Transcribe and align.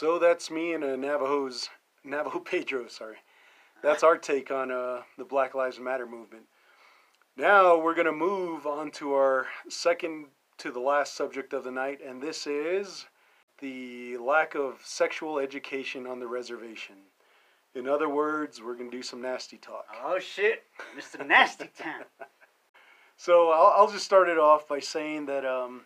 So 0.00 0.18
that's 0.18 0.50
me 0.50 0.72
and 0.72 0.82
a 0.82 0.96
Navajo's 0.96 1.68
Navajo 2.04 2.38
Pedro. 2.50 2.88
Sorry, 2.88 3.18
that's 3.82 4.02
our 4.02 4.16
take 4.16 4.50
on 4.50 4.70
uh, 4.70 5.02
the 5.18 5.26
Black 5.26 5.54
Lives 5.54 5.78
Matter 5.78 6.06
movement. 6.06 6.44
Now 7.36 7.78
we're 7.78 7.94
gonna 7.94 8.10
move 8.10 8.66
on 8.66 8.92
to 8.92 9.12
our 9.12 9.48
second 9.68 10.28
to 10.56 10.70
the 10.72 10.80
last 10.80 11.14
subject 11.14 11.52
of 11.52 11.64
the 11.64 11.70
night, 11.70 11.98
and 12.02 12.22
this 12.22 12.46
is 12.46 13.04
the 13.58 14.16
lack 14.16 14.54
of 14.54 14.80
sexual 14.82 15.38
education 15.38 16.06
on 16.06 16.18
the 16.18 16.26
reservation. 16.26 16.96
In 17.74 17.86
other 17.86 18.08
words, 18.08 18.62
we're 18.62 18.76
gonna 18.76 18.90
do 18.90 19.02
some 19.02 19.20
nasty 19.20 19.58
talk. 19.58 19.84
Oh 20.02 20.18
shit, 20.18 20.62
Mr. 20.98 21.26
Nasty 21.26 21.68
Town. 21.76 22.04
So 23.18 23.50
I'll, 23.50 23.74
I'll 23.76 23.92
just 23.92 24.06
start 24.06 24.30
it 24.30 24.38
off 24.38 24.66
by 24.66 24.80
saying 24.80 25.26
that 25.26 25.44
um, 25.44 25.82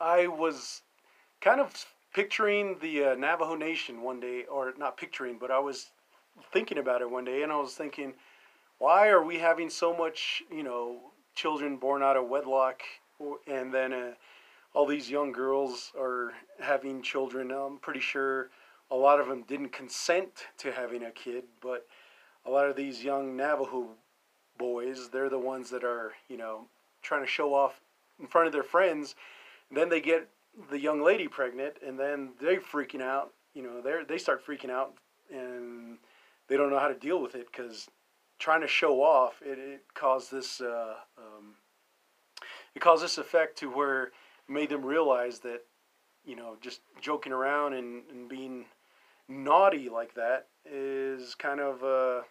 I 0.00 0.28
was 0.28 0.82
kind 1.40 1.60
of 1.60 1.84
picturing 2.14 2.78
the 2.80 3.04
uh, 3.04 3.14
Navajo 3.14 3.54
Nation 3.54 4.02
one 4.02 4.20
day, 4.20 4.44
or 4.50 4.72
not 4.76 4.96
picturing, 4.96 5.38
but 5.38 5.50
I 5.50 5.58
was 5.58 5.90
thinking 6.52 6.78
about 6.78 7.00
it 7.00 7.10
one 7.10 7.24
day, 7.24 7.42
and 7.42 7.52
I 7.52 7.56
was 7.56 7.74
thinking, 7.74 8.14
why 8.78 9.08
are 9.08 9.22
we 9.22 9.38
having 9.38 9.70
so 9.70 9.94
much, 9.94 10.42
you 10.50 10.62
know, 10.62 10.98
children 11.34 11.76
born 11.76 12.02
out 12.02 12.16
of 12.16 12.28
wedlock, 12.28 12.82
and 13.46 13.72
then 13.72 13.92
uh, 13.92 14.10
all 14.74 14.86
these 14.86 15.10
young 15.10 15.32
girls 15.32 15.92
are 15.98 16.32
having 16.60 17.02
children? 17.02 17.50
I'm 17.50 17.78
pretty 17.78 18.00
sure 18.00 18.50
a 18.90 18.96
lot 18.96 19.20
of 19.20 19.28
them 19.28 19.42
didn't 19.42 19.72
consent 19.72 20.46
to 20.58 20.72
having 20.72 21.04
a 21.04 21.10
kid, 21.10 21.44
but 21.60 21.86
a 22.46 22.50
lot 22.50 22.68
of 22.68 22.76
these 22.76 23.04
young 23.04 23.36
Navajo 23.36 23.88
boys, 24.56 25.08
they're 25.10 25.28
the 25.28 25.38
ones 25.38 25.70
that 25.70 25.84
are, 25.84 26.12
you 26.28 26.36
know, 26.36 26.66
trying 27.02 27.22
to 27.22 27.26
show 27.26 27.54
off 27.54 27.80
in 28.18 28.26
front 28.26 28.46
of 28.46 28.52
their 28.52 28.62
friends. 28.62 29.14
then 29.70 29.88
they 29.88 30.00
get 30.00 30.28
the 30.70 30.80
young 30.80 31.02
lady 31.02 31.28
pregnant, 31.28 31.74
and 31.86 31.98
then 31.98 32.30
they're 32.40 32.60
freaking 32.60 33.02
out. 33.02 33.32
You 33.54 33.62
know, 33.62 33.80
they 33.80 34.04
they 34.08 34.18
start 34.18 34.44
freaking 34.44 34.70
out, 34.70 34.94
and 35.32 35.98
they 36.48 36.56
don't 36.56 36.70
know 36.70 36.78
how 36.78 36.88
to 36.88 36.94
deal 36.94 37.20
with 37.20 37.34
it 37.34 37.46
because 37.50 37.88
trying 38.38 38.60
to 38.60 38.68
show 38.68 39.02
off 39.02 39.42
it, 39.44 39.58
it 39.58 39.84
caused 39.94 40.30
this 40.30 40.60
uh, 40.60 40.94
um, 41.16 41.54
it 42.74 42.80
caused 42.80 43.02
this 43.02 43.18
effect 43.18 43.58
to 43.58 43.70
where 43.70 44.12
made 44.48 44.70
them 44.70 44.84
realize 44.84 45.40
that 45.40 45.62
you 46.24 46.36
know 46.36 46.56
just 46.60 46.80
joking 47.00 47.32
around 47.32 47.74
and, 47.74 48.02
and 48.10 48.28
being 48.28 48.64
naughty 49.28 49.88
like 49.88 50.14
that 50.14 50.46
is 50.70 51.34
kind 51.34 51.60
of 51.60 51.82
uh, 51.82 52.22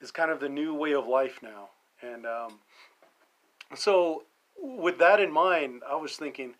is 0.00 0.10
kind 0.10 0.30
of 0.30 0.40
the 0.40 0.48
new 0.48 0.74
way 0.74 0.92
of 0.92 1.06
life 1.06 1.40
now 1.42 1.68
and 2.02 2.26
um, 2.26 2.58
so 3.74 4.24
with 4.62 4.98
that 4.98 5.20
in 5.20 5.32
mind 5.32 5.82
i 5.88 5.96
was 5.96 6.16
thinking 6.16 6.54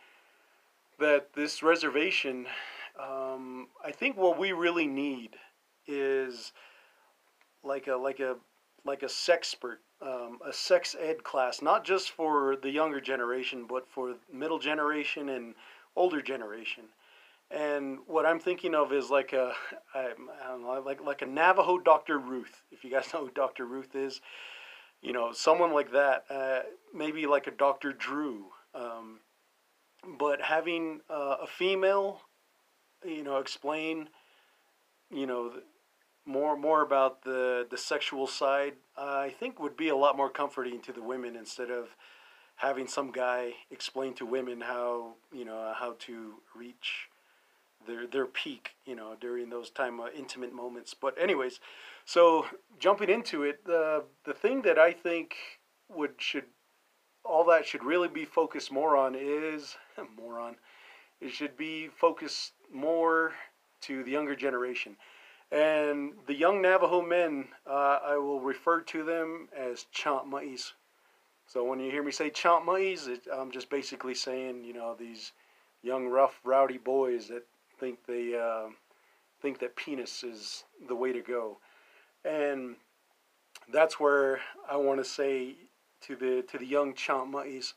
that 1.01 1.33
this 1.35 1.63
reservation 1.63 2.47
um, 2.99 3.69
i 3.85 3.91
think 3.91 4.17
what 4.17 4.39
we 4.39 4.53
really 4.53 4.87
need 4.87 5.37
is 5.87 6.53
like 7.65 7.87
a 7.89 7.97
like 7.97 8.21
a 8.21 8.37
like 8.85 9.03
a 9.03 9.07
sexpert 9.07 9.79
um, 10.03 10.39
a 10.47 10.53
sex 10.53 10.97
ed 10.99 11.23
class 11.25 11.61
not 11.61 11.85
just 11.85 12.11
for 12.11 12.57
the 12.57 12.71
younger 12.71 13.01
generation 13.01 13.67
but 13.69 13.89
for 13.89 14.15
middle 14.33 14.59
generation 14.59 15.29
and 15.31 15.55
older 15.97 16.23
generation 16.23 16.85
and 17.51 17.99
what 18.07 18.27
I'm 18.27 18.39
thinking 18.39 18.75
of 18.75 18.93
is 18.93 19.11
like 19.11 19.33
a, 19.33 19.53
I, 19.95 20.11
I 20.45 20.49
don't 20.49 20.63
know, 20.63 20.83
like 20.85 21.03
like 21.03 21.23
a 21.23 21.27
Navajo 21.27 21.79
Dr. 21.79 22.19
Ruth. 22.19 22.63
If 22.71 22.85
you 22.85 22.91
guys 22.91 23.13
know 23.13 23.25
who 23.25 23.31
Dr. 23.31 23.67
Ruth 23.67 23.95
is, 23.95 24.21
you 25.03 25.13
know 25.13 25.33
someone 25.33 25.73
like 25.73 25.93
that. 25.93 26.25
Uh, 26.31 26.61
maybe 26.95 27.27
like 27.27 27.47
a 27.47 27.53
Dr. 27.53 27.93
Drew. 27.93 28.47
Um, 28.75 29.21
but 30.19 30.43
having 30.43 31.01
uh, 31.11 31.37
a 31.43 31.47
female, 31.47 32.21
you 33.05 33.23
know, 33.23 33.39
explain, 33.39 34.09
you 35.11 35.27
know, 35.27 35.53
more 36.27 36.57
more 36.57 36.83
about 36.83 37.23
the 37.23 37.67
the 37.71 37.79
sexual 37.79 38.27
side, 38.27 38.75
I 38.97 39.31
think 39.31 39.59
would 39.59 39.77
be 39.77 39.89
a 39.89 39.97
lot 39.97 40.17
more 40.17 40.31
comforting 40.31 40.81
to 40.83 40.93
the 40.93 41.03
women 41.03 41.37
instead 41.37 41.71
of 41.71 41.97
having 42.57 42.87
some 42.87 43.11
guy 43.11 43.55
explain 43.71 44.15
to 44.15 44.27
women 44.27 44.61
how 44.61 45.15
you 45.33 45.45
know 45.45 45.73
how 45.77 45.97
to 46.01 46.35
reach 46.55 47.09
their 47.87 48.07
their 48.07 48.27
peak, 48.27 48.73
you 48.85 48.95
know, 48.95 49.17
during 49.21 49.51
those 49.51 49.71
time 49.71 50.01
uh, 50.01 50.09
intimate 50.17 50.53
moments. 50.53 50.95
But 50.95 51.21
anyways, 51.21 51.61
so 52.05 52.47
jumping 52.79 53.11
into 53.11 53.43
it, 53.43 53.65
the 53.65 54.05
the 54.25 54.35
thing 54.35 54.63
that 54.63 54.79
I 54.79 54.93
think 54.93 55.35
would 55.89 56.15
should 56.19 56.45
all 57.25 57.45
that 57.45 57.67
should 57.67 57.85
really 57.85 58.09
be 58.09 58.25
focused 58.25 58.73
more 58.73 58.97
on 58.97 59.15
is 59.15 59.77
more 60.17 60.41
on 60.41 60.57
it 61.21 61.31
should 61.31 61.57
be 61.57 61.89
focused 61.89 62.53
more 62.73 63.33
to 63.83 64.03
the 64.03 64.11
younger 64.11 64.35
generation. 64.35 64.97
And 65.53 66.13
the 66.27 66.35
young 66.35 66.63
Navajo 66.63 67.03
men, 67.03 67.49
uh, 67.67 67.99
I 68.05 68.17
will 68.17 68.41
refer 68.41 68.81
to 68.83 69.05
them 69.05 69.49
as 69.57 69.87
champmais. 69.95 70.73
So 71.47 71.65
when 71.65 71.81
you 71.81 71.91
hear 71.91 72.05
me 72.05 72.13
say 72.13 72.31
champmais, 72.31 73.09
it, 73.09 73.23
I'm 73.33 73.51
just 73.51 73.69
basically 73.69 74.15
saying, 74.15 74.65
you 74.65 74.73
know, 74.73 74.95
these 74.99 75.33
young, 75.83 76.07
rough, 76.07 76.41
rowdy 76.45 76.79
boys 76.79 77.29
that 77.29 77.43
think 77.79 77.99
they 78.07 78.39
uh, 78.39 78.69
think 79.43 79.59
that 79.59 79.75
penis 79.75 80.23
is 80.23 80.65
the 80.89 80.95
way 80.95 81.13
to 81.13 81.21
go, 81.21 81.59
and 82.25 82.77
that's 83.73 83.99
where 83.99 84.41
I 84.71 84.77
want 84.77 85.01
to 85.01 85.05
say 85.05 85.57
to 86.03 86.17
the 86.17 86.43
to 86.51 86.59
the 86.59 86.67
young 86.67 86.95
champmais, 86.95 87.75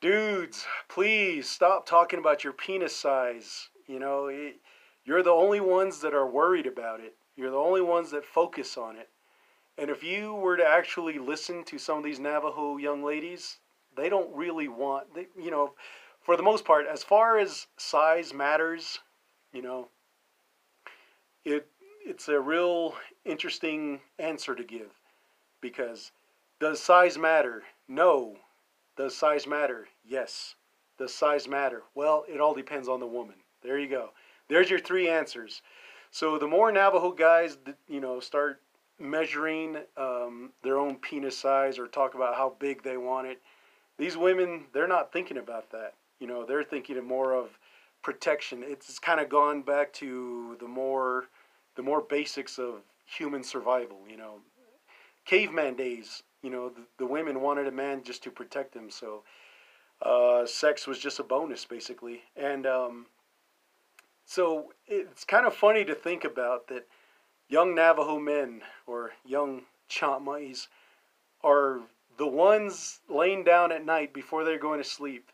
dudes, 0.00 0.66
please 0.88 1.48
stop 1.48 1.86
talking 1.86 2.18
about 2.18 2.44
your 2.44 2.52
penis 2.52 2.96
size. 2.96 3.68
You 3.86 3.98
know, 3.98 4.26
it, 4.26 4.56
you're 5.04 5.22
the 5.22 5.30
only 5.30 5.60
ones 5.60 6.00
that 6.00 6.14
are 6.14 6.26
worried 6.26 6.66
about 6.66 7.00
it. 7.00 7.14
You're 7.36 7.50
the 7.50 7.56
only 7.56 7.80
ones 7.80 8.10
that 8.10 8.24
focus 8.24 8.76
on 8.76 8.96
it. 8.96 9.08
And 9.78 9.90
if 9.90 10.02
you 10.02 10.34
were 10.34 10.56
to 10.56 10.66
actually 10.66 11.18
listen 11.18 11.64
to 11.64 11.78
some 11.78 11.98
of 11.98 12.04
these 12.04 12.20
Navajo 12.20 12.76
young 12.76 13.02
ladies, 13.02 13.58
they 13.96 14.08
don't 14.08 14.34
really 14.34 14.68
want, 14.68 15.14
they, 15.14 15.28
you 15.40 15.50
know, 15.50 15.72
for 16.20 16.36
the 16.36 16.42
most 16.42 16.64
part, 16.64 16.86
as 16.86 17.02
far 17.02 17.38
as 17.38 17.66
size 17.76 18.32
matters, 18.32 19.00
you 19.52 19.62
know, 19.62 19.88
it 21.44 21.66
it's 22.04 22.28
a 22.28 22.40
real 22.40 22.94
interesting 23.24 24.00
answer 24.18 24.54
to 24.54 24.64
give 24.64 24.90
because 25.60 26.10
does 26.62 26.80
size 26.80 27.18
matter? 27.18 27.64
No. 27.88 28.36
Does 28.96 29.16
size 29.16 29.48
matter? 29.48 29.88
Yes. 30.06 30.54
Does 30.96 31.12
size 31.12 31.48
matter? 31.48 31.82
Well, 31.96 32.24
it 32.32 32.40
all 32.40 32.54
depends 32.54 32.88
on 32.88 33.00
the 33.00 33.06
woman. 33.06 33.34
There 33.64 33.80
you 33.80 33.88
go. 33.88 34.10
There's 34.48 34.70
your 34.70 34.78
three 34.78 35.08
answers. 35.08 35.60
So 36.12 36.38
the 36.38 36.46
more 36.46 36.70
Navajo 36.70 37.10
guys, 37.10 37.58
you 37.88 38.00
know, 38.00 38.20
start 38.20 38.60
measuring 39.00 39.78
um, 39.96 40.52
their 40.62 40.78
own 40.78 41.00
penis 41.00 41.36
size 41.36 41.80
or 41.80 41.88
talk 41.88 42.14
about 42.14 42.36
how 42.36 42.54
big 42.60 42.84
they 42.84 42.96
want 42.96 43.26
it, 43.26 43.42
these 43.98 44.16
women, 44.16 44.66
they're 44.72 44.86
not 44.86 45.12
thinking 45.12 45.38
about 45.38 45.72
that. 45.72 45.94
You 46.20 46.28
know, 46.28 46.46
they're 46.46 46.62
thinking 46.62 47.02
more 47.02 47.32
of 47.34 47.58
protection. 48.04 48.62
It's 48.64 49.00
kind 49.00 49.18
of 49.18 49.28
gone 49.28 49.62
back 49.62 49.92
to 49.94 50.56
the 50.60 50.68
more, 50.68 51.24
the 51.74 51.82
more 51.82 52.02
basics 52.02 52.56
of 52.56 52.82
human 53.04 53.42
survival. 53.42 53.98
You 54.08 54.16
know, 54.16 54.34
caveman 55.24 55.74
days. 55.74 56.22
You 56.42 56.50
know, 56.50 56.68
the, 56.68 56.82
the 56.98 57.06
women 57.06 57.40
wanted 57.40 57.66
a 57.66 57.72
man 57.72 58.02
just 58.02 58.22
to 58.24 58.30
protect 58.30 58.74
them. 58.74 58.90
So, 58.90 59.22
uh, 60.02 60.44
sex 60.46 60.86
was 60.86 60.98
just 60.98 61.20
a 61.20 61.22
bonus, 61.22 61.64
basically. 61.64 62.22
And 62.36 62.66
um, 62.66 63.06
so 64.24 64.72
it's 64.86 65.24
kind 65.24 65.46
of 65.46 65.54
funny 65.54 65.84
to 65.84 65.94
think 65.94 66.24
about 66.24 66.68
that 66.68 66.86
young 67.48 67.74
Navajo 67.74 68.18
men 68.18 68.62
or 68.86 69.12
young 69.24 69.62
Champmais 69.88 70.68
are 71.44 71.80
the 72.18 72.26
ones 72.26 73.00
laying 73.08 73.44
down 73.44 73.72
at 73.72 73.84
night 73.84 74.12
before 74.12 74.44
they're 74.44 74.58
going 74.58 74.82
to 74.82 74.88
sleep. 74.88 75.30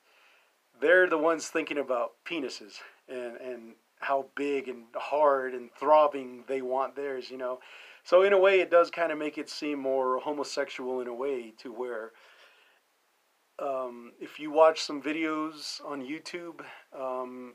They're 0.81 1.09
the 1.09 1.19
ones 1.19 1.49
thinking 1.49 1.79
about 1.79 2.13
penises 2.25 2.75
and, 3.09 3.37
and 3.37 3.73
how 4.01 4.27
big 4.35 4.69
and 4.69 4.85
hard 4.95 5.55
and 5.55 5.71
throbbing 5.73 6.45
they 6.47 6.63
want 6.63 6.95
theirs, 6.95 7.31
you 7.31 7.39
know. 7.39 7.61
So 8.09 8.23
in 8.23 8.33
a 8.33 8.39
way, 8.39 8.61
it 8.61 8.71
does 8.71 8.91
kind 8.91 9.13
of 9.13 9.19
make 9.19 9.37
it 9.37 9.51
seem 9.51 9.79
more 9.81 10.19
homosexual 10.21 11.03
in 11.03 11.09
a 11.09 11.15
way 11.15 11.53
to 11.59 11.71
where 11.71 12.13
um, 13.59 14.13
if 14.19 14.41
you 14.41 14.51
watch 14.51 14.81
some 14.81 15.03
videos 15.03 15.85
on 15.85 16.01
YouTube, 16.01 16.63
um, 16.99 17.53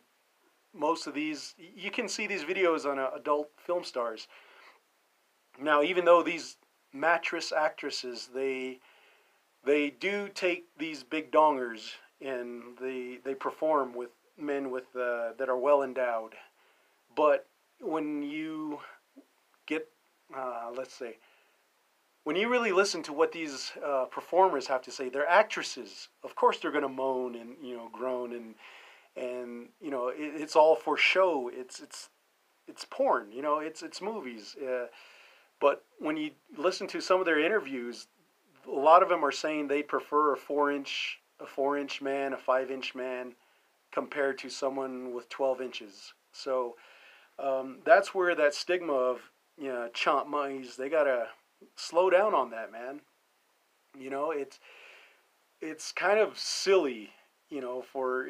most 0.71 1.07
of 1.07 1.15
these 1.15 1.55
you 1.57 1.89
can 1.89 2.07
see 2.07 2.27
these 2.27 2.43
videos 2.43 2.85
on 2.85 2.99
uh, 2.99 3.09
adult 3.15 3.49
film 3.57 3.83
stars. 3.83 4.27
Now, 5.59 5.81
even 5.81 6.05
though 6.05 6.21
these 6.21 6.57
mattress 6.93 7.51
actresses 7.51 8.29
they 8.31 8.77
they 9.65 9.89
do 9.89 10.29
take 10.35 10.65
these 10.77 11.01
big 11.01 11.31
dongers 11.31 11.93
and 12.21 12.77
they 12.79 13.17
they 13.25 13.33
perform 13.33 13.95
with 13.95 14.11
men 14.37 14.69
with 14.69 14.85
uh, 14.95 15.33
that 15.35 15.49
are 15.49 15.57
well 15.57 15.81
endowed, 15.81 16.35
but 17.15 17.47
when 17.79 18.21
you 18.21 18.79
uh, 20.35 20.71
let's 20.75 20.93
say 20.93 21.17
when 22.23 22.35
you 22.35 22.49
really 22.49 22.71
listen 22.71 23.03
to 23.03 23.13
what 23.13 23.31
these 23.31 23.71
uh, 23.85 24.05
performers 24.05 24.67
have 24.67 24.81
to 24.83 24.91
say, 24.91 25.09
they're 25.09 25.27
actresses. 25.27 26.07
Of 26.23 26.35
course, 26.35 26.59
they're 26.59 26.71
going 26.71 26.83
to 26.83 26.89
moan 26.89 27.35
and 27.35 27.55
you 27.61 27.75
know 27.75 27.89
groan 27.91 28.33
and 28.33 28.55
and 29.15 29.69
you 29.81 29.91
know 29.91 30.07
it, 30.07 30.15
it's 30.17 30.55
all 30.55 30.75
for 30.75 30.97
show. 30.97 31.49
It's 31.53 31.79
it's 31.79 32.09
it's 32.67 32.85
porn. 32.85 33.31
You 33.31 33.41
know, 33.41 33.59
it's 33.59 33.83
it's 33.83 34.01
movies. 34.01 34.55
Uh, 34.55 34.87
but 35.59 35.83
when 35.99 36.17
you 36.17 36.31
listen 36.57 36.87
to 36.87 37.01
some 37.01 37.19
of 37.19 37.25
their 37.25 37.43
interviews, 37.43 38.07
a 38.67 38.71
lot 38.71 39.03
of 39.03 39.09
them 39.09 39.23
are 39.23 39.31
saying 39.31 39.67
they 39.67 39.83
prefer 39.83 40.33
a 40.33 40.37
four 40.37 40.71
inch 40.71 41.19
a 41.39 41.45
four 41.45 41.77
inch 41.77 42.01
man, 42.01 42.33
a 42.33 42.37
five 42.37 42.71
inch 42.71 42.95
man, 42.95 43.33
compared 43.91 44.37
to 44.39 44.49
someone 44.49 45.13
with 45.13 45.27
twelve 45.27 45.61
inches. 45.61 46.13
So 46.31 46.75
um, 47.37 47.79
that's 47.85 48.15
where 48.15 48.33
that 48.35 48.53
stigma 48.53 48.93
of 48.93 49.19
you 49.57 49.67
know 49.67 49.89
chomp 49.93 50.27
monkeys. 50.27 50.75
They 50.75 50.89
gotta 50.89 51.27
slow 51.75 52.09
down 52.09 52.33
on 52.33 52.51
that, 52.51 52.71
man. 52.71 53.01
You 53.97 54.09
know, 54.09 54.31
it's 54.31 54.59
it's 55.61 55.91
kind 55.91 56.19
of 56.19 56.37
silly, 56.37 57.11
you 57.49 57.61
know, 57.61 57.81
for 57.81 58.27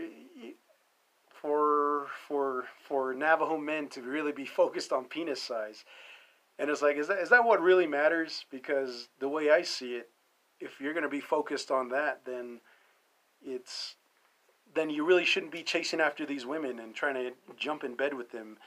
for 1.41 2.07
for 2.27 2.65
for 2.87 3.13
Navajo 3.13 3.57
men 3.57 3.87
to 3.89 4.01
really 4.01 4.31
be 4.31 4.45
focused 4.61 4.91
on 4.91 5.05
penis 5.05 5.41
size. 5.41 5.83
And 6.59 6.69
it's 6.69 6.81
like, 6.81 6.97
is 6.97 7.07
that 7.07 7.19
is 7.19 7.29
that 7.29 7.45
what 7.45 7.61
really 7.61 7.87
matters? 7.87 8.45
Because 8.51 9.09
the 9.19 9.29
way 9.29 9.49
I 9.49 9.63
see 9.63 9.95
it, 9.95 10.09
if 10.59 10.79
you're 10.79 10.93
to 10.93 11.09
be 11.09 11.19
focused 11.19 11.71
on 11.71 11.89
that, 11.89 12.21
then 12.25 12.61
it's 13.43 13.95
then 14.75 14.89
you 14.89 15.05
really 15.05 15.25
shouldn't 15.25 15.51
be 15.51 15.63
chasing 15.63 15.99
after 15.99 16.25
these 16.25 16.45
women 16.45 16.79
and 16.79 16.95
trying 16.95 17.15
to 17.15 17.31
jump 17.57 17.83
in 17.83 17.95
bed 17.95 18.13
with 18.13 18.31
them. 18.31 18.57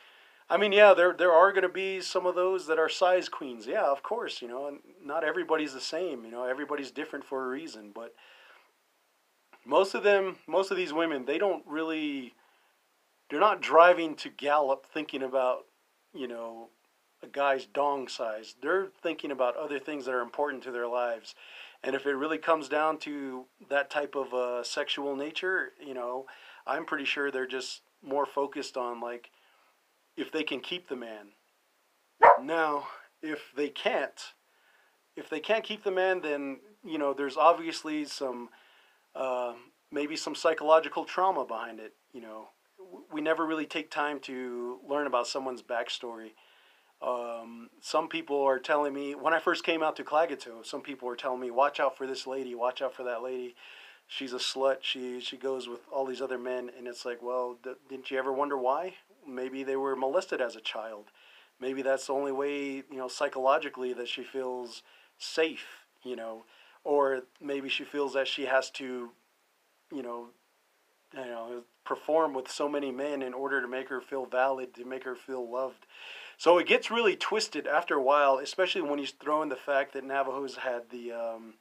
I 0.48 0.56
mean, 0.56 0.72
yeah, 0.72 0.94
there 0.94 1.12
there 1.12 1.32
are 1.32 1.50
going 1.50 1.62
to 1.62 1.68
be 1.68 2.00
some 2.00 2.24
of 2.24 2.36
those 2.36 2.66
that 2.66 2.78
are 2.78 2.88
size 2.88 3.28
queens. 3.28 3.66
Yeah, 3.66 3.84
of 3.84 4.02
course, 4.02 4.40
you 4.40 4.48
know, 4.48 4.68
and 4.68 4.78
not 5.04 5.24
everybody's 5.24 5.74
the 5.74 5.80
same. 5.80 6.24
You 6.24 6.30
know, 6.30 6.44
everybody's 6.44 6.92
different 6.92 7.24
for 7.24 7.44
a 7.44 7.48
reason. 7.48 7.90
But 7.92 8.14
most 9.64 9.94
of 9.94 10.04
them, 10.04 10.36
most 10.46 10.70
of 10.70 10.76
these 10.76 10.92
women, 10.92 11.24
they 11.24 11.38
don't 11.38 11.64
really, 11.66 12.34
they're 13.28 13.40
not 13.40 13.60
driving 13.60 14.14
to 14.16 14.28
Gallup 14.28 14.86
thinking 14.86 15.24
about, 15.24 15.64
you 16.14 16.28
know, 16.28 16.68
a 17.24 17.26
guy's 17.26 17.66
dong 17.66 18.06
size. 18.06 18.54
They're 18.62 18.88
thinking 19.02 19.32
about 19.32 19.56
other 19.56 19.80
things 19.80 20.04
that 20.04 20.14
are 20.14 20.20
important 20.20 20.62
to 20.64 20.70
their 20.70 20.86
lives. 20.86 21.34
And 21.82 21.96
if 21.96 22.06
it 22.06 22.14
really 22.14 22.38
comes 22.38 22.68
down 22.68 22.98
to 22.98 23.46
that 23.68 23.90
type 23.90 24.14
of 24.14 24.32
uh, 24.32 24.62
sexual 24.62 25.16
nature, 25.16 25.72
you 25.84 25.94
know, 25.94 26.26
I'm 26.66 26.84
pretty 26.84 27.04
sure 27.04 27.30
they're 27.30 27.46
just 27.46 27.82
more 28.02 28.26
focused 28.26 28.76
on 28.76 29.00
like 29.00 29.30
if 30.16 30.32
they 30.32 30.42
can 30.42 30.60
keep 30.60 30.88
the 30.88 30.96
man. 30.96 31.28
Now, 32.42 32.88
if 33.22 33.52
they 33.56 33.68
can't, 33.68 34.20
if 35.16 35.28
they 35.28 35.40
can't 35.40 35.64
keep 35.64 35.84
the 35.84 35.90
man, 35.90 36.20
then 36.20 36.58
you 36.84 36.98
know 36.98 37.12
there's 37.12 37.36
obviously 37.36 38.04
some 38.04 38.48
uh, 39.14 39.54
maybe 39.90 40.16
some 40.16 40.34
psychological 40.34 41.04
trauma 41.04 41.44
behind 41.44 41.80
it. 41.80 41.94
You 42.12 42.22
know, 42.22 42.48
we 43.12 43.20
never 43.20 43.46
really 43.46 43.66
take 43.66 43.90
time 43.90 44.20
to 44.20 44.78
learn 44.88 45.06
about 45.06 45.26
someone's 45.26 45.62
backstory. 45.62 46.32
Um, 47.02 47.68
some 47.82 48.08
people 48.08 48.42
are 48.42 48.58
telling 48.58 48.94
me 48.94 49.14
when 49.14 49.34
I 49.34 49.38
first 49.38 49.64
came 49.64 49.82
out 49.82 49.96
to 49.96 50.04
Klagetoh, 50.04 50.64
some 50.64 50.80
people 50.80 51.08
were 51.08 51.16
telling 51.16 51.40
me, 51.40 51.50
"Watch 51.50 51.78
out 51.80 51.96
for 51.96 52.06
this 52.06 52.26
lady. 52.26 52.54
Watch 52.54 52.80
out 52.80 52.94
for 52.94 53.04
that 53.04 53.22
lady. 53.22 53.54
She's 54.06 54.32
a 54.32 54.38
slut. 54.38 54.78
She 54.80 55.20
she 55.20 55.36
goes 55.36 55.68
with 55.68 55.80
all 55.92 56.06
these 56.06 56.22
other 56.22 56.38
men." 56.38 56.70
And 56.76 56.86
it's 56.86 57.04
like, 57.04 57.22
well, 57.22 57.58
didn't 57.88 58.10
you 58.10 58.18
ever 58.18 58.32
wonder 58.32 58.56
why? 58.56 58.94
Maybe 59.26 59.62
they 59.62 59.76
were 59.76 59.96
molested 59.96 60.40
as 60.40 60.56
a 60.56 60.60
child. 60.60 61.06
Maybe 61.60 61.82
that's 61.82 62.06
the 62.06 62.12
only 62.12 62.32
way, 62.32 62.82
you 62.90 62.96
know, 62.96 63.08
psychologically 63.08 63.92
that 63.94 64.08
she 64.08 64.22
feels 64.22 64.82
safe. 65.18 65.66
You 66.02 66.16
know, 66.16 66.44
or 66.84 67.22
maybe 67.40 67.68
she 67.68 67.82
feels 67.82 68.14
that 68.14 68.28
she 68.28 68.44
has 68.44 68.70
to, 68.72 69.10
you 69.90 70.02
know, 70.02 70.28
you 71.14 71.24
know, 71.24 71.62
perform 71.84 72.34
with 72.34 72.50
so 72.50 72.68
many 72.68 72.92
men 72.92 73.22
in 73.22 73.34
order 73.34 73.60
to 73.60 73.68
make 73.68 73.88
her 73.88 74.00
feel 74.00 74.26
valid, 74.26 74.74
to 74.74 74.84
make 74.84 75.04
her 75.04 75.14
feel 75.14 75.50
loved. 75.50 75.86
So 76.38 76.58
it 76.58 76.66
gets 76.66 76.90
really 76.90 77.16
twisted 77.16 77.66
after 77.66 77.94
a 77.94 78.02
while, 78.02 78.38
especially 78.38 78.82
when 78.82 78.98
you 78.98 79.06
throw 79.06 79.42
in 79.42 79.48
the 79.48 79.56
fact 79.56 79.94
that 79.94 80.04
Navajos 80.04 80.56
had 80.56 80.90
the 80.90 81.12
um, 81.12 81.54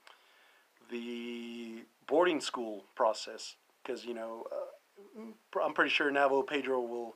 the 0.91 1.83
boarding 2.07 2.41
school 2.41 2.83
process. 2.95 3.55
Because 3.81 4.03
you 4.03 4.13
know, 4.13 4.45
uh, 4.51 5.61
I'm 5.63 5.73
pretty 5.73 5.91
sure 5.91 6.11
Navajo 6.11 6.41
Pedro 6.41 6.81
will 6.81 7.15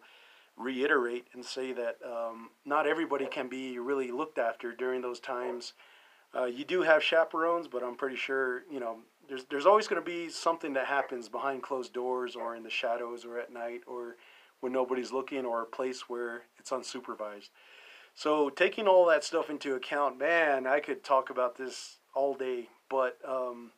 reiterate 0.59 1.27
and 1.33 1.43
say 1.43 1.71
that 1.71 1.97
um, 2.05 2.49
not 2.65 2.85
everybody 2.85 3.25
can 3.25 3.47
be 3.47 3.79
really 3.79 4.11
looked 4.11 4.37
after 4.37 4.73
during 4.73 5.01
those 5.01 5.19
times. 5.19 5.73
Uh, 6.35 6.45
you 6.45 6.65
do 6.65 6.83
have 6.83 7.01
chaperones, 7.01 7.67
but 7.67 7.81
I'm 7.81 7.95
pretty 7.95 8.17
sure 8.17 8.63
you 8.69 8.79
know 8.79 8.97
there's 9.27 9.45
there's 9.45 9.65
always 9.65 9.87
going 9.87 10.01
to 10.01 10.05
be 10.05 10.29
something 10.29 10.73
that 10.73 10.85
happens 10.85 11.29
behind 11.29 11.63
closed 11.63 11.93
doors 11.93 12.35
or 12.35 12.55
in 12.55 12.63
the 12.63 12.69
shadows 12.69 13.25
or 13.25 13.39
at 13.39 13.51
night 13.51 13.81
or 13.87 14.17
when 14.59 14.73
nobody's 14.73 15.11
looking 15.11 15.45
or 15.45 15.61
a 15.61 15.65
place 15.65 16.09
where 16.09 16.43
it's 16.59 16.71
unsupervised. 16.71 17.49
So 18.13 18.49
taking 18.49 18.87
all 18.87 19.05
that 19.05 19.23
stuff 19.23 19.49
into 19.49 19.75
account, 19.75 20.19
man, 20.19 20.67
I 20.67 20.81
could 20.81 21.03
talk 21.03 21.29
about 21.29 21.57
this 21.57 21.97
all 22.13 22.33
day, 22.33 22.67
but 22.89 23.17
um, 23.25 23.71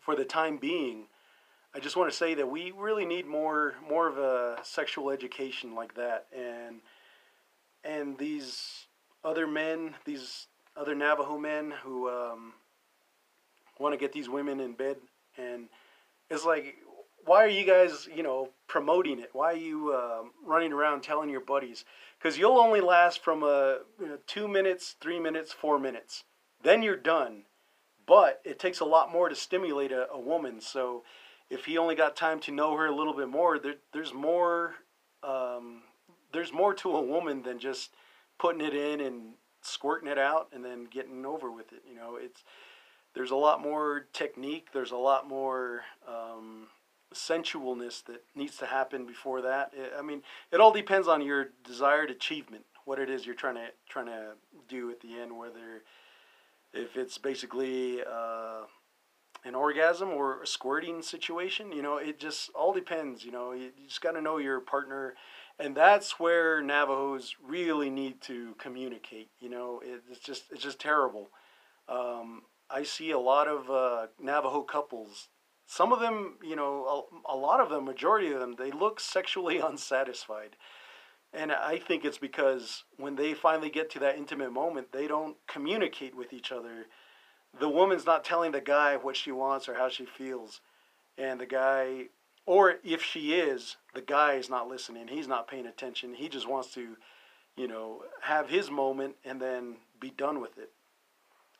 for 0.00 0.14
the 0.14 0.24
time 0.24 0.58
being, 0.58 1.06
I 1.78 1.80
just 1.80 1.96
want 1.96 2.10
to 2.10 2.16
say 2.16 2.34
that 2.34 2.50
we 2.50 2.72
really 2.72 3.04
need 3.04 3.28
more 3.28 3.76
more 3.88 4.08
of 4.08 4.18
a 4.18 4.56
sexual 4.64 5.10
education 5.10 5.76
like 5.76 5.94
that, 5.94 6.26
and 6.36 6.80
and 7.84 8.18
these 8.18 8.86
other 9.22 9.46
men, 9.46 9.94
these 10.04 10.48
other 10.76 10.96
Navajo 10.96 11.38
men 11.38 11.72
who 11.84 12.10
um, 12.10 12.54
want 13.78 13.92
to 13.92 13.96
get 13.96 14.12
these 14.12 14.28
women 14.28 14.58
in 14.58 14.72
bed, 14.72 14.96
and 15.36 15.68
it's 16.28 16.44
like 16.44 16.78
why 17.24 17.44
are 17.44 17.48
you 17.48 17.64
guys, 17.64 18.08
you 18.12 18.24
know, 18.24 18.48
promoting 18.66 19.20
it? 19.20 19.30
Why 19.32 19.52
are 19.52 19.56
you 19.56 19.92
uh, 19.92 20.22
running 20.44 20.72
around 20.72 21.02
telling 21.02 21.30
your 21.30 21.42
buddies? 21.42 21.84
Because 22.18 22.36
you'll 22.36 22.58
only 22.58 22.80
last 22.80 23.22
from 23.22 23.44
uh, 23.44 23.74
you 24.00 24.08
know, 24.08 24.18
two 24.26 24.48
minutes, 24.48 24.96
three 25.00 25.20
minutes, 25.20 25.52
four 25.52 25.78
minutes. 25.78 26.24
Then 26.60 26.82
you're 26.82 26.96
done. 26.96 27.44
But 28.04 28.40
it 28.44 28.58
takes 28.58 28.80
a 28.80 28.84
lot 28.84 29.12
more 29.12 29.28
to 29.28 29.36
stimulate 29.36 29.92
a, 29.92 30.10
a 30.10 30.18
woman. 30.18 30.60
So 30.60 31.04
if 31.50 31.64
he 31.64 31.78
only 31.78 31.94
got 31.94 32.16
time 32.16 32.40
to 32.40 32.52
know 32.52 32.76
her 32.76 32.86
a 32.86 32.94
little 32.94 33.14
bit 33.14 33.28
more, 33.28 33.58
there, 33.58 33.76
there's 33.92 34.12
more. 34.12 34.74
Um, 35.22 35.82
there's 36.32 36.52
more 36.52 36.74
to 36.74 36.90
a 36.90 37.00
woman 37.00 37.42
than 37.42 37.58
just 37.58 37.94
putting 38.38 38.60
it 38.60 38.74
in 38.74 39.00
and 39.00 39.32
squirting 39.62 40.08
it 40.08 40.18
out 40.18 40.48
and 40.52 40.64
then 40.64 40.84
getting 40.84 41.24
over 41.24 41.50
with 41.50 41.72
it. 41.72 41.82
You 41.88 41.96
know, 41.96 42.16
it's 42.16 42.44
there's 43.14 43.30
a 43.30 43.36
lot 43.36 43.62
more 43.62 44.06
technique. 44.12 44.68
There's 44.72 44.92
a 44.92 44.96
lot 44.96 45.28
more. 45.28 45.82
Um, 46.06 46.68
sensualness 47.14 48.04
that 48.04 48.22
needs 48.34 48.58
to 48.58 48.66
happen 48.66 49.06
before 49.06 49.40
that. 49.42 49.72
I 49.98 50.02
mean, 50.02 50.22
it 50.52 50.60
all 50.60 50.72
depends 50.72 51.08
on 51.08 51.22
your 51.22 51.48
desired 51.64 52.10
achievement, 52.10 52.64
what 52.84 52.98
it 52.98 53.10
is 53.10 53.26
you're 53.26 53.34
trying 53.34 53.54
to 53.56 53.68
trying 53.88 54.06
to 54.06 54.32
do 54.68 54.90
at 54.90 55.00
the 55.00 55.18
end, 55.18 55.36
whether 55.36 55.82
if 56.72 56.96
it's 56.96 57.18
basically 57.18 58.00
uh, 58.02 58.62
an 59.48 59.54
orgasm 59.54 60.10
or 60.10 60.42
a 60.42 60.46
squirting 60.46 61.02
situation. 61.02 61.72
You 61.72 61.82
know, 61.82 61.96
it 61.96 62.20
just 62.20 62.50
all 62.54 62.72
depends. 62.72 63.24
You 63.24 63.32
know, 63.32 63.52
you, 63.52 63.70
just 63.86 64.00
got 64.00 64.12
to 64.12 64.22
know 64.22 64.38
your 64.38 64.60
partner, 64.60 65.14
and 65.58 65.74
that's 65.74 66.20
where 66.20 66.62
Navajos 66.62 67.34
really 67.44 67.90
need 67.90 68.20
to 68.22 68.54
communicate. 68.58 69.30
You 69.40 69.50
know, 69.50 69.80
it, 69.84 70.02
it's 70.10 70.20
just 70.20 70.44
it's 70.52 70.62
just 70.62 70.78
terrible. 70.78 71.30
Um, 71.88 72.42
I 72.70 72.82
see 72.84 73.10
a 73.10 73.18
lot 73.18 73.48
of 73.48 73.70
uh, 73.70 74.06
Navajo 74.20 74.62
couples 74.62 75.28
some 75.70 75.92
of 75.92 76.00
them, 76.00 76.38
you 76.42 76.56
know, 76.56 77.06
a, 77.28 77.34
a 77.34 77.36
lot 77.36 77.60
of 77.60 77.68
them, 77.68 77.84
majority 77.84 78.32
of 78.32 78.40
them, 78.40 78.54
they 78.58 78.70
look 78.70 78.98
sexually 78.98 79.58
unsatisfied. 79.64 80.56
And 81.32 81.52
I 81.52 81.78
think 81.78 82.04
it's 82.04 82.18
because 82.18 82.84
when 82.96 83.16
they 83.16 83.34
finally 83.34 83.68
get 83.68 83.90
to 83.90 83.98
that 83.98 84.16
intimate 84.16 84.50
moment, 84.50 84.92
they 84.92 85.06
don't 85.06 85.36
communicate 85.46 86.16
with 86.16 86.32
each 86.32 86.50
other. 86.50 86.86
The 87.58 87.68
woman's 87.68 88.06
not 88.06 88.24
telling 88.24 88.52
the 88.52 88.60
guy 88.60 88.96
what 88.96 89.16
she 89.16 89.32
wants 89.32 89.68
or 89.68 89.74
how 89.74 89.88
she 89.88 90.04
feels. 90.04 90.60
And 91.16 91.40
the 91.40 91.46
guy, 91.46 92.06
or 92.46 92.76
if 92.84 93.02
she 93.02 93.34
is, 93.34 93.76
the 93.94 94.02
guy 94.02 94.34
is 94.34 94.48
not 94.48 94.68
listening. 94.68 95.08
He's 95.08 95.28
not 95.28 95.48
paying 95.48 95.66
attention. 95.66 96.14
He 96.14 96.28
just 96.28 96.48
wants 96.48 96.72
to, 96.74 96.96
you 97.56 97.66
know, 97.66 98.02
have 98.22 98.48
his 98.48 98.70
moment 98.70 99.16
and 99.24 99.40
then 99.40 99.76
be 100.00 100.10
done 100.10 100.40
with 100.40 100.58
it. 100.58 100.70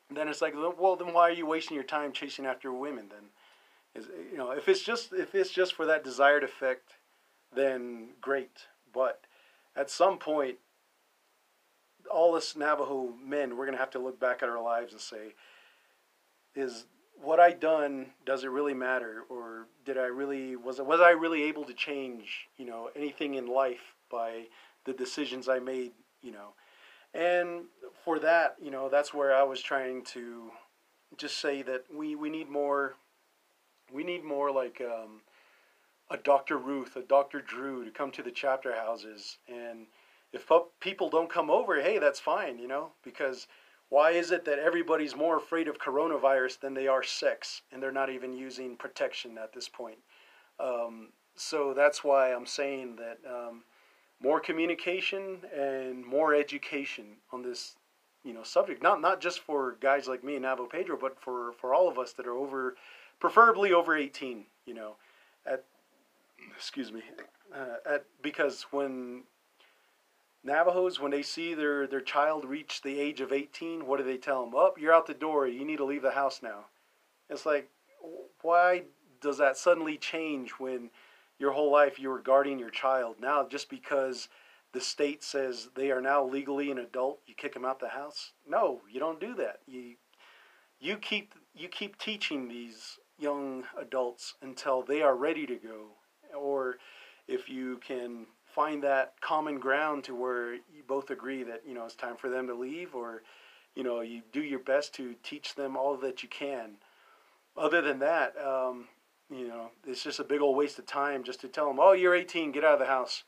And 0.09 0.17
then 0.17 0.27
it's 0.27 0.41
like, 0.41 0.55
well, 0.55 0.95
then 0.95 1.13
why 1.13 1.29
are 1.29 1.33
you 1.33 1.45
wasting 1.45 1.75
your 1.75 1.83
time 1.83 2.11
chasing 2.11 2.45
after 2.45 2.71
women 2.71 3.05
then? 3.09 3.29
Is 3.95 4.07
you 4.31 4.37
know 4.37 4.51
if 4.51 4.67
it's 4.67 4.83
just 4.83 5.13
if 5.13 5.33
it's 5.33 5.49
just 5.51 5.73
for 5.73 5.85
that 5.85 6.03
desired 6.03 6.43
effect, 6.43 6.93
then 7.55 8.09
great. 8.21 8.67
But 8.93 9.21
at 9.75 9.89
some 9.89 10.17
point, 10.17 10.57
all 12.11 12.35
us 12.35 12.55
Navajo 12.55 13.13
men, 13.23 13.57
we're 13.57 13.65
gonna 13.65 13.77
have 13.77 13.89
to 13.91 13.99
look 13.99 14.19
back 14.19 14.43
at 14.43 14.49
our 14.49 14.61
lives 14.61 14.93
and 14.93 15.01
say, 15.01 15.33
is 16.55 16.85
what 17.21 17.39
I 17.39 17.51
done 17.51 18.07
does 18.25 18.43
it 18.43 18.49
really 18.49 18.73
matter, 18.73 19.23
or 19.29 19.67
did 19.85 19.97
I 19.97 20.05
really 20.05 20.55
was 20.55 20.79
was 20.79 21.01
I 21.01 21.11
really 21.11 21.43
able 21.43 21.65
to 21.65 21.73
change 21.73 22.47
you 22.57 22.65
know 22.65 22.89
anything 22.95 23.35
in 23.35 23.47
life 23.47 23.95
by 24.11 24.45
the 24.85 24.93
decisions 24.93 25.49
I 25.49 25.59
made 25.59 25.91
you 26.21 26.31
know, 26.31 26.53
and 27.13 27.65
for 28.03 28.19
that 28.19 28.55
you 28.61 28.71
know 28.71 28.89
that's 28.89 29.13
where 29.13 29.35
I 29.35 29.43
was 29.43 29.61
trying 29.61 30.03
to 30.13 30.51
just 31.17 31.39
say 31.39 31.61
that 31.63 31.85
we 31.93 32.15
we 32.15 32.29
need 32.29 32.49
more 32.49 32.95
we 33.91 34.03
need 34.03 34.23
more 34.23 34.51
like 34.51 34.81
um, 34.81 35.21
a 36.09 36.17
Dr. 36.17 36.57
Ruth, 36.57 36.95
a 36.95 37.01
Dr. 37.01 37.41
Drew 37.41 37.85
to 37.85 37.91
come 37.91 38.11
to 38.11 38.23
the 38.23 38.31
chapter 38.31 38.75
houses. 38.75 39.37
And 39.47 39.87
if 40.33 40.49
people 40.79 41.09
don't 41.09 41.29
come 41.29 41.49
over, 41.49 41.81
hey, 41.81 41.99
that's 41.99 42.19
fine, 42.19 42.59
you 42.59 42.67
know, 42.67 42.91
because 43.03 43.47
why 43.89 44.11
is 44.11 44.31
it 44.31 44.45
that 44.45 44.59
everybody's 44.59 45.15
more 45.15 45.37
afraid 45.37 45.67
of 45.67 45.79
coronavirus 45.79 46.59
than 46.59 46.75
they 46.75 46.87
are 46.87 47.03
sex, 47.03 47.63
and 47.71 47.81
they're 47.81 47.91
not 47.91 48.11
even 48.11 48.33
using 48.33 48.77
protection 48.77 49.37
at 49.37 49.53
this 49.53 49.67
point? 49.67 49.97
Um, 50.59 51.09
so 51.35 51.73
that's 51.73 52.03
why 52.03 52.33
I'm 52.33 52.45
saying 52.45 52.97
that 52.97 53.17
um, 53.27 53.63
more 54.21 54.39
communication 54.39 55.39
and 55.55 56.05
more 56.05 56.35
education 56.35 57.17
on 57.31 57.41
this, 57.41 57.77
you 58.23 58.33
know, 58.33 58.43
subject. 58.43 58.83
Not 58.83 59.01
not 59.01 59.21
just 59.21 59.39
for 59.39 59.77
guys 59.81 60.07
like 60.07 60.23
me, 60.23 60.35
and 60.35 60.45
Navo 60.45 60.69
Pedro, 60.69 60.97
but 60.99 61.19
for 61.19 61.53
for 61.53 61.73
all 61.73 61.87
of 61.87 61.97
us 61.97 62.13
that 62.13 62.27
are 62.27 62.37
over, 62.37 62.75
preferably 63.19 63.73
over 63.73 63.95
18. 63.97 64.45
You 64.65 64.73
know, 64.75 64.95
at 65.47 65.63
excuse 66.55 66.91
me, 66.91 67.01
uh, 67.55 67.93
at 67.93 68.05
because 68.21 68.67
when 68.71 69.23
Navajos, 70.43 70.99
when 70.99 71.11
they 71.11 71.21
see 71.21 71.53
their, 71.53 71.85
their 71.85 72.01
child 72.01 72.45
reach 72.45 72.81
the 72.81 72.99
age 72.99 73.19
of 73.19 73.33
18, 73.33 73.85
what 73.85 73.97
do 73.97 74.05
they 74.05 74.17
tell 74.17 74.45
them? 74.45 74.55
Up, 74.55 74.75
oh, 74.75 74.79
you're 74.79 74.93
out 74.93 75.05
the 75.05 75.13
door. 75.13 75.47
You 75.47 75.65
need 75.65 75.77
to 75.77 75.85
leave 75.85 76.01
the 76.01 76.11
house 76.11 76.41
now. 76.41 76.65
It's 77.29 77.45
like, 77.45 77.69
why 78.41 78.83
does 79.21 79.37
that 79.37 79.57
suddenly 79.57 79.97
change 79.97 80.51
when 80.51 80.89
your 81.37 81.51
whole 81.51 81.71
life 81.71 81.99
you 81.99 82.09
were 82.09 82.21
guarding 82.21 82.57
your 82.57 82.69
child? 82.69 83.17
Now, 83.19 83.45
just 83.47 83.69
because 83.69 84.29
the 84.71 84.79
state 84.79 85.23
says 85.23 85.69
they 85.75 85.91
are 85.91 86.01
now 86.01 86.23
legally 86.23 86.71
an 86.71 86.77
adult, 86.77 87.19
you 87.27 87.35
kick 87.35 87.53
them 87.53 87.65
out 87.65 87.79
the 87.79 87.89
house? 87.89 88.31
No, 88.47 88.81
you 88.89 88.99
don't 88.99 89.19
do 89.19 89.35
that. 89.35 89.59
You, 89.67 89.95
you, 90.79 90.97
keep, 90.97 91.33
you 91.53 91.67
keep 91.67 91.97
teaching 91.97 92.47
these 92.47 92.97
young 93.19 93.65
adults 93.77 94.35
until 94.41 94.83
they 94.83 95.01
are 95.01 95.15
ready 95.15 95.45
to 95.45 95.55
go. 95.55 95.87
Or 96.37 96.77
if 97.27 97.49
you 97.49 97.79
can 97.85 98.27
find 98.59 98.83
that 98.83 99.13
common 99.21 99.57
ground 99.57 100.03
to 100.03 100.13
where 100.13 100.55
you 100.55 100.83
both 100.85 101.11
agree 101.11 101.43
that 101.43 101.61
you 101.65 101.73
know 101.73 101.85
it's 101.85 101.95
time 101.95 102.17
for 102.17 102.29
them 102.29 102.45
to 102.45 102.53
leave 102.53 102.93
or 102.93 103.23
you 103.73 103.83
know 103.83 104.01
you 104.01 104.21
do 104.33 104.43
your 104.43 104.59
best 104.59 104.93
to 104.93 105.15
teach 105.23 105.55
them 105.55 105.77
all 105.77 105.95
that 105.95 106.21
you 106.21 106.27
can. 106.27 106.71
Other 107.55 107.81
than 107.81 107.99
that 107.99 108.35
um, 108.37 108.89
you 109.31 109.47
know 109.47 109.69
it's 109.87 110.03
just 110.03 110.19
a 110.19 110.25
big 110.25 110.41
old 110.41 110.57
waste 110.57 110.77
of 110.77 110.85
time 110.85 111.23
just 111.23 111.39
to 111.39 111.47
tell 111.47 111.67
them 111.67 111.79
oh 111.79 111.93
you're 111.93 112.13
18 112.13 112.51
get 112.51 112.65
out 112.65 112.73
of 112.73 112.79
the 112.79 112.85
house. 112.85 113.23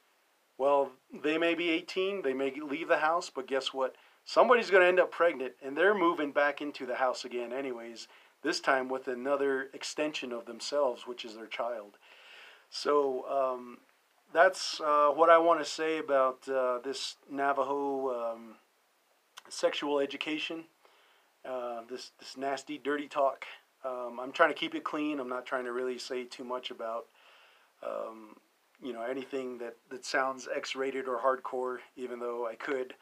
Well 0.57 0.91
they 1.23 1.37
may 1.37 1.55
be 1.55 1.69
18 1.69 2.23
they 2.23 2.33
may 2.33 2.51
leave 2.59 2.89
the 2.89 2.97
house 2.97 3.31
but 3.33 3.47
guess 3.47 3.73
what? 3.73 3.95
Somebody's 4.25 4.69
going 4.69 4.81
to 4.81 4.89
end 4.89 4.99
up 4.99 5.11
pregnant 5.11 5.53
and 5.63 5.77
they're 5.77 5.95
moving 5.95 6.33
back 6.33 6.61
into 6.61 6.85
the 6.85 6.95
house 6.95 7.23
again 7.23 7.53
anyways 7.53 8.09
this 8.43 8.59
time 8.59 8.89
with 8.89 9.07
another 9.07 9.69
extension 9.73 10.33
of 10.33 10.45
themselves 10.45 11.07
which 11.07 11.23
is 11.23 11.37
their 11.37 11.47
child. 11.47 11.97
So 12.69 13.25
um, 13.29 13.77
that's 14.33 14.79
uh, 14.81 15.09
what 15.09 15.29
I 15.29 15.37
want 15.37 15.59
to 15.59 15.65
say 15.65 15.99
about 15.99 16.47
uh, 16.47 16.79
this 16.83 17.15
Navajo 17.29 18.33
um, 18.33 18.55
sexual 19.49 19.99
education. 19.99 20.65
Uh, 21.43 21.81
this 21.89 22.11
this 22.19 22.37
nasty, 22.37 22.77
dirty 22.77 23.07
talk. 23.07 23.45
Um, 23.83 24.19
I'm 24.21 24.31
trying 24.31 24.49
to 24.49 24.55
keep 24.55 24.75
it 24.75 24.83
clean. 24.83 25.19
I'm 25.19 25.29
not 25.29 25.45
trying 25.45 25.65
to 25.65 25.71
really 25.71 25.97
say 25.97 26.23
too 26.23 26.43
much 26.43 26.69
about, 26.69 27.05
um, 27.83 28.35
you 28.83 28.93
know, 28.93 29.01
anything 29.01 29.57
that, 29.57 29.75
that 29.89 30.05
sounds 30.05 30.47
X-rated 30.55 31.07
or 31.07 31.19
hardcore, 31.19 31.77
even 31.95 32.19
though 32.19 32.47
I 32.47 32.53
could. 32.53 32.93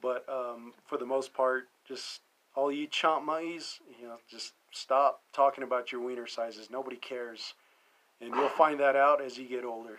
But 0.00 0.24
um, 0.28 0.72
for 0.86 0.98
the 0.98 1.04
most 1.04 1.34
part, 1.34 1.64
just 1.86 2.20
all 2.54 2.70
you 2.70 2.86
chomp 2.86 3.24
monkeys, 3.24 3.80
you 4.00 4.06
know, 4.06 4.18
just 4.30 4.52
stop 4.70 5.22
talking 5.32 5.64
about 5.64 5.90
your 5.90 6.00
wiener 6.00 6.28
sizes. 6.28 6.70
Nobody 6.70 6.96
cares, 6.96 7.54
and 8.20 8.32
you'll 8.32 8.48
find 8.50 8.78
that 8.78 8.94
out 8.94 9.20
as 9.20 9.36
you 9.36 9.48
get 9.48 9.64
older. 9.64 9.98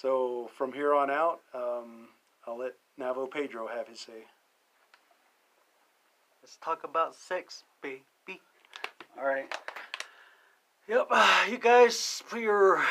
So 0.00 0.48
from 0.56 0.72
here 0.72 0.94
on 0.94 1.10
out, 1.10 1.40
um, 1.52 2.06
I'll 2.46 2.58
let 2.58 2.74
Navo 3.00 3.28
Pedro 3.28 3.66
have 3.66 3.88
his 3.88 3.98
say. 3.98 4.26
Let's 6.40 6.56
talk 6.58 6.84
about 6.84 7.16
sex, 7.16 7.64
baby. 7.82 8.04
All 9.18 9.26
right. 9.26 9.52
Yep, 10.88 11.08
uh, 11.10 11.46
you 11.50 11.58
guys 11.58 12.22
put 12.30 12.40
your 12.40 12.84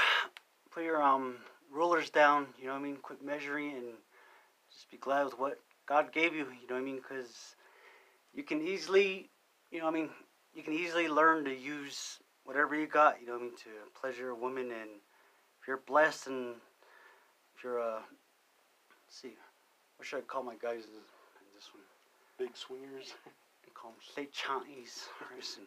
put 0.70 0.84
your 0.84 1.02
um 1.02 1.38
rulers 1.72 2.10
down. 2.10 2.48
You 2.60 2.68
know 2.68 2.74
what 2.74 2.80
I 2.80 2.84
mean. 2.84 2.98
Quit 2.98 3.24
measuring 3.24 3.72
and 3.72 3.86
just 4.70 4.92
be 4.92 4.98
glad 4.98 5.24
with 5.24 5.40
what 5.40 5.60
God 5.88 6.12
gave 6.12 6.34
you. 6.34 6.48
You 6.62 6.68
know 6.68 6.76
what 6.76 6.82
I 6.82 6.84
mean? 6.84 6.98
Because 6.98 7.56
you 8.34 8.44
can 8.44 8.62
easily, 8.62 9.30
you 9.72 9.80
know, 9.80 9.86
what 9.86 9.96
I 9.96 10.00
mean, 10.02 10.10
you 10.54 10.62
can 10.62 10.74
easily 10.74 11.08
learn 11.08 11.46
to 11.46 11.56
use 11.56 12.20
whatever 12.44 12.76
you 12.76 12.86
got. 12.86 13.22
You 13.22 13.28
know 13.28 13.34
what 13.34 13.44
I 13.44 13.46
mean 13.46 13.56
to 13.56 13.70
pleasure 14.00 14.32
a 14.32 14.36
woman, 14.36 14.72
and 14.72 14.90
if 15.62 15.70
you're 15.70 15.82
blessed 15.88 16.28
and 16.28 16.56
if 17.58 17.64
you're 17.64 17.82
uh, 17.82 18.00
see, 19.10 19.34
what 19.98 20.08
should 20.08 20.20
I 20.20 20.22
call 20.22 20.44
my 20.44 20.56
guys 20.62 20.84
in, 20.86 21.02
this 21.56 21.70
one? 21.74 21.84
Big 22.38 22.56
swingers. 22.56 23.14
call 23.74 23.92
them 23.92 24.00
state 24.02 24.34
Chinese. 24.34 25.08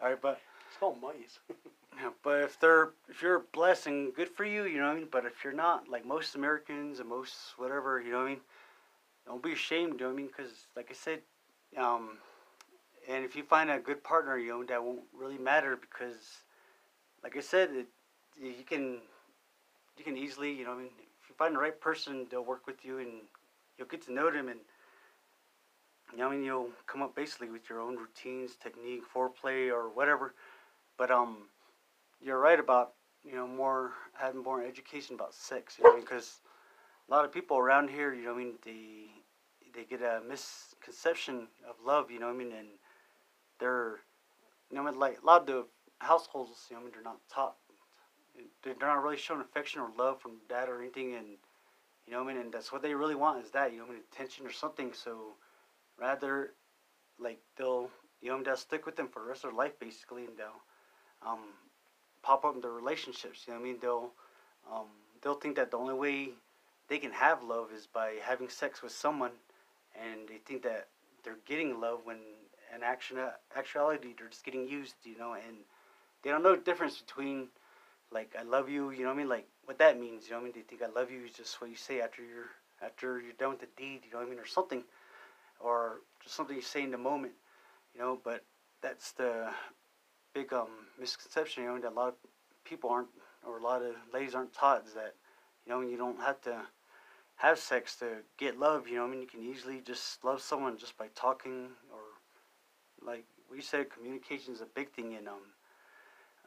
All 0.00 0.08
right, 0.08 0.20
but 0.20 0.40
it's 0.68 0.76
called 0.78 1.00
mice. 1.00 1.38
yeah, 1.96 2.10
but 2.22 2.42
if 2.42 2.60
they're 2.60 2.90
if 3.08 3.22
you're 3.22 3.44
blessed 3.52 3.86
and 3.86 4.14
good 4.14 4.28
for 4.28 4.44
you, 4.44 4.64
you 4.64 4.78
know 4.78 4.86
what 4.86 4.96
I 4.96 4.96
mean. 4.96 5.08
But 5.10 5.24
if 5.24 5.42
you're 5.42 5.52
not, 5.52 5.88
like 5.88 6.06
most 6.06 6.34
Americans 6.34 7.00
and 7.00 7.08
most 7.08 7.34
whatever, 7.56 8.00
you 8.00 8.12
know 8.12 8.18
what 8.18 8.26
I 8.26 8.30
mean. 8.30 8.40
Don't 9.26 9.42
be 9.42 9.52
ashamed, 9.52 9.94
you 9.94 9.98
know 10.00 10.06
what 10.06 10.12
I 10.12 10.16
mean? 10.16 10.26
Because 10.28 10.52
like 10.76 10.88
I 10.90 10.94
said, 10.94 11.20
um, 11.76 12.18
and 13.08 13.24
if 13.24 13.34
you 13.34 13.42
find 13.42 13.70
a 13.70 13.78
good 13.78 14.04
partner, 14.04 14.38
you 14.38 14.50
know 14.50 14.64
that 14.64 14.82
won't 14.82 15.00
really 15.18 15.38
matter 15.38 15.76
because, 15.76 16.42
like 17.22 17.36
I 17.36 17.40
said, 17.40 17.70
it, 17.72 17.86
you 18.40 18.64
can 18.66 18.98
you 19.96 20.04
can 20.04 20.16
easily, 20.16 20.52
you 20.52 20.64
know, 20.64 20.70
what 20.70 20.80
I 20.80 20.82
mean, 20.82 20.92
find 21.38 21.54
the 21.54 21.60
right 21.60 21.78
person, 21.80 22.26
they'll 22.30 22.44
work 22.44 22.66
with 22.66 22.84
you 22.84 22.98
and 22.98 23.10
you'll 23.78 23.88
get 23.88 24.02
to 24.06 24.12
know 24.12 24.30
them 24.30 24.48
and 24.48 24.60
you 26.12 26.18
know, 26.18 26.28
I 26.28 26.30
mean, 26.30 26.44
you'll 26.44 26.70
come 26.86 27.02
up 27.02 27.16
basically 27.16 27.50
with 27.50 27.68
your 27.68 27.80
own 27.80 27.96
routines, 27.96 28.56
technique, 28.56 29.02
foreplay, 29.12 29.70
or 29.72 29.88
whatever. 29.88 30.34
But 30.96 31.10
um, 31.10 31.48
you're 32.20 32.38
right 32.38 32.60
about 32.60 32.92
you 33.24 33.34
know 33.34 33.46
more 33.46 33.92
having 34.14 34.42
more 34.42 34.62
education 34.62 35.16
about 35.16 35.34
sex. 35.34 35.76
You 35.78 35.84
know, 35.84 36.00
because 36.00 36.40
a 37.08 37.12
lot 37.12 37.24
of 37.24 37.32
people 37.32 37.58
around 37.58 37.90
here, 37.90 38.14
you 38.14 38.24
know, 38.24 38.34
I 38.34 38.38
mean, 38.38 38.52
they 38.64 39.06
they 39.74 39.84
get 39.84 40.00
a 40.00 40.22
misconception 40.26 41.48
of 41.68 41.74
love. 41.84 42.10
You 42.10 42.20
know, 42.20 42.30
I 42.30 42.32
mean, 42.32 42.52
and 42.52 42.68
they're 43.58 43.96
you 44.70 44.76
know, 44.76 44.90
like 44.90 45.18
a 45.22 45.26
lot 45.26 45.42
of 45.42 45.46
the 45.46 45.66
households, 45.98 46.66
you 46.70 46.76
know, 46.76 46.80
I 46.80 46.84
mean, 46.84 46.92
they're 46.92 47.02
not 47.02 47.18
taught 47.32 47.56
they're 48.62 48.74
not 48.80 49.02
really 49.02 49.16
showing 49.16 49.40
affection 49.40 49.80
or 49.80 49.90
love 49.98 50.20
from 50.20 50.32
dad 50.48 50.68
or 50.68 50.80
anything, 50.80 51.14
and 51.14 51.26
you 52.06 52.12
know 52.12 52.22
what 52.22 52.30
I 52.30 52.34
mean. 52.34 52.42
And 52.42 52.52
that's 52.52 52.72
what 52.72 52.82
they 52.82 52.94
really 52.94 53.14
want 53.14 53.44
is 53.44 53.50
that 53.52 53.72
you 53.72 53.78
know 53.78 53.84
what 53.84 53.92
I 53.92 53.94
mean, 53.94 54.02
attention 54.12 54.46
or 54.46 54.52
something. 54.52 54.92
So 54.92 55.34
rather, 55.98 56.52
like 57.18 57.40
they'll 57.56 57.90
you 58.20 58.30
know 58.30 58.42
they'll 58.42 58.56
stick 58.56 58.86
with 58.86 58.96
them 58.96 59.08
for 59.08 59.20
the 59.20 59.28
rest 59.28 59.44
of 59.44 59.50
their 59.50 59.58
life 59.58 59.78
basically, 59.78 60.24
and 60.24 60.36
they'll 60.36 61.30
um, 61.30 61.40
pop 62.22 62.44
up 62.44 62.54
in 62.54 62.60
their 62.60 62.72
relationships. 62.72 63.44
You 63.46 63.54
know 63.54 63.60
what 63.60 63.66
I 63.66 63.68
mean? 63.70 63.78
They'll 63.80 64.10
um, 64.72 64.86
they'll 65.22 65.34
think 65.34 65.56
that 65.56 65.70
the 65.70 65.78
only 65.78 65.94
way 65.94 66.30
they 66.88 66.98
can 66.98 67.12
have 67.12 67.42
love 67.42 67.68
is 67.74 67.86
by 67.86 68.14
having 68.22 68.48
sex 68.48 68.82
with 68.82 68.92
someone, 68.92 69.32
and 70.00 70.28
they 70.28 70.38
think 70.38 70.62
that 70.62 70.88
they're 71.24 71.38
getting 71.46 71.80
love 71.80 72.00
when 72.04 72.18
in 72.74 72.82
action 72.82 73.16
actuality 73.56 74.14
they're 74.18 74.28
just 74.28 74.44
getting 74.44 74.68
used. 74.68 74.94
You 75.04 75.18
know, 75.18 75.34
and 75.34 75.58
they 76.22 76.30
don't 76.30 76.42
know 76.42 76.56
the 76.56 76.62
difference 76.62 76.98
between 76.98 77.48
like 78.12 78.34
I 78.38 78.42
love 78.42 78.68
you, 78.68 78.90
you 78.90 79.00
know 79.00 79.08
what 79.08 79.14
I 79.14 79.18
mean? 79.18 79.28
Like 79.28 79.48
what 79.64 79.78
that 79.78 79.98
means, 80.00 80.24
you 80.24 80.30
know 80.32 80.36
what 80.38 80.42
I 80.42 80.44
mean? 80.44 80.52
They 80.54 80.62
think 80.62 80.82
I 80.82 80.98
love 80.98 81.10
you 81.10 81.24
is 81.24 81.32
just 81.32 81.60
what 81.60 81.70
you 81.70 81.76
say 81.76 82.00
after 82.00 82.22
you're 82.22 82.50
after 82.82 83.20
you're 83.20 83.32
done 83.38 83.50
with 83.50 83.60
the 83.60 83.68
deed, 83.76 84.00
you 84.04 84.12
know 84.12 84.18
what 84.18 84.26
I 84.26 84.30
mean, 84.30 84.38
or 84.38 84.46
something, 84.46 84.84
or 85.60 86.00
just 86.22 86.34
something 86.34 86.56
you 86.56 86.62
say 86.62 86.82
in 86.82 86.90
the 86.90 86.98
moment, 86.98 87.32
you 87.94 88.00
know? 88.00 88.18
But 88.22 88.44
that's 88.82 89.12
the 89.12 89.48
big 90.34 90.52
um 90.52 90.68
misconception, 91.00 91.64
you 91.64 91.68
know, 91.70 91.78
that 91.80 91.92
a 91.92 91.94
lot 91.94 92.08
of 92.08 92.14
people 92.64 92.90
aren't, 92.90 93.08
or 93.46 93.58
a 93.58 93.62
lot 93.62 93.82
of 93.82 93.94
ladies 94.12 94.34
aren't 94.34 94.52
taught 94.52 94.86
is 94.86 94.94
that, 94.94 95.14
you 95.64 95.72
know, 95.72 95.80
you 95.80 95.96
don't 95.96 96.20
have 96.20 96.40
to 96.42 96.62
have 97.36 97.58
sex 97.58 97.96
to 97.96 98.18
get 98.38 98.58
love, 98.58 98.88
you 98.88 98.96
know. 98.96 99.04
I 99.04 99.08
mean, 99.08 99.20
you 99.20 99.26
can 99.26 99.42
easily 99.42 99.80
just 99.84 100.24
love 100.24 100.40
someone 100.40 100.78
just 100.78 100.96
by 100.96 101.08
talking 101.14 101.68
or, 101.92 102.00
like 103.06 103.24
we 103.50 103.60
said, 103.60 103.90
communication 103.90 104.54
is 104.54 104.60
a 104.60 104.66
big 104.66 104.90
thing 104.90 105.12
in 105.12 105.28
um 105.28 105.55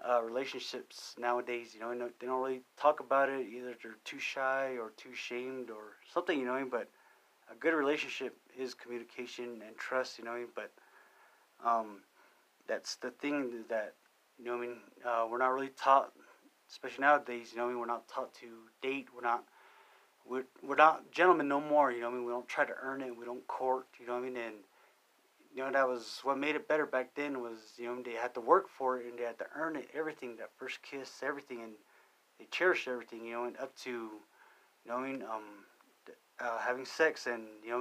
uh, 0.07 0.21
relationships 0.21 1.15
nowadays. 1.17 1.73
You 1.73 1.81
know, 1.81 1.91
they 2.19 2.27
don't 2.27 2.41
really 2.41 2.61
talk 2.77 2.99
about 2.99 3.29
it. 3.29 3.47
Either 3.47 3.75
they're 3.81 3.97
too 4.05 4.19
shy 4.19 4.77
or 4.79 4.91
too 4.97 5.13
shamed 5.13 5.69
or 5.69 5.97
something. 6.13 6.39
You 6.39 6.45
know, 6.45 6.67
but 6.69 6.89
a 7.51 7.55
good 7.55 7.73
relationship 7.73 8.35
is 8.57 8.73
communication 8.73 9.61
and 9.65 9.77
trust. 9.77 10.17
You 10.19 10.25
know, 10.25 10.45
but 10.55 10.71
um, 11.65 12.01
that's 12.67 12.95
the 12.97 13.11
thing 13.11 13.65
that 13.69 13.95
you 14.37 14.45
know. 14.45 14.57
I 14.57 14.61
mean, 14.61 14.75
uh, 15.05 15.27
we're 15.29 15.39
not 15.39 15.53
really 15.53 15.69
taught, 15.69 16.11
especially 16.69 17.01
nowadays. 17.01 17.49
You 17.51 17.59
know, 17.59 17.65
I 17.65 17.69
mean, 17.69 17.79
we're 17.79 17.85
not 17.85 18.07
taught 18.07 18.33
to 18.35 18.47
date. 18.81 19.07
We're 19.15 19.21
not. 19.27 19.43
We're, 20.29 20.43
we're 20.61 20.75
not 20.75 21.11
gentlemen 21.11 21.47
no 21.47 21.59
more, 21.59 21.91
you 21.91 22.01
know. 22.01 22.09
I 22.09 22.11
mean, 22.11 22.23
we 22.23 22.31
don't 22.31 22.47
try 22.47 22.63
to 22.63 22.73
earn 22.83 23.01
it. 23.01 23.17
We 23.17 23.25
don't 23.25 23.47
court, 23.47 23.87
you 23.99 24.05
know. 24.05 24.15
I 24.17 24.19
mean, 24.19 24.37
and 24.37 24.55
you 25.55 25.63
know 25.63 25.71
that 25.71 25.87
was 25.87 26.19
what 26.23 26.37
made 26.37 26.55
it 26.55 26.67
better 26.67 26.85
back 26.85 27.09
then 27.15 27.41
was 27.41 27.73
you 27.77 27.85
know 27.85 28.01
they 28.01 28.13
had 28.13 28.33
to 28.33 28.41
work 28.41 28.67
for 28.69 28.99
it 28.99 29.07
and 29.07 29.17
they 29.17 29.23
had 29.23 29.37
to 29.39 29.45
earn 29.55 29.75
it 29.75 29.89
everything 29.93 30.35
that 30.37 30.49
first 30.57 30.81
kiss 30.83 31.21
everything 31.23 31.61
and 31.61 31.73
they 32.39 32.45
cherish 32.51 32.87
everything, 32.87 33.25
you 33.25 33.33
know, 33.33 33.43
and 33.43 33.57
up 33.57 33.75
to, 33.83 33.89
you 33.89 34.19
know, 34.87 34.95
what 34.95 35.03
I 35.03 35.11
mean, 35.11 35.21
um, 35.23 35.43
uh, 36.39 36.57
having 36.57 36.85
sex 36.85 37.27
and 37.27 37.43
you 37.63 37.71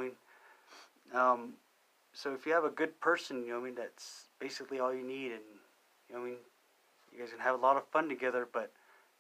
know, 1.12 1.18
um, 1.18 1.54
so 2.12 2.34
if 2.34 2.44
you 2.44 2.52
have 2.52 2.64
a 2.64 2.70
good 2.70 3.00
person, 3.00 3.44
you 3.44 3.52
know, 3.52 3.60
I 3.60 3.62
mean, 3.62 3.76
that's 3.76 4.26
basically 4.40 4.80
all 4.80 4.92
you 4.92 5.06
need, 5.06 5.30
and 5.30 5.42
you 6.10 6.16
know, 6.16 6.22
I 6.22 6.24
mean, 6.24 6.36
you 7.12 7.20
guys 7.20 7.30
can 7.30 7.38
have 7.38 7.54
a 7.54 7.62
lot 7.62 7.76
of 7.76 7.86
fun 7.92 8.08
together, 8.08 8.48
but 8.52 8.72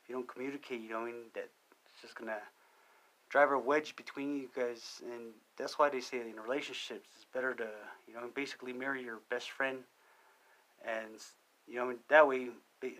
if 0.02 0.08
you 0.08 0.16
don't 0.16 0.28
communicate, 0.28 0.80
you 0.80 0.90
know, 0.90 1.02
I 1.02 1.06
mean, 1.06 1.14
that's 1.34 1.48
just 2.02 2.16
gonna 2.16 2.38
drive 3.28 3.52
a 3.52 3.58
wedge 3.58 3.94
between 3.94 4.36
you 4.36 4.48
guys, 4.54 5.00
and 5.04 5.32
that's 5.56 5.78
why 5.78 5.88
they 5.88 6.00
say 6.00 6.20
in 6.20 6.34
relationships 6.42 7.08
better 7.32 7.54
to, 7.54 7.68
you 8.06 8.14
know, 8.14 8.28
basically 8.34 8.72
marry 8.72 9.02
your 9.02 9.20
best 9.30 9.50
friend, 9.50 9.78
and 10.84 11.20
you 11.66 11.76
know, 11.76 11.94
that 12.08 12.26
way 12.26 12.48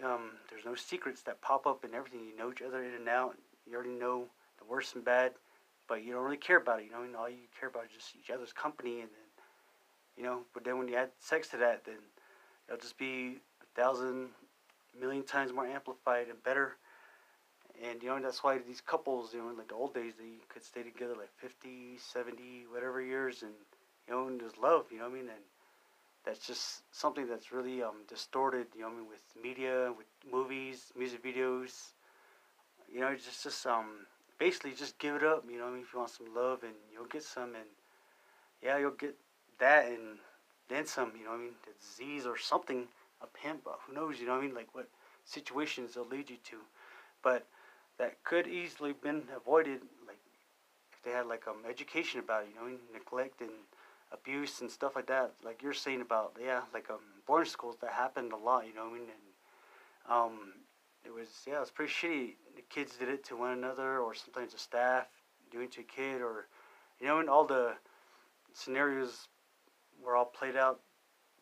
um, 0.05 0.31
there's 0.51 0.65
no 0.65 0.75
secrets 0.75 1.23
that 1.23 1.41
pop 1.41 1.67
up 1.67 1.85
and 1.85 1.95
everything. 1.95 2.21
You 2.27 2.37
know 2.37 2.51
each 2.51 2.63
other 2.63 2.83
in 2.83 2.95
and 2.95 3.09
out. 3.09 3.37
You 3.67 3.75
already 3.75 3.91
know 3.91 4.25
the 4.59 4.65
worst 4.65 4.95
and 4.95 5.05
bad, 5.05 5.33
but 5.89 6.05
you 6.05 6.13
don't 6.13 6.25
really 6.25 6.37
care 6.37 6.59
about 6.59 6.81
it. 6.81 6.87
You 6.87 6.93
know, 6.93 7.03
and 7.03 7.17
all 7.17 7.29
you 7.29 7.49
care 7.59 7.69
about 7.69 7.85
is 7.85 7.97
just 7.97 8.15
each 8.17 8.31
other's 8.31 8.53
company, 8.53 9.01
and 9.01 9.11
then, 9.11 9.45
you 10.17 10.23
know. 10.25 10.41
But 10.55 10.65
then 10.65 10.79
when 10.79 10.89
you 10.89 10.97
add 10.97 11.11
sex 11.19 11.49
to 11.49 11.57
that, 11.59 11.85
then 11.85 11.99
it'll 12.69 12.81
just 12.81 12.99
be 12.99 13.39
a 13.63 13.81
thousand, 13.81 14.29
million 14.99 15.25
times 15.25 15.53
more 15.53 15.67
amplified 15.67 16.29
and 16.29 16.43
better. 16.43 16.77
And 17.85 18.03
you 18.03 18.09
know, 18.09 18.21
that's 18.21 18.43
why 18.43 18.59
these 18.59 18.81
couples, 18.81 19.33
you 19.33 19.39
know, 19.39 19.53
like 19.57 19.69
the 19.69 19.75
old 19.75 19.95
days, 19.95 20.15
they 20.19 20.43
could 20.49 20.65
stay 20.65 20.83
together 20.83 21.15
like 21.15 21.31
50, 21.37 21.99
70, 21.99 22.67
whatever 22.73 23.01
years, 23.01 23.43
and 23.43 23.53
you 24.09 24.15
know, 24.15 24.27
and 24.27 24.41
there's 24.41 24.57
love. 24.59 24.87
You 24.91 24.99
know 24.99 25.05
what 25.05 25.13
I 25.13 25.17
mean? 25.17 25.29
And 25.29 25.45
that's 26.25 26.47
just 26.47 26.83
something 26.93 27.29
that's 27.29 27.53
really 27.53 27.83
um, 27.83 27.97
distorted, 28.09 28.67
you 28.75 28.83
know, 28.83 28.89
I 28.89 28.91
mean, 28.93 29.09
with 29.09 29.23
media, 29.43 29.93
with 29.97 30.07
movies, 30.31 30.93
music 30.97 31.23
videos. 31.23 31.93
You 32.93 33.01
know, 33.01 33.15
just 33.15 33.43
just 33.43 33.67
um, 33.67 34.07
basically 34.39 34.73
just 34.73 34.99
give 34.99 35.15
it 35.15 35.23
up. 35.23 35.45
You 35.51 35.59
know, 35.59 35.65
what 35.65 35.71
I 35.71 35.75
mean, 35.75 35.83
if 35.83 35.93
you 35.93 35.99
want 35.99 36.11
some 36.11 36.35
love, 36.35 36.63
and 36.63 36.73
you'll 36.93 37.07
get 37.07 37.23
some, 37.23 37.55
and 37.55 37.69
yeah, 38.63 38.79
you'll 38.79 38.93
get 38.93 39.15
that, 39.59 39.87
and 39.87 40.19
then 40.69 40.87
some. 40.87 41.13
You 41.19 41.25
know, 41.25 41.31
what 41.31 41.41
I 41.41 41.43
mean, 41.43 41.53
the 41.67 41.73
disease 41.81 42.27
or 42.27 42.39
something, 42.39 42.89
a 43.23 43.27
pimp, 43.27 43.67
who 43.87 43.95
knows? 43.95 44.21
You 44.21 44.27
know, 44.27 44.33
what 44.33 44.43
I 44.43 44.47
mean, 44.47 44.55
like 44.55 44.75
what 44.75 44.89
situations 45.25 45.95
they'll 45.95 46.07
lead 46.07 46.31
you 46.31 46.37
to, 46.51 46.57
but 47.23 47.47
that 47.99 48.23
could 48.25 48.47
easily 48.47 48.93
been 48.95 49.25
avoided, 49.37 49.81
like 50.07 50.19
if 50.93 51.03
they 51.05 51.11
had 51.11 51.27
like 51.27 51.47
um 51.47 51.65
education 51.69 52.21
about 52.21 52.45
it. 52.45 52.49
You 52.55 52.61
know, 52.71 52.77
neglect 52.93 53.41
and 53.43 53.51
abuse 54.13 54.61
and 54.61 54.71
stuff 54.71 54.97
like 54.97 55.07
that, 55.07 55.33
like 55.45 55.63
you're 55.63 55.73
saying 55.73 56.01
about 56.01 56.37
yeah, 56.43 56.63
like 56.73 56.91
um 56.91 57.01
boarding 57.27 57.51
schools 57.51 57.77
that 57.81 57.93
happened 57.93 58.33
a 58.33 58.37
lot, 58.37 58.67
you 58.67 58.75
know 58.75 58.89
I 58.89 58.93
mean? 58.93 59.03
And 59.03 60.15
um 60.15 60.39
it 61.05 61.13
was 61.13 61.29
yeah, 61.47 61.57
it 61.57 61.61
was 61.61 61.71
pretty 61.71 61.93
shitty. 61.93 62.35
The 62.57 62.63
kids 62.69 62.97
did 62.97 63.09
it 63.09 63.25
to 63.25 63.37
one 63.37 63.53
another 63.53 63.99
or 63.99 64.15
sometimes 64.15 64.53
the 64.53 64.59
staff 64.59 65.07
doing 65.51 65.69
to 65.71 65.81
a 65.81 65.85
kid 65.85 66.21
or 66.21 66.47
you 67.01 67.07
know, 67.07 67.21
and 67.21 67.29
all 67.29 67.45
the 67.45 67.75
scenarios 68.53 69.29
were 70.05 70.17
all 70.17 70.25
played 70.25 70.57
out 70.57 70.81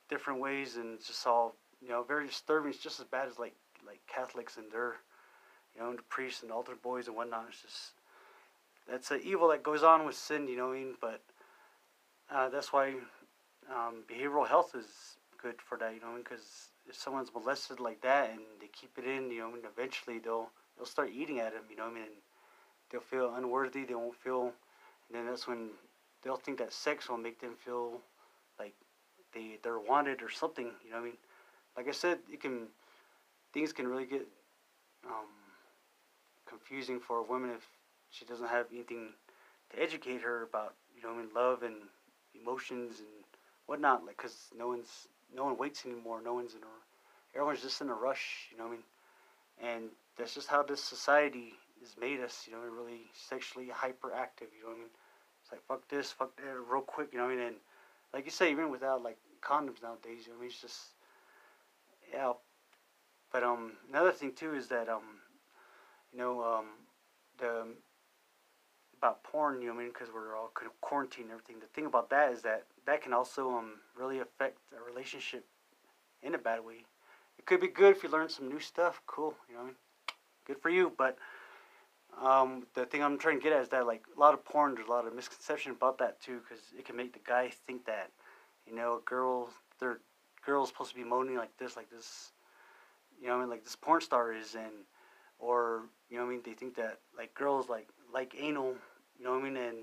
different 0.09 0.41
ways 0.41 0.77
and 0.77 0.99
just 1.05 1.27
all 1.27 1.57
you 1.83 1.89
know, 1.89 2.03
very 2.03 2.27
disturbing. 2.27 2.71
It's 2.71 2.83
just 2.83 3.01
as 3.01 3.07
bad 3.07 3.29
as 3.29 3.39
like 3.39 3.55
like 3.87 4.01
Catholics 4.07 4.57
and 4.57 4.71
their 4.73 4.97
you 5.75 5.83
know, 5.83 5.91
and 5.91 5.99
the 5.99 6.03
priests 6.03 6.43
and 6.43 6.51
altar 6.51 6.75
boys 6.83 7.07
and 7.07 7.17
whatnot. 7.17 7.47
It's 7.49 7.63
just 7.63 7.93
that's 8.89 9.09
the 9.09 9.21
evil 9.21 9.49
that 9.49 9.63
goes 9.63 9.83
on 9.83 10.07
with 10.07 10.15
sin, 10.15 10.49
you 10.49 10.57
know 10.57 10.69
what 10.69 10.77
I 10.77 10.81
mean? 10.81 10.95
But 11.01 11.23
uh, 12.31 12.49
that's 12.49 12.73
why 12.73 12.95
um, 13.71 14.05
behavioral 14.11 14.47
health 14.47 14.75
is 14.75 15.17
good 15.41 15.61
for 15.61 15.79
that, 15.79 15.95
you 15.95 16.01
know, 16.01 16.15
because 16.17 16.71
if 16.89 16.97
someone's 16.97 17.33
molested 17.35 17.81
like 17.81 18.01
that 18.03 18.31
and 18.31 18.41
they 18.61 18.69
keep 18.69 18.91
it 18.99 19.05
in, 19.05 19.31
you 19.31 19.41
know, 19.41 19.55
and 19.55 19.65
eventually 19.65 20.19
they'll 20.19 20.51
they'll 20.77 20.87
start 20.87 21.11
eating 21.15 21.41
at 21.41 21.53
them, 21.53 21.63
you 21.71 21.77
know, 21.77 21.87
I 21.87 21.93
mean, 21.93 22.23
they'll 22.91 23.01
feel 23.01 23.35
unworthy, 23.35 23.85
they 23.85 23.95
won't 23.95 24.17
feel, 24.17 24.53
and 25.09 25.15
then 25.15 25.27
that's 25.27 25.47
when 25.47 25.71
they'll 26.23 26.37
think 26.37 26.59
that 26.59 26.73
sex 26.73 27.09
will 27.09 27.17
make 27.17 27.41
them 27.41 27.55
feel 27.65 28.01
like 28.59 28.75
they 29.35 29.59
they're 29.63 29.79
wanted 29.79 30.23
or 30.23 30.31
something, 30.31 30.71
you 30.85 30.91
know, 30.91 30.99
I 30.99 31.03
mean, 31.03 31.17
like 31.77 31.89
I 31.89 31.93
said, 31.93 32.19
you 32.31 32.39
can 32.39 32.69
things 33.53 33.73
can 33.73 33.89
really 33.89 34.07
get 34.07 34.27
um, 35.07 35.29
confusing 36.49 37.01
for 37.01 37.19
a 37.19 37.23
woman 37.23 37.51
if 37.51 37.67
she 38.11 38.25
doesn't 38.25 38.49
have 38.49 38.67
anything 38.73 39.09
to 39.71 39.83
educate 39.83 40.23
her 40.23 40.43
about, 40.43 40.75
you 40.97 41.03
know, 41.03 41.15
I 41.15 41.19
mean, 41.19 41.29
love 41.35 41.63
and 41.63 41.75
emotions 42.41 43.01
and 43.01 43.09
whatnot. 43.67 44.05
Like, 44.07 44.17
cause 44.17 44.51
no 44.57 44.69
one's 44.69 45.09
no 45.35 45.45
one 45.45 45.57
waits 45.59 45.85
anymore. 45.87 46.21
No 46.25 46.35
one's 46.35 46.55
in 46.55 46.63
a 46.63 46.75
everyone's 47.35 47.63
just 47.63 47.81
in 47.81 47.89
a 47.89 47.95
rush. 47.95 48.49
You 48.51 48.59
know 48.59 48.65
what 48.65 48.79
I 49.61 49.65
mean? 49.69 49.73
And 49.73 49.85
that's 50.17 50.35
just 50.35 50.49
how 50.49 50.63
this 50.63 50.83
society 50.83 51.55
has 51.81 51.97
made 52.01 52.21
us. 52.21 52.45
You 52.47 52.55
know, 52.55 52.61
really 52.61 53.03
sexually 53.15 53.67
hyperactive. 53.67 54.53
You 54.57 54.63
know 54.63 54.69
what 54.69 54.77
I 54.77 54.79
mean? 54.79 54.91
It's 55.43 55.53
like 55.53 55.63
fuck 55.67 55.89
this, 55.89 56.13
fuck 56.13 56.37
that, 56.37 56.55
real 56.71 56.83
quick. 56.83 57.09
You 57.13 57.19
know 57.19 57.27
what 57.27 57.33
I 57.33 57.37
mean? 57.37 57.47
And 57.47 57.57
like 58.13 58.25
you 58.25 58.31
say, 58.31 58.51
even 58.51 58.71
without 58.71 59.03
like 59.03 59.19
condoms 59.43 59.83
nowadays, 59.83 60.27
you 60.27 60.33
know 60.33 60.39
what 60.39 60.39
I 60.39 60.41
mean? 60.41 60.51
It's 60.51 60.61
just 60.61 60.81
yeah. 62.13 62.33
But 63.33 63.43
um, 63.43 63.73
another 63.91 64.13
thing 64.13 64.33
too 64.33 64.55
is 64.55 64.69
that 64.69 64.89
um, 64.89 65.21
you 66.13 66.19
know 66.19 66.43
um, 66.43 66.67
the 67.39 67.67
about 68.99 69.23
porn, 69.23 69.61
you 69.61 69.69
know, 69.69 69.75
what 69.75 69.81
I 69.81 69.85
mean, 69.85 69.93
because 69.93 70.09
we're 70.13 70.37
all 70.37 70.51
quarantined 70.81 71.25
and 71.25 71.33
everything. 71.33 71.61
The 71.61 71.67
thing 71.67 71.87
about 71.87 72.11
that 72.11 72.33
is 72.33 72.43
that 72.43 72.65
that 72.87 73.03
can 73.03 73.13
also 73.13 73.51
um 73.51 73.75
really 73.99 74.21
affect 74.21 74.59
a 74.77 74.83
relationship 74.83 75.45
in 76.23 76.35
a 76.35 76.39
bad 76.39 76.65
way. 76.65 76.85
It 77.39 77.47
could 77.47 77.61
be 77.61 77.69
good 77.69 77.97
if 77.97 78.03
you 78.03 78.09
learn 78.09 78.29
some 78.29 78.49
new 78.49 78.61
stuff. 78.61 79.03
Cool, 79.07 79.35
you 79.49 79.55
know, 79.55 79.61
what 79.61 79.65
I 79.65 79.69
mean, 79.69 79.77
good 80.47 80.59
for 80.61 80.71
you. 80.71 80.93
But 80.97 81.19
um, 82.21 82.67
the 82.75 82.87
thing 82.87 83.03
I'm 83.03 83.19
trying 83.19 83.39
to 83.39 83.43
get 83.43 83.53
at 83.53 83.63
is 83.63 83.69
that 83.69 83.87
like 83.87 84.05
a 84.17 84.19
lot 84.19 84.35
of 84.35 84.45
porn, 84.45 84.75
there's 84.75 84.89
a 84.89 84.91
lot 84.91 85.07
of 85.07 85.15
misconception 85.15 85.73
about 85.73 85.99
that 85.99 86.21
too, 86.21 86.41
because 86.41 86.65
it 86.77 86.85
can 86.85 86.97
make 86.97 87.13
the 87.13 87.21
guy 87.27 87.51
think 87.67 87.85
that, 87.87 88.11
you 88.67 88.75
know, 88.75 88.97
a 88.97 89.01
girl, 89.09 89.51
their 89.81 89.99
girl's 90.45 90.69
supposed 90.69 90.91
to 90.91 90.97
be 90.97 91.05
moaning 91.05 91.37
like 91.37 91.57
this, 91.59 91.77
like 91.77 91.91
this, 91.91 92.33
you 93.21 93.27
know, 93.27 93.35
what 93.35 93.39
I 93.39 93.41
mean, 93.43 93.51
like 93.51 93.65
this 93.65 93.77
porn 93.77 94.01
star 94.01 94.33
is, 94.33 94.55
and 94.55 94.73
or 95.39 95.83
you 96.09 96.17
know, 96.17 96.25
what 96.25 96.31
I 96.31 96.35
mean, 96.35 96.43
they 96.45 96.53
think 96.53 96.77
that 96.77 97.01
like 97.17 97.35
girls 97.35 97.69
like 97.69 97.89
like 98.17 98.35
anal, 98.41 98.75
you 99.19 99.25
know 99.27 99.33
what 99.33 99.43
I 99.43 99.45
mean, 99.45 99.57
and 99.59 99.77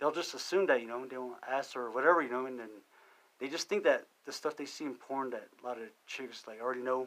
they'll 0.00 0.10
just 0.10 0.32
assume 0.32 0.66
that, 0.68 0.80
you 0.80 0.88
know, 0.88 1.04
they 1.04 1.18
won't 1.18 1.36
ask 1.46 1.76
or 1.76 1.90
whatever, 1.90 2.22
you 2.22 2.30
know, 2.30 2.46
and 2.46 2.58
they 3.38 3.48
just 3.48 3.68
think 3.68 3.84
that 3.84 4.06
the 4.24 4.32
stuff 4.32 4.56
they 4.56 4.64
see 4.64 4.84
in 4.86 4.94
porn 4.94 5.28
that 5.30 5.48
a 5.62 5.66
lot 5.66 5.76
of 5.76 5.84
chicks 6.06 6.44
like 6.48 6.62
already 6.62 6.80
know 6.80 7.06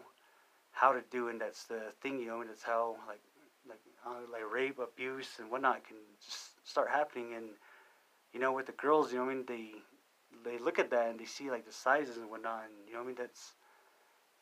how 0.72 0.94
to 0.94 1.02
do, 1.10 1.30
and 1.30 1.42
that's 1.42 1.64
the 1.64 1.82
thing, 2.02 2.20
you 2.20 2.28
know, 2.28 2.42
and 2.42 2.50
it's 2.52 2.62
how 2.62 2.96
like 3.08 3.22
like 3.68 3.80
uh, 4.06 4.22
like 4.32 4.44
rape, 4.54 4.78
abuse, 4.78 5.30
and 5.40 5.50
whatnot 5.50 5.84
can 5.84 5.98
just 6.24 6.52
start 6.70 6.90
happening, 6.90 7.34
and 7.36 7.46
you 8.32 8.40
know, 8.40 8.54
with 8.54 8.68
the 8.68 8.72
girls, 8.74 9.12
you 9.12 9.18
know, 9.18 9.26
what 9.26 9.32
I 9.32 9.36
mean, 9.36 9.46
they 9.48 9.72
they 10.46 10.60
look 10.60 10.78
at 10.78 10.92
that 10.92 11.10
and 11.10 11.20
they 11.20 11.26
see 11.26 11.50
like 11.50 11.66
the 11.66 11.74
sizes 11.74 12.18
and 12.18 12.30
whatnot, 12.30 12.66
and 12.66 12.74
you 12.88 12.94
know, 12.94 13.00
what 13.00 13.06
I 13.06 13.08
mean, 13.08 13.16
that's 13.18 13.54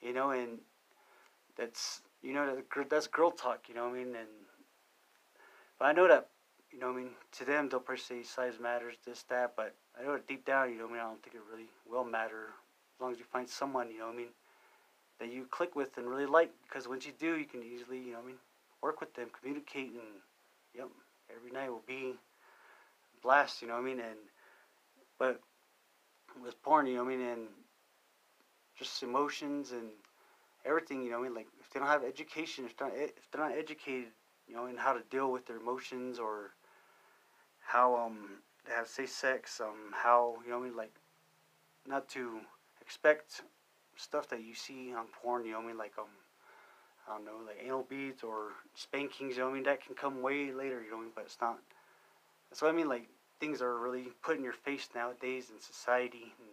you 0.01 0.13
know, 0.13 0.31
and 0.31 0.59
that's 1.57 2.01
you 2.21 2.33
know 2.33 2.45
that 2.45 2.89
that's 2.89 3.07
girl 3.07 3.31
talk, 3.31 3.69
you 3.69 3.75
know, 3.75 3.87
what 3.87 3.95
I 3.95 4.03
mean, 4.03 4.15
and 4.15 4.27
but 5.79 5.85
I 5.85 5.91
know 5.91 6.07
that, 6.07 6.27
you 6.71 6.79
know, 6.79 6.91
I 6.91 6.95
mean, 6.95 7.09
to 7.33 7.45
them 7.45 7.69
they'll 7.69 7.79
probably 7.79 8.01
say 8.01 8.23
size 8.23 8.59
matters, 8.59 8.95
this, 9.05 9.23
that, 9.29 9.53
but 9.55 9.75
I 9.99 10.03
know 10.03 10.13
that 10.13 10.27
deep 10.27 10.45
down, 10.45 10.71
you 10.71 10.77
know, 10.77 10.87
I 10.87 10.91
mean, 10.91 10.99
I 10.99 11.03
don't 11.03 11.21
think 11.23 11.35
it 11.35 11.41
really 11.51 11.69
will 11.89 12.03
matter 12.03 12.53
as 12.95 13.01
long 13.01 13.11
as 13.11 13.19
you 13.19 13.25
find 13.25 13.47
someone, 13.47 13.89
you 13.89 13.99
know, 13.99 14.09
I 14.09 14.15
mean, 14.15 14.29
that 15.19 15.31
you 15.31 15.45
click 15.49 15.75
with 15.75 15.97
and 15.97 16.07
really 16.07 16.25
like. 16.25 16.51
Because 16.63 16.87
once 16.87 17.05
you 17.05 17.13
do, 17.19 17.37
you 17.37 17.45
can 17.45 17.63
easily, 17.63 17.99
you 17.99 18.13
know, 18.13 18.19
I 18.23 18.25
mean, 18.25 18.37
work 18.81 18.99
with 18.99 19.13
them, 19.13 19.29
communicate, 19.39 19.91
and 19.91 20.21
yep, 20.75 20.87
every 21.35 21.51
night 21.51 21.69
will 21.69 21.83
be 21.87 22.13
blast, 23.21 23.61
you 23.61 23.67
know, 23.67 23.75
I 23.75 23.81
mean, 23.81 23.99
and 23.99 24.17
but 25.19 25.41
with 26.43 26.61
porn, 26.61 26.87
you 26.87 26.95
know, 26.95 27.05
I 27.05 27.07
mean, 27.07 27.21
and 27.21 27.47
just 28.77 29.01
emotions 29.01 29.71
and 29.71 29.89
everything, 30.65 31.03
you 31.03 31.11
know, 31.11 31.19
I 31.19 31.23
mean, 31.23 31.33
like 31.33 31.47
if 31.59 31.71
they 31.71 31.79
don't 31.79 31.89
have 31.89 32.03
education, 32.03 32.65
if 32.65 32.77
they're 32.77 32.89
not, 32.89 32.97
if 32.97 33.31
they're 33.31 33.41
not 33.41 33.57
educated 33.57 34.09
you 34.47 34.55
know, 34.55 34.65
and 34.65 34.79
how 34.79 34.93
to 34.93 35.01
deal 35.09 35.31
with 35.31 35.45
their 35.45 35.57
emotions 35.57 36.19
or 36.19 36.51
how 37.65 37.95
um 37.95 38.41
they 38.65 38.73
have 38.73 38.87
safe 38.87 39.09
sex, 39.09 39.59
um 39.61 39.91
how 39.93 40.35
you 40.45 40.51
know 40.51 40.59
I 40.59 40.63
mean 40.63 40.75
like 40.75 40.93
not 41.87 42.07
to 42.09 42.39
expect 42.81 43.41
stuff 43.95 44.27
that 44.29 44.43
you 44.43 44.53
see 44.53 44.93
on 44.93 45.07
porn, 45.07 45.45
you 45.45 45.51
know 45.53 45.61
I 45.61 45.65
mean 45.65 45.77
like 45.77 45.93
um 45.99 46.05
I 47.07 47.15
don't 47.15 47.25
know, 47.25 47.39
like 47.45 47.61
anal 47.63 47.85
beads 47.89 48.23
or 48.23 48.51
spankings, 48.75 49.37
you 49.37 49.43
know 49.43 49.49
I 49.49 49.53
mean 49.53 49.63
that 49.63 49.83
can 49.85 49.95
come 49.95 50.21
way 50.21 50.51
later, 50.51 50.81
you 50.83 50.91
know 50.91 50.97
I 50.97 51.01
mean, 51.01 51.11
but 51.15 51.25
it's 51.25 51.37
not 51.41 51.57
that's 52.49 52.61
what 52.61 52.69
I 52.73 52.73
mean, 52.75 52.89
like 52.89 53.07
things 53.39 53.61
are 53.61 53.77
really 53.77 54.09
put 54.23 54.37
in 54.37 54.43
your 54.43 54.53
face 54.53 54.89
nowadays 54.95 55.49
in 55.53 55.59
society 55.61 56.33
and 56.39 56.49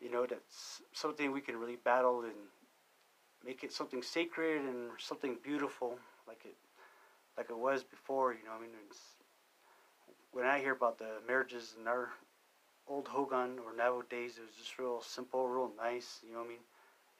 you 0.00 0.10
know, 0.10 0.26
that's 0.26 0.80
something 0.92 1.30
we 1.30 1.40
can 1.42 1.56
really 1.58 1.76
battle 1.84 2.22
and 2.22 2.32
make 3.44 3.62
it 3.62 3.72
something 3.72 4.02
sacred 4.02 4.62
and 4.62 4.90
something 4.98 5.36
beautiful 5.42 5.98
like 6.30 6.44
it 6.44 6.56
like 7.36 7.50
it 7.50 7.58
was 7.58 7.82
before. 7.82 8.32
You 8.32 8.44
know, 8.44 8.52
I 8.56 8.60
mean, 8.60 8.70
when 10.30 10.46
I 10.46 10.60
hear 10.60 10.72
about 10.72 10.98
the 10.98 11.18
marriages 11.26 11.74
in 11.80 11.88
our 11.88 12.10
old 12.86 13.08
Hogan 13.08 13.58
or 13.58 13.76
Navajo 13.76 14.02
days, 14.02 14.38
it 14.38 14.42
was 14.42 14.54
just 14.56 14.78
real 14.78 15.02
simple, 15.02 15.48
real 15.48 15.72
nice. 15.76 16.20
You 16.24 16.34
know 16.34 16.38
what 16.38 16.46
I 16.46 16.50
mean? 16.50 16.64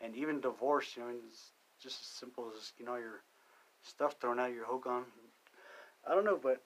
And 0.00 0.14
even 0.14 0.40
divorce, 0.40 0.94
you 0.96 1.02
know, 1.02 1.10
it's 1.26 1.50
just 1.82 2.00
as 2.00 2.06
simple 2.06 2.52
as 2.56 2.72
you 2.78 2.86
know 2.86 2.96
you're 2.96 3.22
stuff 3.82 4.14
thrown 4.20 4.38
out 4.38 4.54
your 4.54 4.66
hogan. 4.66 5.04
I 6.08 6.14
don't 6.14 6.24
know, 6.24 6.38
but 6.40 6.62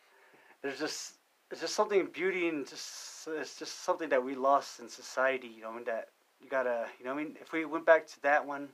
there's 0.63 0.79
just 0.79 1.15
it's 1.51 1.63
just 1.63 1.75
something 1.75 2.09
beauty 2.13 2.49
and 2.49 2.69
just 2.69 3.27
it's 3.29 3.59
just 3.59 3.85
something 3.85 4.11
that 4.11 4.23
we 4.23 4.35
lost 4.35 4.81
in 4.81 4.89
society. 4.89 5.49
You 5.49 5.63
know, 5.63 5.77
and 5.79 5.87
that 5.87 6.09
you 6.43 6.51
gotta 6.51 6.87
you 6.99 7.07
know 7.07 7.13
I 7.13 7.17
mean 7.17 7.37
if 7.41 7.53
we 7.53 7.65
went 7.65 7.87
back 7.87 8.07
to 8.09 8.23
that 8.23 8.47
one, 8.47 8.69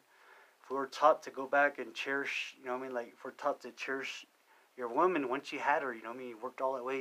were 0.76 0.86
taught 0.86 1.22
to 1.24 1.30
go 1.30 1.46
back 1.46 1.78
and 1.78 1.94
cherish 1.94 2.54
you 2.58 2.66
know 2.66 2.72
what 2.72 2.84
I 2.84 2.86
mean? 2.86 2.94
Like 2.94 3.14
we're 3.24 3.32
taught 3.32 3.60
to 3.62 3.72
cherish 3.72 4.26
your 4.76 4.88
woman 4.88 5.28
once 5.28 5.52
you 5.52 5.58
had 5.58 5.82
her 5.82 5.92
you 5.94 6.02
know 6.02 6.10
what 6.10 6.16
I 6.16 6.20
mean? 6.20 6.28
You 6.28 6.38
worked 6.42 6.60
all 6.60 6.74
that 6.74 6.84
way, 6.84 6.98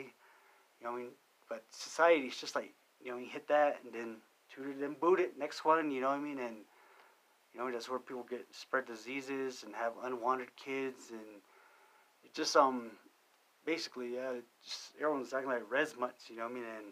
you 0.79 0.85
know 0.85 0.91
what 0.91 0.99
I 0.99 1.01
mean? 1.01 1.11
But 1.47 1.63
society 1.71 2.27
is 2.27 2.37
just 2.37 2.55
like 2.55 2.73
you 3.03 3.11
know 3.11 3.17
you 3.17 3.27
hit 3.27 3.47
that 3.47 3.77
and 3.83 3.93
then 3.93 4.15
tutor 4.53 4.73
then 4.79 4.95
boot 4.99 5.19
it 5.19 5.37
next 5.37 5.63
one 5.65 5.91
you 5.91 6.01
know 6.01 6.09
what 6.09 6.17
I 6.17 6.21
mean? 6.21 6.39
And 6.39 6.57
you 7.53 7.59
know 7.59 7.71
that's 7.71 7.89
where 7.89 7.99
people 7.99 8.25
get 8.29 8.45
spread 8.51 8.85
diseases 8.85 9.63
and 9.63 9.75
have 9.75 9.93
unwanted 10.03 10.55
kids 10.55 11.11
and 11.11 11.41
it 12.23 12.33
just 12.33 12.55
um 12.55 12.91
basically 13.65 14.15
yeah 14.15 14.33
just 14.63 14.91
everyone's 14.99 15.33
acting 15.33 15.49
like 15.49 15.69
res 15.69 15.95
mutts 15.97 16.29
you 16.29 16.37
know 16.37 16.43
what 16.43 16.51
I 16.51 16.55
mean? 16.55 16.63
And 16.77 16.85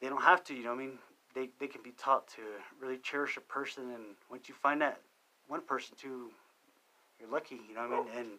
they 0.00 0.08
don't 0.08 0.22
have 0.22 0.44
to 0.44 0.54
you 0.54 0.62
know 0.62 0.74
what 0.74 0.82
I 0.82 0.86
mean? 0.86 0.98
They, 1.34 1.50
they 1.60 1.66
can 1.66 1.82
be 1.82 1.92
taught 1.98 2.28
to 2.28 2.40
really 2.80 2.96
cherish 2.96 3.36
a 3.36 3.40
person 3.40 3.90
and 3.94 4.04
once 4.30 4.48
you 4.48 4.54
find 4.54 4.80
that 4.80 5.00
one 5.48 5.60
person 5.62 5.96
too 6.00 6.30
you're 7.20 7.30
lucky 7.30 7.60
you 7.68 7.74
know 7.74 7.88
what 7.88 7.92
I 7.92 8.04
mean 8.04 8.18
and 8.18 8.38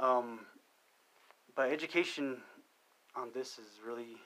um 0.00 0.40
but 1.54 1.70
education 1.70 2.36
on 3.16 3.28
this 3.34 3.58
is 3.58 3.80
really 3.86 4.16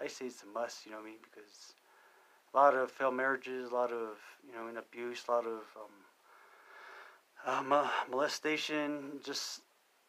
I 0.00 0.06
say 0.06 0.26
it's 0.26 0.42
a 0.42 0.46
must 0.46 0.86
you 0.86 0.92
know 0.92 0.98
what 0.98 1.04
I 1.04 1.10
mean 1.10 1.18
because 1.22 1.74
a 2.52 2.56
lot 2.56 2.74
of 2.74 2.90
failed 2.90 3.14
marriages, 3.14 3.70
a 3.70 3.74
lot 3.74 3.92
of 3.92 4.18
you 4.46 4.54
know, 4.54 4.66
an 4.68 4.76
abuse, 4.76 5.22
a 5.28 5.30
lot 5.30 5.46
of 5.46 5.62
um, 7.46 7.72
uh, 7.72 7.88
molestation. 8.10 9.20
Just 9.24 9.60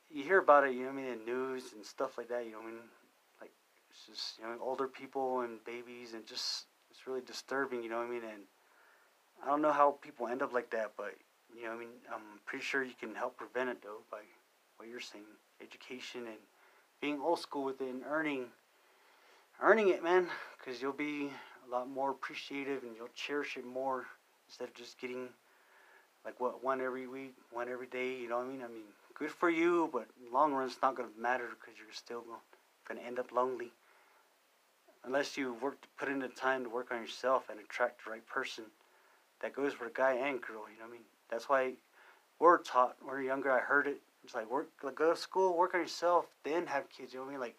you 0.10 0.24
hear 0.24 0.40
about 0.40 0.66
it, 0.66 0.74
you 0.74 0.82
know, 0.82 0.88
what 0.88 1.00
I 1.00 1.04
mean, 1.04 1.14
in 1.14 1.26
news 1.26 1.74
and 1.76 1.86
stuff 1.86 2.18
like 2.18 2.30
that. 2.30 2.46
You 2.46 2.54
know, 2.54 2.58
what 2.60 2.68
I 2.68 2.72
mean, 2.72 2.82
like 3.42 3.52
it's 3.90 4.06
just 4.08 4.40
you 4.40 4.46
know, 4.46 4.56
older 4.62 4.88
people 4.88 5.42
and 5.42 5.64
babies, 5.66 6.14
and 6.14 6.26
just 6.26 6.66
it's 6.90 7.06
really 7.08 7.22
disturbing. 7.22 7.84
You 7.84 7.90
know 7.90 7.98
what 7.98 8.08
I 8.08 8.12
mean? 8.12 8.24
And 8.24 8.44
I 9.44 9.48
don't 9.48 9.62
know 9.62 9.72
how 9.72 9.98
people 10.02 10.28
end 10.28 10.42
up 10.42 10.54
like 10.54 10.70
that, 10.72 10.92
but 10.98 11.16
you 11.56 11.66
know, 11.66 11.72
I 11.72 11.78
mean, 11.78 11.90
I'm 12.14 12.22
pretty 12.46 12.64
sure 12.64 12.84
you 12.84 12.94
can 13.00 13.16
help 13.16 13.38
prevent 13.38 13.70
it 13.70 13.82
though 13.82 14.02
by 14.12 14.20
what 14.78 14.88
you're 14.88 15.00
saying, 15.00 15.26
education 15.62 16.22
and 16.22 16.38
being 17.02 17.20
old 17.22 17.40
school 17.40 17.64
with 17.64 17.82
it 17.82 17.90
and 17.90 18.04
earning, 18.08 18.46
earning 19.62 19.90
it, 19.90 20.04
man, 20.04 20.28
because 20.58 20.82
you'll 20.82 20.94
be 20.94 21.32
a 21.68 21.72
lot 21.72 21.90
more 21.90 22.12
appreciative 22.12 22.84
and 22.84 22.96
you'll 22.96 23.10
cherish 23.16 23.58
it 23.58 23.66
more 23.66 24.06
instead 24.48 24.70
of 24.70 24.76
just 24.76 25.00
getting 25.00 25.28
like 26.24 26.40
what 26.40 26.64
one 26.64 26.82
every 26.82 27.08
week, 27.08 27.34
one 27.52 27.68
every 27.68 27.88
day. 27.88 28.16
You 28.16 28.30
know 28.30 28.38
what 28.38 28.46
I 28.46 28.50
mean? 28.50 28.62
I 28.64 28.68
mean, 28.68 28.84
good 29.16 29.32
for 29.32 29.50
you, 29.50 29.90
but 29.92 30.06
long 30.32 30.54
run 30.54 30.68
it's 30.68 30.78
not 30.82 30.96
gonna 30.96 31.10
matter 31.20 31.50
because 31.60 31.80
you're 31.80 31.94
still 31.94 32.24
gonna 32.88 33.02
end 33.02 33.18
up 33.18 33.32
lonely 33.32 33.72
unless 35.04 35.36
you 35.36 35.54
work 35.56 35.78
put 35.98 36.10
in 36.10 36.20
the 36.20 36.28
time 36.28 36.64
to 36.64 36.70
work 36.70 36.92
on 36.92 37.02
yourself 37.02 37.50
and 37.50 37.60
attract 37.60 38.06
the 38.06 38.12
right 38.12 38.28
person. 38.28 38.66
That 39.42 39.56
goes 39.56 39.74
for 39.74 39.86
the 39.86 39.94
guy 39.94 40.14
and 40.14 40.42
girl. 40.42 40.66
You 40.72 40.80
know 40.80 40.86
what 40.86 40.90
I 40.90 40.92
mean? 40.94 41.06
That's 41.30 41.50
why 41.50 41.74
we're 42.40 42.60
taught. 42.60 42.96
When 43.02 43.16
we 43.16 43.22
are 43.22 43.26
younger, 43.26 43.52
I 43.52 43.60
heard 43.60 43.88
it. 43.88 44.02
It's 44.24 44.36
like 44.36 44.50
work, 44.50 44.70
like 44.84 44.96
go 44.96 45.12
to 45.12 45.20
school, 45.20 45.58
work 45.58 45.74
on 45.74 45.82
yourself, 45.82 46.26
then 46.44 46.68
have 46.68 46.90
kids. 46.90 47.14
You 47.14 47.20
know 47.20 47.26
what 47.26 47.30
I 47.30 47.34
mean? 47.34 47.42
Like 47.42 47.56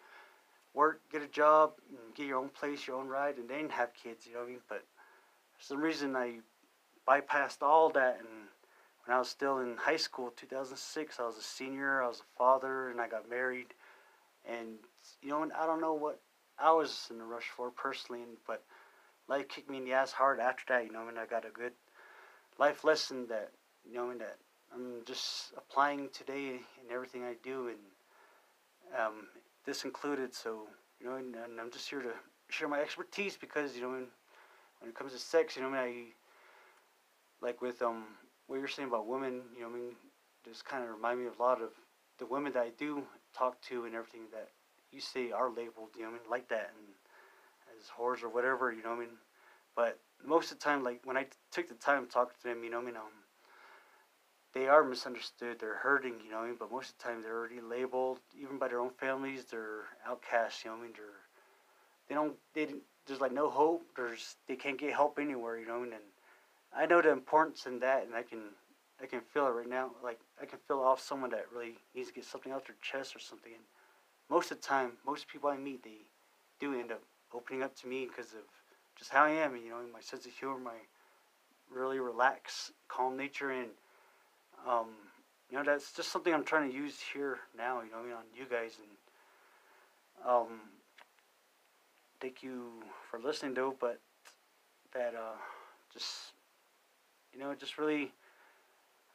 work, 0.73 1.01
get 1.11 1.21
a 1.21 1.27
job, 1.27 1.73
get 2.15 2.27
your 2.27 2.39
own 2.39 2.49
place, 2.49 2.87
your 2.87 2.97
own 2.97 3.07
ride, 3.07 3.37
and 3.37 3.49
then 3.49 3.69
have 3.69 3.93
kids. 3.93 4.25
You 4.25 4.33
know 4.33 4.39
what 4.39 4.47
I 4.47 4.51
mean? 4.51 4.59
But 4.69 4.83
for 5.57 5.63
some 5.63 5.81
reason, 5.81 6.15
I 6.15 6.39
bypassed 7.07 7.61
all 7.61 7.89
that. 7.91 8.17
And 8.19 8.27
when 9.05 9.15
I 9.15 9.19
was 9.19 9.29
still 9.29 9.59
in 9.59 9.75
high 9.77 9.97
school, 9.97 10.33
2006, 10.37 11.19
I 11.19 11.23
was 11.23 11.37
a 11.37 11.41
senior. 11.41 12.01
I 12.01 12.07
was 12.07 12.21
a 12.21 12.37
father, 12.37 12.89
and 12.89 13.01
I 13.01 13.07
got 13.07 13.29
married. 13.29 13.73
And 14.49 14.77
you 15.21 15.29
know, 15.29 15.43
and 15.43 15.51
I 15.53 15.65
don't 15.65 15.81
know 15.81 15.93
what 15.93 16.19
I 16.57 16.71
was 16.71 17.09
in 17.13 17.19
a 17.19 17.25
rush 17.25 17.49
for 17.55 17.69
personally, 17.71 18.21
but 18.47 18.63
life 19.27 19.47
kicked 19.47 19.69
me 19.69 19.77
in 19.77 19.85
the 19.85 19.93
ass 19.93 20.11
hard 20.11 20.39
after 20.39 20.63
that. 20.69 20.85
You 20.85 20.91
know, 20.91 21.01
I 21.01 21.05
mean, 21.05 21.17
I 21.17 21.25
got 21.25 21.45
a 21.45 21.49
good 21.49 21.73
life 22.59 22.83
lesson 22.83 23.27
that 23.27 23.51
you 23.85 23.95
know, 23.95 24.05
I 24.05 24.09
mean, 24.09 24.17
that 24.19 24.37
I'm 24.73 25.01
just 25.05 25.53
applying 25.57 26.09
today 26.13 26.59
in 26.83 26.91
everything 26.91 27.23
I 27.23 27.35
do, 27.43 27.69
and 27.69 28.99
um, 28.99 29.27
this 29.65 29.85
included. 29.85 30.33
So 30.33 30.67
you 30.99 31.07
know, 31.07 31.15
and, 31.15 31.35
and, 31.35 31.59
I'm 31.59 31.71
just 31.71 31.89
here 31.89 32.01
to 32.01 32.13
share 32.49 32.67
my 32.67 32.81
expertise 32.81 33.37
because 33.37 33.75
you 33.75 33.81
know, 33.81 33.89
when, 33.89 34.07
when 34.79 34.89
it 34.89 34.95
comes 34.95 35.11
to 35.13 35.19
sex, 35.19 35.55
you 35.55 35.61
know, 35.61 35.69
I, 35.69 35.71
mean, 35.71 36.05
I 37.41 37.45
like 37.45 37.61
with 37.61 37.81
um 37.81 38.03
what 38.47 38.59
you're 38.59 38.67
saying 38.67 38.89
about 38.89 39.07
women, 39.07 39.41
you 39.55 39.61
know, 39.61 39.69
I 39.69 39.73
mean, 39.73 39.95
just 40.45 40.65
kind 40.65 40.83
of 40.83 40.89
remind 40.89 41.19
me 41.19 41.27
of 41.27 41.39
a 41.39 41.43
lot 41.43 41.61
of 41.61 41.69
the 42.19 42.25
women 42.25 42.53
that 42.53 42.63
I 42.63 42.69
do 42.77 43.03
talk 43.35 43.61
to 43.63 43.85
and 43.85 43.95
everything 43.95 44.23
that 44.31 44.49
you 44.91 45.01
say 45.01 45.31
are 45.31 45.49
labeled, 45.49 45.89
you 45.97 46.03
know, 46.03 46.09
I 46.09 46.11
mean, 46.11 46.21
like 46.29 46.47
that 46.49 46.71
and 46.77 46.87
as 47.83 47.89
whores 47.89 48.23
or 48.23 48.29
whatever, 48.29 48.71
you 48.71 48.83
know, 48.83 48.89
what 48.89 48.97
I 48.97 49.01
mean, 49.01 49.17
but 49.75 49.99
most 50.25 50.51
of 50.51 50.59
the 50.59 50.63
time, 50.63 50.83
like 50.83 51.01
when 51.03 51.17
I 51.17 51.27
took 51.51 51.67
the 51.67 51.75
time 51.75 52.05
to 52.05 52.11
talk 52.11 52.37
to 52.37 52.43
them, 52.43 52.63
you 52.63 52.69
know, 52.69 52.77
what 52.77 52.83
I 52.83 52.87
mean, 52.87 52.97
um, 52.97 53.23
they 54.53 54.67
are 54.67 54.83
misunderstood. 54.83 55.59
They're 55.59 55.75
hurting, 55.75 56.15
you 56.23 56.31
know. 56.31 56.39
I 56.39 56.47
mean? 56.47 56.55
But 56.59 56.71
most 56.71 56.91
of 56.91 56.97
the 56.97 57.03
time, 57.05 57.21
they're 57.21 57.35
already 57.35 57.59
labeled, 57.59 58.19
even 58.39 58.59
by 58.59 58.67
their 58.67 58.79
own 58.79 58.91
families. 58.99 59.45
They're 59.45 59.85
outcasts, 60.07 60.63
you 60.63 60.69
know. 60.69 60.77
what 60.77 60.83
I 60.83 60.85
mean, 60.85 60.93
they're 60.95 61.23
they 62.07 62.15
don't 62.15 62.35
they 62.53 62.67
there's 63.07 63.21
like 63.21 63.31
no 63.31 63.49
hope. 63.49 63.83
There's 63.95 64.35
they 64.47 64.55
can't 64.55 64.77
get 64.79 64.93
help 64.93 65.17
anywhere, 65.19 65.57
you 65.57 65.67
know. 65.67 65.83
And 65.83 65.93
I 66.75 66.85
know 66.85 67.01
the 67.01 67.11
importance 67.11 67.65
in 67.65 67.79
that, 67.79 68.05
and 68.05 68.15
I 68.15 68.23
can 68.23 68.39
I 69.01 69.05
can 69.05 69.21
feel 69.21 69.47
it 69.47 69.51
right 69.51 69.69
now. 69.69 69.91
Like 70.03 70.19
I 70.41 70.45
can 70.45 70.59
feel 70.67 70.79
off 70.79 71.01
someone 71.01 71.31
that 71.31 71.45
really 71.53 71.75
needs 71.95 72.09
to 72.09 72.13
get 72.13 72.25
something 72.25 72.51
out 72.51 72.67
their 72.67 72.75
chest 72.81 73.15
or 73.15 73.19
something. 73.19 73.51
And 73.53 73.63
most 74.29 74.51
of 74.51 74.61
the 74.61 74.67
time, 74.67 74.93
most 75.05 75.27
people 75.27 75.49
I 75.49 75.57
meet, 75.57 75.83
they 75.83 76.05
do 76.59 76.73
end 76.73 76.91
up 76.91 77.01
opening 77.33 77.63
up 77.63 77.75
to 77.77 77.87
me 77.87 78.07
because 78.07 78.33
of 78.33 78.41
just 78.97 79.11
how 79.11 79.23
I 79.23 79.31
am, 79.31 79.55
you 79.55 79.69
know, 79.69 79.79
my 79.91 80.01
sense 80.01 80.25
of 80.25 80.31
humor, 80.31 80.59
my 80.59 80.77
really 81.73 81.99
relaxed, 81.99 82.71
calm 82.87 83.17
nature, 83.17 83.51
and 83.51 83.69
um, 84.67 84.87
you 85.49 85.57
know, 85.57 85.63
that's 85.63 85.91
just 85.93 86.11
something 86.11 86.33
I'm 86.33 86.43
trying 86.43 86.69
to 86.69 86.75
use 86.75 86.97
here 87.13 87.37
now, 87.57 87.81
you 87.81 87.91
know, 87.91 88.15
on 88.15 88.23
you 88.35 88.45
guys. 88.49 88.77
And 88.79 90.27
um, 90.27 90.59
thank 92.21 92.41
you 92.41 92.71
for 93.09 93.19
listening, 93.19 93.53
though, 93.53 93.75
but 93.79 93.99
that 94.93 95.13
uh, 95.15 95.37
just, 95.91 96.33
you 97.33 97.39
know, 97.39 97.53
just 97.53 97.77
really, 97.77 98.11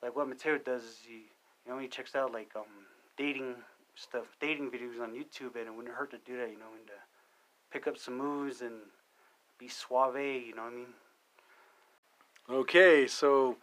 like 0.02 0.14
what 0.14 0.28
Mateo 0.28 0.58
does 0.58 0.82
is 0.82 0.98
he, 1.06 1.26
you 1.66 1.72
know, 1.72 1.78
he 1.78 1.88
checks 1.88 2.14
out, 2.14 2.32
like, 2.32 2.50
um, 2.54 2.86
dating 3.16 3.54
stuff, 3.94 4.26
dating 4.40 4.70
videos 4.70 5.02
on 5.02 5.10
YouTube, 5.12 5.56
and 5.56 5.66
it 5.66 5.74
wouldn't 5.74 5.94
hurt 5.94 6.10
to 6.10 6.18
do 6.24 6.36
that, 6.38 6.50
you 6.50 6.58
know, 6.58 6.70
and 6.76 6.86
to 6.86 6.92
pick 7.70 7.86
up 7.86 7.98
some 7.98 8.16
moves 8.16 8.60
and 8.60 8.74
be 9.58 9.68
suave, 9.68 10.16
you 10.16 10.54
know 10.54 10.62
what 10.62 10.72
I 10.72 10.76
mean? 10.76 10.86
Okay, 12.50 13.06
so 13.06 13.56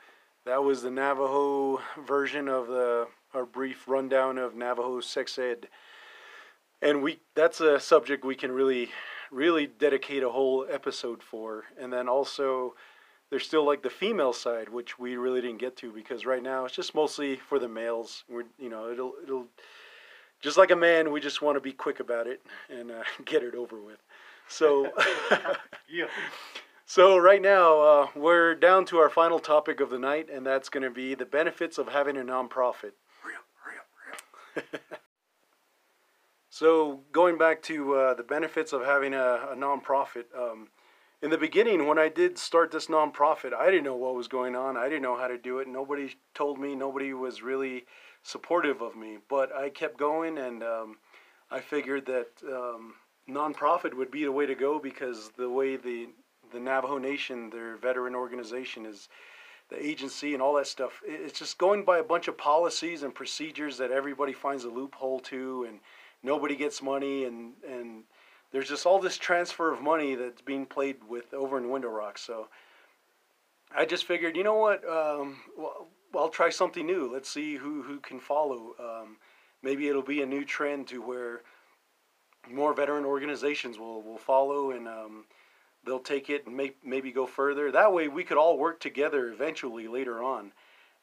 that 0.46 0.64
was 0.64 0.84
the 0.84 0.92
Navajo 0.92 1.82
version 2.06 2.48
of 2.48 2.68
the 2.68 3.08
our 3.34 3.46
brief 3.46 3.88
rundown 3.88 4.38
of 4.38 4.56
Navajo 4.56 5.02
sex 5.02 5.38
ed. 5.38 5.68
And 6.82 7.02
we 7.02 7.20
that's 7.34 7.60
a 7.62 7.80
subject 7.80 8.24
we 8.24 8.36
can 8.36 8.52
really 8.52 8.90
really 9.32 9.68
dedicate 9.68 10.24
a 10.24 10.30
whole 10.30 10.66
episode 10.70 11.24
for. 11.24 11.64
And 11.80 11.92
then 11.92 12.08
also 12.08 12.76
there's 13.30 13.46
still 13.46 13.66
like 13.66 13.82
the 13.82 13.90
female 13.90 14.34
side 14.34 14.70
which 14.70 15.00
we 15.00 15.18
really 15.18 15.42
didn't 15.42 15.60
get 15.60 15.76
to 15.78 15.92
because 15.92 16.26
right 16.26 16.44
now 16.44 16.66
it's 16.66 16.76
just 16.76 16.94
mostly 16.94 17.38
for 17.38 17.58
the 17.58 17.68
males. 17.68 18.24
We're 18.30 18.44
you 18.60 18.70
know, 18.70 18.92
it'll 18.92 19.14
it'll 19.24 19.48
just 20.46 20.58
like 20.58 20.70
a 20.70 20.76
man, 20.76 21.12
we 21.12 21.20
just 21.20 21.42
want 21.42 21.56
to 21.56 21.60
be 21.60 21.74
quick 21.74 22.00
about 22.00 22.28
it 22.28 22.40
and 22.70 22.92
uh, 22.92 23.02
get 23.26 23.42
it 23.42 23.56
over 23.56 23.82
with. 23.82 23.98
So 24.48 24.92
yeah. 25.90 26.06
So 26.86 27.18
right 27.18 27.42
now 27.42 27.80
uh, 27.80 28.08
we're 28.16 28.54
down 28.54 28.86
to 28.86 28.98
our 28.98 29.10
final 29.10 29.40
topic 29.40 29.80
of 29.80 29.90
the 29.90 29.98
night, 29.98 30.30
and 30.32 30.46
that's 30.46 30.70
going 30.70 30.84
to 30.84 30.92
be 30.92 31.16
the 31.16 31.26
benefits 31.26 31.80
of 31.80 31.88
having 31.88 32.16
a 32.16 32.22
nonprofit. 32.22 32.92
so 36.50 37.02
going 37.12 37.40
back 37.40 37.64
to 37.64 37.96
uh, 37.96 38.14
the 38.14 38.24
benefits 38.24 38.72
of 38.72 38.86
having 38.86 39.16
a, 39.16 39.50
a 39.52 39.56
nonprofit. 39.58 40.26
Um, 40.38 40.68
in 41.24 41.32
the 41.32 41.38
beginning, 41.40 41.88
when 41.88 41.98
I 41.98 42.08
did 42.08 42.38
start 42.38 42.72
this 42.72 42.86
nonprofit, 42.86 43.52
I 43.52 43.66
didn't 43.66 43.84
know 43.84 43.96
what 43.96 44.14
was 44.14 44.28
going 44.28 44.56
on. 44.56 44.78
I 44.78 44.88
didn't 44.88 45.02
know 45.02 45.18
how 45.18 45.28
to 45.28 45.40
do 45.40 45.58
it. 45.58 45.68
Nobody 45.68 46.16
told 46.36 46.60
me. 46.60 46.76
Nobody 46.76 47.14
was 47.14 47.42
really 47.42 47.86
supportive 48.26 48.82
of 48.82 48.96
me. 48.96 49.20
But 49.30 49.56
I 49.56 49.70
kept 49.70 49.98
going, 49.98 50.38
and 50.38 50.64
um, 50.64 50.98
I 51.52 51.60
figured 51.60 52.06
that 52.08 52.30
um, 52.52 52.96
nonprofit 53.30 53.94
would 53.94 54.12
be 54.12 54.24
the 54.24 54.32
way 54.32 54.46
to 54.46 54.56
go 54.56 54.80
because 54.80 55.32
the 55.38 55.50
way 55.50 55.78
the 55.78 56.10
the 56.52 56.60
Navajo 56.60 57.00
Nation, 57.00 57.50
their 57.50 57.76
veteran 57.78 58.14
organization, 58.14 58.86
is 58.86 59.10
the 59.70 59.84
agency 59.84 60.34
and 60.34 60.44
all 60.44 60.54
that 60.56 60.68
stuff. 60.68 61.02
It's 61.06 61.40
just 61.40 61.58
going 61.58 61.84
by 61.84 61.98
a 61.98 62.04
bunch 62.04 62.28
of 62.28 62.38
policies 62.38 63.02
and 63.02 63.14
procedures 63.16 63.78
that 63.80 63.92
everybody 63.92 64.34
finds 64.34 64.64
a 64.64 64.70
loophole 64.70 65.20
to, 65.22 65.66
and 65.68 65.80
nobody 66.22 66.56
gets 66.56 66.82
money, 66.82 67.26
and 67.26 67.54
and 67.68 68.04
there's 68.52 68.70
just 68.70 68.86
all 68.86 69.00
this 69.00 69.18
transfer 69.18 69.72
of 69.72 69.82
money 69.82 70.16
that's 70.16 70.42
being 70.42 70.66
played 70.66 70.98
with 71.08 71.34
over 71.34 71.58
in 71.58 71.70
Window 71.70 71.90
Rock. 71.90 72.18
So 72.18 72.48
I 73.76 73.86
just 73.86 74.06
figured, 74.06 74.38
you 74.38 74.44
know 74.44 74.56
what? 74.56 74.88
Um, 74.88 75.38
well, 75.58 75.88
I'll 76.18 76.30
try 76.30 76.50
something 76.50 76.86
new. 76.86 77.12
Let's 77.12 77.30
see 77.30 77.56
who 77.56 77.84
who 77.84 78.00
can 78.00 78.20
follow. 78.20 78.76
Um, 78.80 79.18
maybe 79.62 79.88
it'll 79.88 80.02
be 80.02 80.22
a 80.22 80.26
new 80.26 80.46
trend 80.46 80.88
to 80.88 81.02
where 81.02 81.42
more 82.50 82.74
veteran 82.74 83.06
organizations 83.06 83.78
will 83.78 84.02
will 84.02 84.18
follow 84.18 84.72
and 84.72 84.88
um, 84.88 85.26
they'll 85.86 86.00
take 86.00 86.30
it 86.30 86.46
and 86.46 86.58
may, 86.58 86.74
maybe 86.84 87.12
go 87.12 87.26
further. 87.26 87.72
That 87.72 87.94
way, 87.94 88.08
we 88.08 88.24
could 88.24 88.38
all 88.38 88.58
work 88.58 88.80
together 88.80 89.30
eventually 89.30 89.88
later 89.88 90.24
on. 90.24 90.52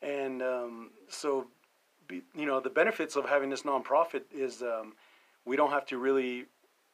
And 0.02 0.42
um, 0.42 0.90
so, 1.08 1.46
be, 2.08 2.22
you 2.34 2.44
know, 2.44 2.60
the 2.60 2.70
benefits 2.70 3.16
of 3.16 3.28
having 3.28 3.50
this 3.50 3.62
nonprofit 3.62 4.22
is 4.34 4.62
um, 4.62 4.94
we 5.44 5.56
don't 5.56 5.70
have 5.70 5.86
to 5.86 5.98
really, 5.98 6.46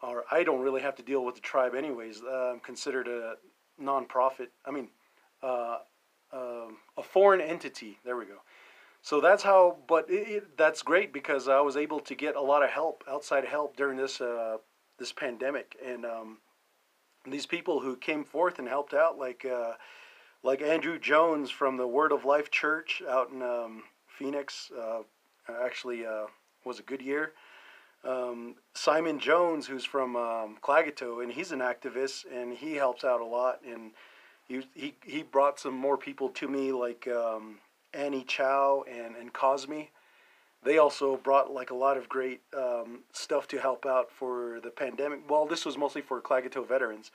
or 0.02 0.24
I 0.30 0.44
don't 0.44 0.60
really 0.60 0.82
have 0.82 0.94
to 0.96 1.02
deal 1.02 1.24
with 1.24 1.36
the 1.36 1.40
tribe 1.40 1.74
anyways. 1.74 2.22
Uh, 2.22 2.52
I'm 2.52 2.60
considered 2.60 3.08
a 3.08 3.36
nonprofit. 3.82 4.48
I 4.66 4.70
mean, 4.70 4.88
uh, 5.42 5.78
uh, 6.32 6.68
a 6.96 7.02
foreign 7.02 7.40
entity. 7.40 7.98
There 8.04 8.16
we 8.16 8.24
go. 8.24 8.38
So 9.02 9.20
that's 9.20 9.42
how, 9.42 9.78
but 9.86 10.10
it, 10.10 10.28
it, 10.28 10.56
that's 10.58 10.82
great 10.82 11.12
because 11.12 11.48
I 11.48 11.60
was 11.60 11.76
able 11.76 12.00
to 12.00 12.14
get 12.14 12.36
a 12.36 12.40
lot 12.40 12.62
of 12.62 12.70
help, 12.70 13.04
outside 13.08 13.44
help 13.44 13.76
during 13.76 13.96
this 13.96 14.20
uh, 14.20 14.58
this 14.98 15.12
pandemic, 15.12 15.76
and 15.84 16.04
um, 16.04 16.38
these 17.24 17.46
people 17.46 17.80
who 17.80 17.96
came 17.96 18.24
forth 18.24 18.58
and 18.58 18.68
helped 18.68 18.94
out, 18.94 19.16
like 19.16 19.44
uh, 19.44 19.74
like 20.42 20.60
Andrew 20.60 20.98
Jones 20.98 21.50
from 21.50 21.76
the 21.76 21.86
Word 21.86 22.12
of 22.12 22.24
Life 22.24 22.50
Church 22.50 23.02
out 23.08 23.30
in 23.30 23.42
um, 23.42 23.84
Phoenix, 24.08 24.70
uh, 24.78 25.02
actually 25.64 26.04
uh, 26.04 26.26
was 26.64 26.80
a 26.80 26.82
Goodyear. 26.82 27.32
Um, 28.04 28.56
Simon 28.74 29.18
Jones, 29.18 29.66
who's 29.66 29.84
from 29.84 30.16
um, 30.16 30.56
Klagetoh, 30.62 31.22
and 31.22 31.32
he's 31.32 31.52
an 31.52 31.60
activist, 31.60 32.24
and 32.32 32.52
he 32.52 32.74
helps 32.74 33.04
out 33.04 33.20
a 33.20 33.24
lot. 33.24 33.60
And 33.66 33.92
he 34.48 34.94
he, 35.04 35.22
brought 35.22 35.60
some 35.60 35.74
more 35.74 35.96
people 35.96 36.30
to 36.30 36.48
me, 36.48 36.72
like 36.72 37.06
um, 37.08 37.58
Annie 37.92 38.24
Chow 38.24 38.84
and 38.90 39.16
and 39.16 39.32
Cosme. 39.32 39.82
They 40.64 40.78
also 40.78 41.16
brought 41.16 41.52
like 41.52 41.70
a 41.70 41.74
lot 41.74 41.96
of 41.96 42.08
great 42.08 42.40
um, 42.56 43.00
stuff 43.12 43.46
to 43.48 43.58
help 43.58 43.86
out 43.86 44.10
for 44.10 44.58
the 44.62 44.70
pandemic. 44.70 45.20
Well, 45.30 45.46
this 45.46 45.64
was 45.64 45.78
mostly 45.78 46.02
for 46.02 46.20
Klagetoh 46.20 46.66
veterans. 46.66 47.12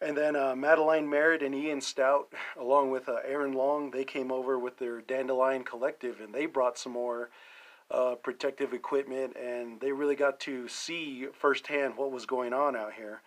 And 0.00 0.16
then 0.16 0.36
uh, 0.36 0.54
Madeline 0.54 1.08
Merritt 1.08 1.42
and 1.42 1.54
Ian 1.54 1.80
Stout, 1.80 2.28
along 2.58 2.90
with 2.90 3.08
uh, 3.08 3.16
Aaron 3.24 3.54
Long, 3.54 3.90
they 3.90 4.04
came 4.04 4.30
over 4.30 4.58
with 4.58 4.78
their 4.78 5.00
Dandelion 5.00 5.64
Collective 5.64 6.20
and 6.20 6.34
they 6.34 6.44
brought 6.44 6.76
some 6.76 6.92
more 6.92 7.30
uh, 7.90 8.16
protective 8.16 8.74
equipment 8.74 9.36
and 9.36 9.80
they 9.80 9.92
really 9.92 10.16
got 10.16 10.38
to 10.40 10.68
see 10.68 11.28
firsthand 11.32 11.96
what 11.96 12.12
was 12.12 12.26
going 12.26 12.52
on 12.52 12.76
out 12.76 12.92
here. 12.92 13.22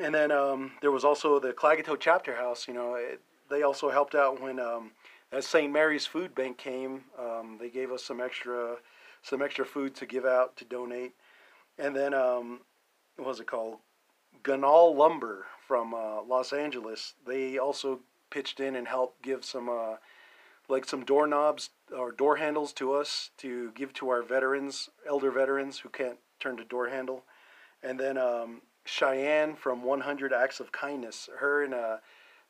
And 0.00 0.14
then 0.14 0.32
um, 0.32 0.72
there 0.80 0.90
was 0.90 1.04
also 1.04 1.38
the 1.38 1.52
Klagetoh 1.52 1.98
Chapter 2.00 2.34
House. 2.34 2.66
You 2.66 2.74
know, 2.74 2.94
it, 2.94 3.20
they 3.50 3.62
also 3.62 3.90
helped 3.90 4.14
out 4.14 4.40
when 4.40 4.58
um, 4.58 4.92
as 5.32 5.46
St. 5.46 5.72
Mary's 5.72 6.06
Food 6.06 6.34
Bank 6.34 6.58
came, 6.58 7.04
um, 7.18 7.56
they 7.58 7.70
gave 7.70 7.90
us 7.90 8.04
some 8.04 8.20
extra, 8.20 8.76
some 9.22 9.42
extra 9.42 9.64
food 9.64 9.94
to 9.96 10.06
give 10.06 10.24
out 10.24 10.56
to 10.56 10.64
donate, 10.64 11.14
and 11.78 11.96
then 11.96 12.12
um, 12.14 12.60
what 13.16 13.28
was 13.28 13.40
it 13.40 13.46
called? 13.46 13.78
Ganahl 14.42 14.94
Lumber 14.94 15.46
from 15.66 15.94
uh, 15.94 16.22
Los 16.22 16.52
Angeles. 16.52 17.14
They 17.26 17.58
also 17.58 18.00
pitched 18.30 18.60
in 18.60 18.76
and 18.76 18.88
helped 18.88 19.22
give 19.22 19.44
some, 19.44 19.68
uh, 19.68 19.96
like 20.68 20.84
some 20.84 21.04
doorknobs 21.04 21.70
or 21.96 22.12
door 22.12 22.36
handles 22.36 22.72
to 22.74 22.92
us 22.92 23.30
to 23.38 23.70
give 23.72 23.92
to 23.94 24.08
our 24.08 24.22
veterans, 24.22 24.90
elder 25.06 25.30
veterans 25.30 25.78
who 25.78 25.88
can't 25.88 26.18
turn 26.40 26.56
the 26.56 26.64
door 26.64 26.88
handle, 26.88 27.24
and 27.82 27.98
then 27.98 28.18
um, 28.18 28.62
Cheyenne 28.84 29.54
from 29.54 29.82
100 29.82 30.32
Acts 30.32 30.60
of 30.60 30.72
Kindness. 30.72 31.28
Her 31.38 31.64
and 31.64 31.74
uh, 31.74 31.96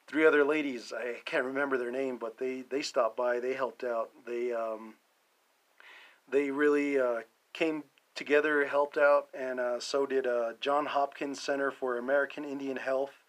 three 0.06 0.26
other 0.26 0.44
ladies. 0.44 0.92
I 0.96 1.16
can't 1.24 1.44
remember 1.44 1.78
their 1.78 1.90
name, 1.90 2.16
but 2.18 2.38
they 2.38 2.62
they 2.62 2.82
stopped 2.82 3.16
by. 3.16 3.40
They 3.40 3.54
helped 3.54 3.84
out. 3.84 4.10
They 4.26 4.52
um, 4.52 4.94
they 6.30 6.50
really 6.50 6.98
uh, 6.98 7.20
came 7.52 7.84
together, 8.14 8.66
helped 8.66 8.98
out, 8.98 9.28
and 9.34 9.60
uh, 9.60 9.80
so 9.80 10.06
did 10.06 10.26
uh, 10.26 10.52
John 10.60 10.86
Hopkins 10.86 11.40
Center 11.40 11.70
for 11.70 11.98
American 11.98 12.44
Indian 12.44 12.76
Health 12.76 13.24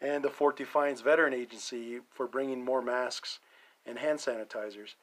and 0.00 0.22
the 0.22 0.30
Fort 0.30 0.56
Defiance 0.56 1.00
Veteran 1.00 1.32
Agency 1.32 2.00
for 2.12 2.26
bringing 2.26 2.64
more 2.64 2.82
masks 2.82 3.38
and 3.86 3.98
hand 3.98 4.18
sanitizers. 4.18 4.94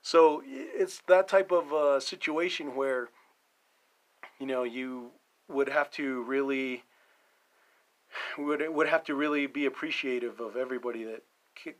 So 0.00 0.42
it's 0.46 1.02
that 1.08 1.28
type 1.28 1.50
of 1.50 1.72
uh, 1.72 2.00
situation 2.00 2.76
where 2.76 3.08
you 4.38 4.46
know 4.46 4.62
you 4.62 5.10
would 5.48 5.68
have 5.68 5.90
to 5.92 6.22
really 6.22 6.84
would 8.36 8.62
would 8.68 8.88
have 8.88 9.04
to 9.04 9.14
really 9.14 9.46
be 9.46 9.66
appreciative 9.66 10.40
of 10.40 10.56
everybody 10.56 11.04
that 11.04 11.22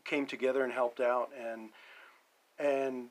came 0.05 0.27
together 0.27 0.65
and 0.65 0.73
helped 0.73 1.01
out 1.01 1.31
and 1.39 1.71
and 2.59 3.09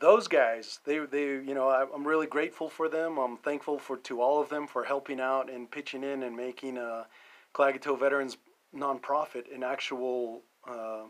those 0.00 0.28
guys 0.28 0.80
they 0.84 0.98
they 0.98 1.24
you 1.24 1.54
know 1.54 1.68
I, 1.68 1.82
am 1.82 2.06
really 2.06 2.26
grateful 2.26 2.68
for 2.68 2.88
them. 2.88 3.18
I'm 3.18 3.36
thankful 3.38 3.78
for 3.78 3.96
to 3.96 4.20
all 4.20 4.40
of 4.40 4.48
them 4.48 4.66
for 4.66 4.84
helping 4.84 5.20
out 5.20 5.50
and 5.50 5.70
pitching 5.70 6.04
in 6.04 6.22
and 6.22 6.36
making 6.36 6.78
a 6.78 7.06
Klagetoh 7.54 7.98
Veterans 7.98 8.36
nonprofit 8.74 9.52
an 9.54 9.62
actual 9.64 10.42
uh, 10.68 11.04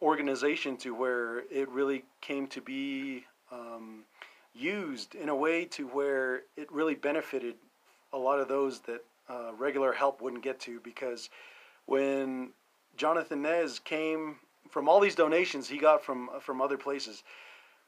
organization 0.00 0.76
to 0.78 0.94
where 0.94 1.40
it 1.50 1.68
really 1.68 2.04
came 2.20 2.46
to 2.46 2.60
be 2.60 3.24
um, 3.50 4.04
used 4.54 5.14
in 5.14 5.28
a 5.28 5.36
way 5.36 5.64
to 5.64 5.86
where 5.88 6.42
it 6.56 6.70
really 6.70 6.94
benefited 6.94 7.56
a 8.12 8.18
lot 8.18 8.38
of 8.38 8.48
those 8.48 8.80
that 8.80 9.04
uh, 9.28 9.52
regular 9.58 9.92
help 9.92 10.20
wouldn't 10.20 10.42
get 10.42 10.60
to 10.60 10.80
because 10.80 11.30
when 11.86 12.50
Jonathan 12.96 13.42
Nez 13.42 13.78
came 13.78 14.36
from 14.70 14.88
all 14.88 15.00
these 15.00 15.14
donations 15.14 15.68
he 15.68 15.78
got 15.78 16.04
from 16.04 16.28
from 16.40 16.60
other 16.60 16.76
places, 16.76 17.22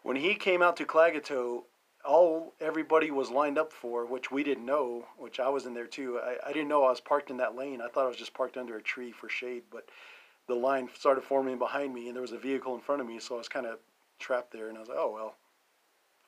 when 0.03 0.17
he 0.17 0.35
came 0.35 0.63
out 0.63 0.77
to 0.77 0.85
Klagetoh, 0.85 1.65
all 2.05 2.55
everybody 2.61 3.11
was 3.11 3.31
lined 3.31 3.59
up 3.59 3.73
for, 3.73 4.07
which 4.07 4.31
we 4.31 4.43
didn't 4.43 4.65
know, 4.65 5.07
which 5.17 5.41
I 5.41 5.49
was 5.49 5.67
in 5.67 5.75
there 5.75 5.87
too. 5.87 6.19
I, 6.19 6.37
I 6.49 6.53
didn't 6.53 6.69
know 6.69 6.85
I 6.85 6.91
was 6.91 7.01
parked 7.01 7.31
in 7.31 7.37
that 7.39 7.57
lane. 7.57 7.81
I 7.81 7.89
thought 7.89 8.05
I 8.05 8.09
was 8.09 8.17
just 8.17 8.35
parked 8.35 8.57
under 8.57 8.77
a 8.77 8.83
tree 8.83 9.13
for 9.13 9.29
shade, 9.29 9.65
but 9.71 9.89
the 10.47 10.55
line 10.55 10.89
started 10.95 11.25
forming 11.25 11.59
behind 11.59 11.95
me 11.95 12.07
and 12.07 12.17
there 12.17 12.23
was 12.23 12.33
a 12.33 12.39
vehicle 12.39 12.75
in 12.75 12.81
front 12.81 13.01
of 13.01 13.07
me, 13.07 13.19
so 13.19 13.35
I 13.35 13.39
was 13.39 13.49
kind 13.49 13.67
of 13.67 13.79
trapped 14.19 14.53
there. 14.53 14.69
And 14.69 14.77
I 14.77 14.81
was 14.81 14.89
like, 14.89 14.99
oh 14.99 15.13
well, 15.13 15.35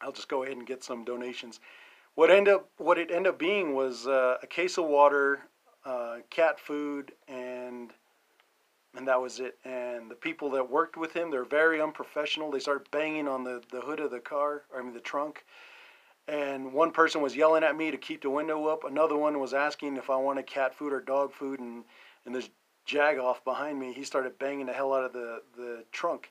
I'll 0.01 0.13
just 0.13 0.29
go 0.29 0.43
ahead 0.43 0.57
and 0.57 0.67
get 0.67 0.85
some 0.85 1.05
donations. 1.05 1.61
What 2.15 2.31
end 2.31 2.49
up 2.49 2.69
what 2.77 2.99
it 2.99 3.11
ended 3.11 3.33
up 3.33 3.39
being 3.39 3.75
was 3.75 4.07
uh, 4.07 4.37
a 4.43 4.47
case 4.47 4.79
of 4.79 4.85
water, 4.85 5.41
uh, 5.85 6.19
cat 6.31 6.61
food, 6.61 7.13
and 7.29 7.93
and 8.97 9.07
that 9.07 9.21
was 9.21 9.41
it. 9.41 9.59
And 9.65 10.11
the 10.11 10.17
people 10.17 10.51
that 10.51 10.71
worked 10.71 10.97
with 10.97 11.13
him, 11.13 11.31
they're 11.31 11.45
very 11.45 11.81
unprofessional. 11.81 12.51
They 12.51 12.59
started 12.59 12.91
banging 12.91 13.29
on 13.29 13.45
the, 13.45 13.63
the 13.71 13.81
hood 13.81 14.01
of 14.01 14.11
the 14.11 14.19
car, 14.19 14.63
I 14.77 14.83
mean 14.83 14.93
the 14.93 15.01
trunk. 15.01 15.45
And 16.29 16.73
one 16.73 16.93
person 16.93 17.21
was 17.21 17.35
yelling 17.35 17.65
at 17.65 17.77
me 17.77 17.91
to 17.91 17.97
keep 17.97 18.23
the 18.23 18.31
window 18.31 18.67
up. 18.67 18.85
Another 18.85 19.17
one 19.17 19.41
was 19.41 19.55
asking 19.55 19.97
if 19.97 20.11
I 20.11 20.17
wanted 20.17 20.47
cat 20.47 20.75
food 20.75 20.93
or 20.93 21.01
dog 21.01 21.33
food. 21.33 21.59
And, 21.61 21.85
and 22.25 22.35
this 22.35 22.51
jagoff 22.87 23.43
behind 23.45 23.81
me, 23.81 23.93
he 23.93 24.05
started 24.05 24.39
banging 24.39 24.67
the 24.67 24.73
hell 24.73 24.93
out 24.93 25.05
of 25.05 25.13
the, 25.13 25.43
the 25.57 25.85
trunk. 25.91 26.31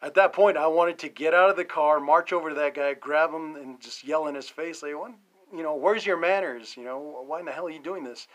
At 0.00 0.14
that 0.14 0.32
point, 0.32 0.56
I 0.56 0.68
wanted 0.68 0.98
to 1.00 1.08
get 1.08 1.34
out 1.34 1.50
of 1.50 1.56
the 1.56 1.64
car, 1.64 1.98
march 1.98 2.32
over 2.32 2.50
to 2.50 2.54
that 2.54 2.74
guy, 2.74 2.94
grab 2.94 3.30
him, 3.30 3.56
and 3.56 3.80
just 3.80 4.04
yell 4.04 4.28
in 4.28 4.34
his 4.34 4.48
face, 4.48 4.82
like, 4.82 4.92
you 4.92 5.62
know, 5.62 5.74
where's 5.74 6.06
your 6.06 6.16
manners? 6.16 6.76
You 6.76 6.84
know, 6.84 7.24
why 7.26 7.40
in 7.40 7.46
the 7.46 7.52
hell 7.52 7.66
are 7.66 7.70
you 7.70 7.82
doing 7.82 8.04
this? 8.04 8.28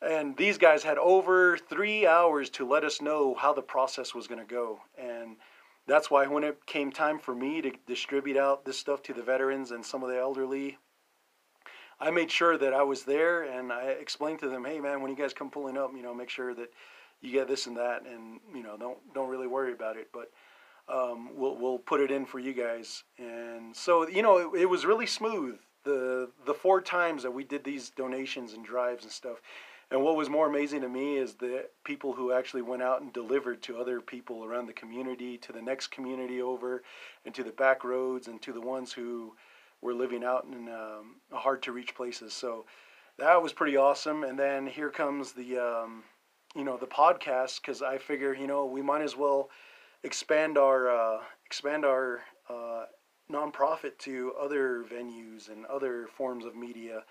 And 0.00 0.36
these 0.36 0.58
guys 0.58 0.82
had 0.82 0.98
over 0.98 1.56
three 1.56 2.06
hours 2.06 2.50
to 2.50 2.66
let 2.68 2.82
us 2.82 3.00
know 3.00 3.34
how 3.34 3.52
the 3.52 3.62
process 3.62 4.14
was 4.14 4.26
going 4.26 4.40
to 4.40 4.46
go. 4.46 4.80
And 4.98 5.36
that's 5.86 6.10
why 6.10 6.26
when 6.26 6.42
it 6.42 6.66
came 6.66 6.90
time 6.90 7.20
for 7.20 7.34
me 7.34 7.62
to 7.62 7.72
distribute 7.86 8.36
out 8.36 8.64
this 8.64 8.78
stuff 8.78 9.02
to 9.04 9.12
the 9.12 9.22
veterans 9.22 9.70
and 9.70 9.84
some 9.84 10.02
of 10.02 10.08
the 10.08 10.18
elderly, 10.18 10.78
I 12.00 12.10
made 12.10 12.32
sure 12.32 12.58
that 12.58 12.74
I 12.74 12.82
was 12.82 13.04
there 13.04 13.42
and 13.42 13.72
I 13.72 13.90
explained 13.90 14.40
to 14.40 14.48
them, 14.48 14.64
hey 14.64 14.80
man, 14.80 15.02
when 15.02 15.10
you 15.12 15.16
guys 15.16 15.32
come 15.32 15.50
pulling 15.50 15.78
up, 15.78 15.92
you 15.94 16.02
know, 16.02 16.12
make 16.12 16.30
sure 16.30 16.52
that 16.54 16.72
you 17.20 17.30
get 17.30 17.46
this 17.46 17.68
and 17.68 17.76
that, 17.76 18.04
and 18.04 18.40
you 18.52 18.64
know, 18.64 18.76
don't 18.76 18.98
don't 19.14 19.28
really 19.28 19.46
worry 19.46 19.72
about 19.72 19.96
it. 19.96 20.08
But 20.12 20.32
um, 20.88 21.30
we'll 21.34 21.56
we'll 21.56 21.78
put 21.78 22.00
it 22.00 22.10
in 22.10 22.26
for 22.26 22.38
you 22.38 22.52
guys. 22.52 23.04
And 23.18 23.74
so 23.74 24.08
you 24.08 24.22
know, 24.22 24.54
it, 24.54 24.62
it 24.62 24.66
was 24.66 24.84
really 24.84 25.06
smooth. 25.06 25.58
The 25.84 26.30
the 26.46 26.54
four 26.54 26.80
times 26.80 27.22
that 27.22 27.32
we 27.32 27.44
did 27.44 27.64
these 27.64 27.90
donations 27.90 28.52
and 28.52 28.64
drives 28.64 29.04
and 29.04 29.12
stuff. 29.12 29.40
And 29.90 30.02
what 30.02 30.16
was 30.16 30.30
more 30.30 30.46
amazing 30.46 30.80
to 30.80 30.88
me 30.88 31.18
is 31.18 31.34
the 31.34 31.66
people 31.84 32.14
who 32.14 32.32
actually 32.32 32.62
went 32.62 32.82
out 32.82 33.02
and 33.02 33.12
delivered 33.12 33.60
to 33.64 33.76
other 33.76 34.00
people 34.00 34.42
around 34.42 34.64
the 34.64 34.72
community, 34.72 35.36
to 35.38 35.52
the 35.52 35.60
next 35.60 35.88
community 35.88 36.40
over, 36.40 36.82
and 37.26 37.34
to 37.34 37.44
the 37.44 37.50
back 37.50 37.84
roads, 37.84 38.26
and 38.26 38.40
to 38.40 38.54
the 38.54 38.60
ones 38.60 38.90
who 38.90 39.34
were 39.82 39.92
living 39.92 40.24
out 40.24 40.46
in 40.50 40.68
um, 40.70 41.16
hard 41.30 41.62
to 41.64 41.72
reach 41.72 41.94
places. 41.94 42.32
So 42.32 42.64
that 43.18 43.42
was 43.42 43.52
pretty 43.52 43.76
awesome. 43.76 44.24
And 44.24 44.38
then 44.38 44.66
here 44.66 44.88
comes 44.88 45.32
the, 45.32 45.58
um, 45.58 46.04
you 46.54 46.64
know, 46.64 46.78
the 46.78 46.86
podcast 46.86 47.60
because 47.60 47.82
I 47.82 47.98
figure, 47.98 48.34
you 48.34 48.46
know, 48.46 48.64
we 48.64 48.80
might 48.80 49.02
as 49.02 49.14
well 49.14 49.50
expand 50.04 50.58
our 50.58 50.90
uh, 50.90 51.20
expand 51.46 51.84
our 51.84 52.20
uh, 52.48 52.84
nonprofit 53.30 53.98
to 53.98 54.32
other 54.40 54.84
venues 54.84 55.50
and 55.50 55.66
other 55.66 56.06
forms 56.16 56.44
of 56.44 56.54
media. 56.54 57.02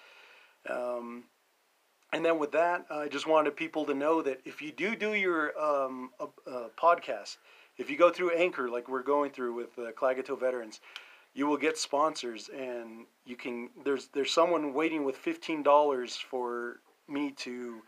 Um, 0.69 1.25
and 2.13 2.25
then 2.25 2.39
with 2.39 2.51
that, 2.51 2.85
I 2.89 3.07
just 3.07 3.25
wanted 3.25 3.55
people 3.55 3.85
to 3.85 3.93
know 3.93 4.21
that 4.21 4.41
if 4.45 4.61
you 4.61 4.71
do 4.71 4.95
do 4.95 5.13
your 5.13 5.57
um, 5.59 6.11
podcast, 6.77 7.37
if 7.77 7.89
you 7.89 7.97
go 7.97 8.09
through 8.09 8.31
Anchor, 8.31 8.69
like 8.69 8.89
we're 8.89 9.03
going 9.03 9.31
through 9.31 9.53
with 9.53 9.77
uh, 9.79 9.91
Klagetoh 9.93 10.39
veterans, 10.39 10.81
you 11.33 11.47
will 11.47 11.57
get 11.57 11.77
sponsors, 11.77 12.49
and 12.49 13.05
you 13.25 13.37
can. 13.37 13.69
There's 13.85 14.09
there's 14.13 14.31
someone 14.31 14.73
waiting 14.73 15.05
with 15.05 15.15
fifteen 15.15 15.63
dollars 15.63 16.15
for 16.17 16.81
me 17.07 17.31
to 17.31 17.81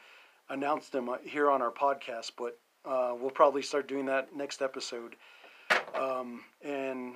announce 0.50 0.90
them 0.90 1.10
uh, 1.10 1.18
here 1.24 1.52
on 1.52 1.62
our 1.62 1.72
podcast, 1.72 2.32
but 2.38 2.58
uh, 2.86 3.14
we'll 3.20 3.32
probably 3.32 3.62
start 3.62 3.88
doing 3.88 4.06
that 4.08 4.36
next 4.36 4.62
episode. 4.62 5.16
Um, 5.96 6.42
and 6.64 7.16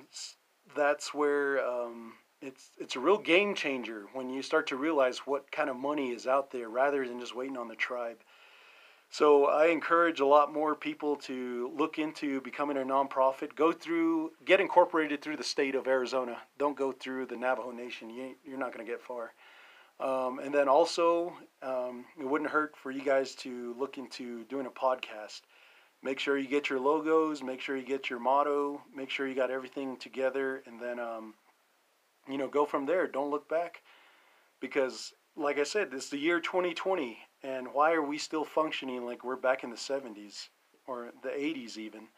that's 0.76 1.12
where 1.12 1.64
um, 1.66 2.14
it's 2.40 2.70
it's 2.78 2.96
a 2.96 3.00
real 3.00 3.18
game 3.18 3.54
changer 3.54 4.06
when 4.12 4.30
you 4.30 4.42
start 4.42 4.66
to 4.68 4.76
realize 4.76 5.18
what 5.18 5.50
kind 5.50 5.68
of 5.68 5.76
money 5.76 6.10
is 6.10 6.26
out 6.26 6.50
there 6.50 6.68
rather 6.68 7.06
than 7.06 7.20
just 7.20 7.34
waiting 7.34 7.56
on 7.56 7.68
the 7.68 7.74
tribe. 7.74 8.18
So 9.10 9.46
I 9.46 9.68
encourage 9.68 10.20
a 10.20 10.26
lot 10.26 10.52
more 10.52 10.74
people 10.74 11.16
to 11.16 11.72
look 11.74 11.98
into 11.98 12.42
becoming 12.42 12.76
a 12.76 12.80
nonprofit. 12.80 13.54
Go 13.54 13.72
through, 13.72 14.32
get 14.44 14.60
incorporated 14.60 15.22
through 15.22 15.38
the 15.38 15.44
state 15.44 15.74
of 15.74 15.86
Arizona. 15.86 16.36
Don't 16.58 16.76
go 16.76 16.92
through 16.92 17.26
the 17.26 17.36
Navajo 17.36 17.70
Nation. 17.70 18.10
You 18.10 18.34
you're 18.44 18.58
not 18.58 18.72
going 18.72 18.84
to 18.84 18.90
get 18.90 19.00
far. 19.00 19.32
Um, 20.00 20.38
and 20.38 20.54
then 20.54 20.68
also, 20.68 21.32
um, 21.62 22.04
it 22.20 22.24
wouldn't 22.24 22.50
hurt 22.50 22.76
for 22.76 22.90
you 22.92 23.00
guys 23.00 23.34
to 23.36 23.74
look 23.78 23.98
into 23.98 24.44
doing 24.44 24.66
a 24.66 24.70
podcast. 24.70 25.40
Make 26.02 26.20
sure 26.20 26.38
you 26.38 26.48
get 26.48 26.70
your 26.70 26.80
logos. 26.80 27.42
Make 27.42 27.60
sure 27.60 27.76
you 27.76 27.84
get 27.84 28.08
your 28.08 28.20
motto. 28.20 28.82
Make 28.94 29.10
sure 29.10 29.26
you 29.26 29.34
got 29.34 29.50
everything 29.50 29.96
together, 29.96 30.62
and 30.66 30.80
then 30.80 30.98
um, 30.98 31.34
you 32.28 32.38
know 32.38 32.48
go 32.48 32.64
from 32.64 32.86
there. 32.86 33.06
Don't 33.06 33.30
look 33.30 33.48
back, 33.48 33.82
because 34.60 35.12
like 35.36 35.58
I 35.58 35.64
said, 35.64 35.90
it's 35.92 36.10
the 36.10 36.18
year 36.18 36.40
2020 36.40 37.18
and 37.42 37.68
why 37.72 37.92
are 37.92 38.02
we 38.02 38.18
still 38.18 38.44
functioning 38.44 39.04
like 39.04 39.24
we're 39.24 39.36
back 39.36 39.62
in 39.62 39.70
the 39.70 39.76
70s 39.76 40.48
or 40.86 41.12
the 41.22 41.28
80s 41.28 41.76
even? 41.76 42.08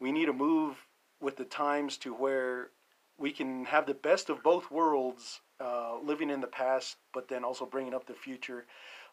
We 0.00 0.12
need 0.12 0.26
to 0.26 0.32
move 0.32 0.86
with 1.20 1.36
the 1.36 1.44
times 1.44 1.96
to 1.98 2.14
where 2.14 2.70
we 3.18 3.32
can 3.32 3.64
have 3.66 3.86
the 3.86 3.94
best 3.94 4.28
of 4.28 4.42
both 4.42 4.70
worlds, 4.70 5.40
uh, 5.60 5.98
living 6.02 6.30
in 6.30 6.40
the 6.40 6.46
past, 6.46 6.96
but 7.12 7.28
then 7.28 7.44
also 7.44 7.66
bringing 7.66 7.94
up 7.94 8.06
the 8.06 8.14
future. 8.14 8.66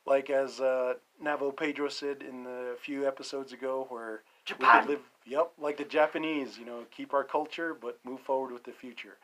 Like 0.05 0.29
as 0.29 0.59
uh, 0.59 0.95
Navajo 1.21 1.51
Pedro 1.51 1.89
said 1.89 2.23
in 2.27 2.43
the 2.43 2.75
few 2.81 3.07
episodes 3.07 3.53
ago, 3.53 3.85
where 3.89 4.23
Japan. 4.45 4.67
we 4.67 4.79
could 4.79 4.89
live, 4.89 5.05
yep, 5.25 5.51
like 5.57 5.77
the 5.77 5.85
Japanese, 5.85 6.57
you 6.57 6.65
know, 6.65 6.83
keep 6.91 7.13
our 7.13 7.23
culture, 7.23 7.73
but 7.73 7.97
move 8.03 8.19
forward 8.19 8.51
with 8.51 8.63
the 8.63 8.71
future. 8.71 9.17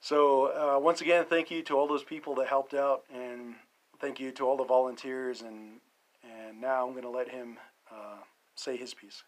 So 0.00 0.46
uh, 0.46 0.80
once 0.80 1.00
again, 1.00 1.26
thank 1.28 1.50
you 1.50 1.62
to 1.64 1.76
all 1.76 1.86
those 1.86 2.04
people 2.04 2.34
that 2.36 2.48
helped 2.48 2.74
out, 2.74 3.04
and 3.14 3.54
thank 4.00 4.18
you 4.18 4.32
to 4.32 4.46
all 4.46 4.56
the 4.56 4.64
volunteers, 4.64 5.42
and 5.42 5.80
and 6.24 6.60
now 6.60 6.86
I'm 6.86 6.92
going 6.92 7.04
to 7.04 7.10
let 7.10 7.28
him 7.28 7.58
uh, 7.90 8.18
say 8.54 8.76
his 8.76 8.94
piece. 8.94 9.22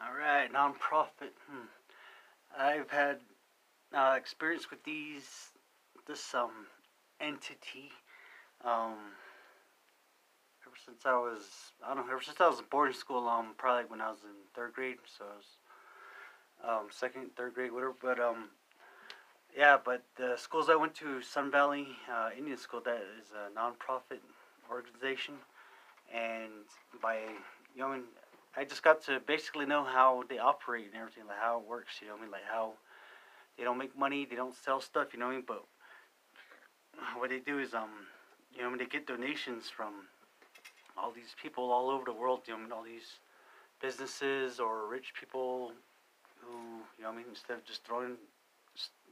All 0.00 0.16
right, 0.16 0.52
nonprofit. 0.52 1.32
Hmm. 1.50 1.66
I've 2.58 2.90
had 2.90 3.18
uh, 3.94 4.14
experience 4.16 4.70
with 4.70 4.84
these 4.84 5.52
this 6.06 6.34
um 6.34 6.66
entity 7.20 7.90
um 8.64 8.94
ever 10.66 10.76
since 10.84 11.04
I 11.04 11.12
was 11.12 11.40
I 11.84 11.94
don't 11.94 12.06
know 12.06 12.12
ever 12.12 12.22
since 12.22 12.40
I 12.40 12.48
was 12.48 12.58
in 12.58 12.64
boarding 12.70 12.94
school 12.94 13.28
um 13.28 13.54
probably 13.58 13.84
when 13.88 14.00
I 14.00 14.10
was 14.10 14.20
in 14.24 14.30
third 14.54 14.72
grade 14.74 14.96
so 15.06 15.24
I 15.24 15.36
was 15.36 16.80
um 16.80 16.86
second 16.90 17.36
third 17.36 17.54
grade 17.54 17.72
whatever 17.72 17.94
but 18.00 18.20
um 18.20 18.50
yeah, 19.56 19.78
but 19.82 20.02
the 20.16 20.36
schools 20.36 20.68
I 20.68 20.76
went 20.76 20.94
to, 20.96 21.22
Sun 21.22 21.50
Valley 21.50 21.88
uh, 22.12 22.28
Indian 22.36 22.58
School, 22.58 22.82
that 22.84 23.00
is 23.18 23.28
a 23.32 23.58
nonprofit 23.58 24.20
organization, 24.70 25.34
and 26.14 26.52
by 27.00 27.20
you 27.74 27.80
know, 27.80 27.88
I, 27.88 28.60
I 28.60 28.64
just 28.64 28.82
got 28.82 29.02
to 29.04 29.20
basically 29.26 29.64
know 29.64 29.82
how 29.82 30.24
they 30.28 30.38
operate 30.38 30.86
and 30.92 30.96
everything, 31.00 31.24
like 31.26 31.38
how 31.40 31.58
it 31.60 31.66
works. 31.66 31.94
You 32.02 32.08
know, 32.08 32.16
I 32.16 32.20
mean, 32.20 32.30
like 32.30 32.44
how 32.50 32.74
they 33.56 33.64
don't 33.64 33.78
make 33.78 33.96
money, 33.96 34.26
they 34.28 34.36
don't 34.36 34.54
sell 34.54 34.80
stuff. 34.80 35.08
You 35.14 35.20
know, 35.20 35.26
what 35.26 35.32
I 35.32 35.36
mean, 35.36 35.44
but 35.46 35.64
what 37.16 37.30
they 37.30 37.38
do 37.38 37.58
is 37.58 37.72
um, 37.72 38.08
you 38.56 38.62
know, 38.62 38.68
I 38.68 38.70
mean, 38.70 38.78
they 38.78 38.86
get 38.86 39.06
donations 39.06 39.68
from 39.68 39.92
all 40.96 41.12
these 41.12 41.34
people 41.40 41.70
all 41.70 41.90
over 41.90 42.04
the 42.04 42.12
world. 42.12 42.40
You 42.46 42.54
know, 42.54 42.60
I 42.60 42.62
mean, 42.62 42.72
all 42.72 42.82
these 42.82 43.20
businesses 43.80 44.58
or 44.58 44.88
rich 44.88 45.12
people 45.18 45.72
who, 46.40 46.56
you 46.98 47.04
know, 47.04 47.10
I 47.10 47.14
mean, 47.14 47.26
instead 47.28 47.58
of 47.58 47.64
just 47.64 47.84
throwing 47.84 48.16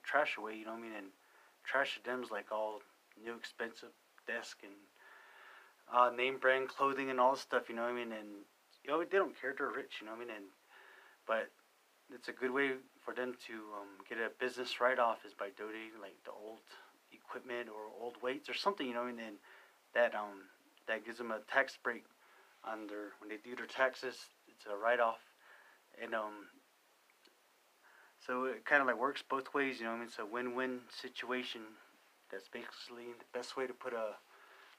trash 0.02 0.36
away, 0.38 0.56
you 0.56 0.64
know 0.64 0.72
I 0.72 0.80
mean? 0.80 0.92
And 0.96 1.06
trash 1.64 1.96
to 1.96 2.04
them 2.04 2.22
is 2.22 2.30
like 2.30 2.52
all 2.52 2.80
new 3.22 3.34
expensive 3.34 3.92
desk 4.26 4.58
and 4.62 4.72
uh, 5.92 6.10
name 6.14 6.38
brand 6.38 6.68
clothing 6.68 7.10
and 7.10 7.20
all 7.20 7.32
this 7.32 7.40
stuff, 7.40 7.68
you 7.68 7.74
know 7.74 7.84
I 7.84 7.92
mean? 7.92 8.12
And 8.12 8.44
you 8.84 8.90
know 8.90 9.02
they 9.02 9.18
don't 9.18 9.38
care, 9.40 9.54
they're 9.56 9.68
rich, 9.68 10.00
you 10.00 10.06
know 10.06 10.14
I 10.14 10.18
mean? 10.18 10.30
And 10.30 10.46
but 11.26 11.50
it's 12.12 12.28
a 12.28 12.32
good 12.32 12.50
way 12.50 12.72
for 13.04 13.14
them 13.14 13.34
to 13.46 13.54
um, 13.80 13.88
get 14.08 14.18
a 14.18 14.28
business 14.38 14.80
write 14.80 14.98
off 14.98 15.24
is 15.24 15.32
by 15.32 15.48
donating 15.56 16.00
like 16.00 16.16
the 16.24 16.32
old 16.32 16.60
equipment 17.14 17.68
or 17.68 17.90
old 18.02 18.16
weights 18.22 18.48
or 18.48 18.54
something, 18.54 18.86
you 18.86 18.94
know, 18.94 19.06
and 19.06 19.18
then 19.18 19.34
that 19.94 20.14
um 20.14 20.48
that 20.88 21.04
gives 21.04 21.18
them 21.18 21.30
a 21.30 21.40
tax 21.50 21.78
break 21.82 22.04
on 22.64 22.86
their 22.86 23.12
when 23.20 23.28
they 23.28 23.36
do 23.42 23.56
their 23.56 23.66
taxes. 23.66 24.16
It's 24.48 24.66
a 24.66 24.76
write 24.76 25.00
off, 25.00 25.20
and 26.02 26.14
um 26.14 26.48
so 28.26 28.44
it 28.44 28.64
kind 28.64 28.80
of 28.80 28.86
like 28.86 28.98
works 28.98 29.22
both 29.28 29.52
ways, 29.54 29.80
you 29.80 29.86
know. 29.86 29.92
I 29.92 29.94
mean, 29.96 30.04
it's 30.04 30.18
a 30.18 30.26
win-win 30.26 30.80
situation. 30.90 31.60
That's 32.30 32.48
basically 32.48 33.12
the 33.18 33.38
best 33.38 33.56
way 33.56 33.66
to 33.66 33.74
put 33.74 33.92
a 33.92 34.16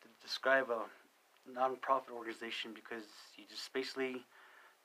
to 0.01 0.07
describe 0.21 0.69
a 0.69 0.85
non-profit 1.51 2.13
organization 2.13 2.71
because 2.73 3.05
you 3.37 3.45
just 3.49 3.71
basically 3.71 4.25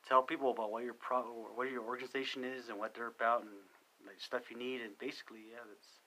tell 0.06 0.22
people 0.22 0.50
about 0.50 0.70
what 0.70 0.84
your 0.84 0.94
pro 0.94 1.22
what 1.54 1.70
your 1.70 1.84
organization 1.84 2.44
is 2.44 2.68
and 2.68 2.78
what 2.78 2.94
they're 2.94 3.08
about 3.08 3.42
and 3.42 3.50
like 4.06 4.20
stuff 4.20 4.50
you 4.50 4.58
need 4.58 4.80
and 4.80 4.96
basically 4.98 5.40
yeah 5.52 5.64
that's 5.68 5.99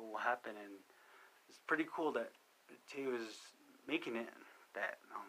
what 0.00 0.12
will 0.12 0.18
happen 0.18 0.52
and 0.56 0.74
it's 1.48 1.60
pretty 1.66 1.86
cool 1.94 2.12
that 2.12 2.30
Teo 2.90 3.14
is 3.14 3.36
making 3.86 4.16
it 4.16 4.28
that 4.74 4.98
um 5.14 5.26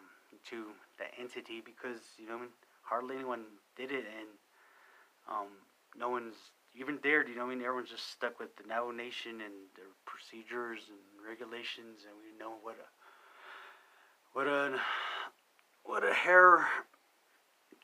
to 0.50 0.72
that 0.98 1.12
entity 1.20 1.62
because 1.64 2.00
you 2.18 2.26
know 2.26 2.36
I 2.36 2.40
mean, 2.40 2.54
hardly 2.82 3.16
anyone 3.16 3.44
did 3.76 3.92
it 3.92 4.04
and 4.06 4.28
um 5.28 5.48
no 5.96 6.08
one's 6.08 6.36
even 6.74 6.98
there. 7.02 7.26
You 7.26 7.36
know, 7.36 7.44
I 7.44 7.48
mean, 7.48 7.62
everyone's 7.62 7.90
just 7.90 8.10
stuck 8.10 8.38
with 8.38 8.56
the 8.56 8.64
Navajo 8.66 8.92
Nation 8.92 9.32
and 9.32 9.52
their 9.76 9.92
procedures 10.06 10.80
and 10.88 10.98
regulations, 11.26 12.06
and 12.06 12.14
we 12.16 12.38
know 12.38 12.54
what 12.62 12.76
a 12.76 12.88
what 14.32 14.46
a 14.46 14.78
what 15.84 16.04
a 16.04 16.14
hair 16.14 16.66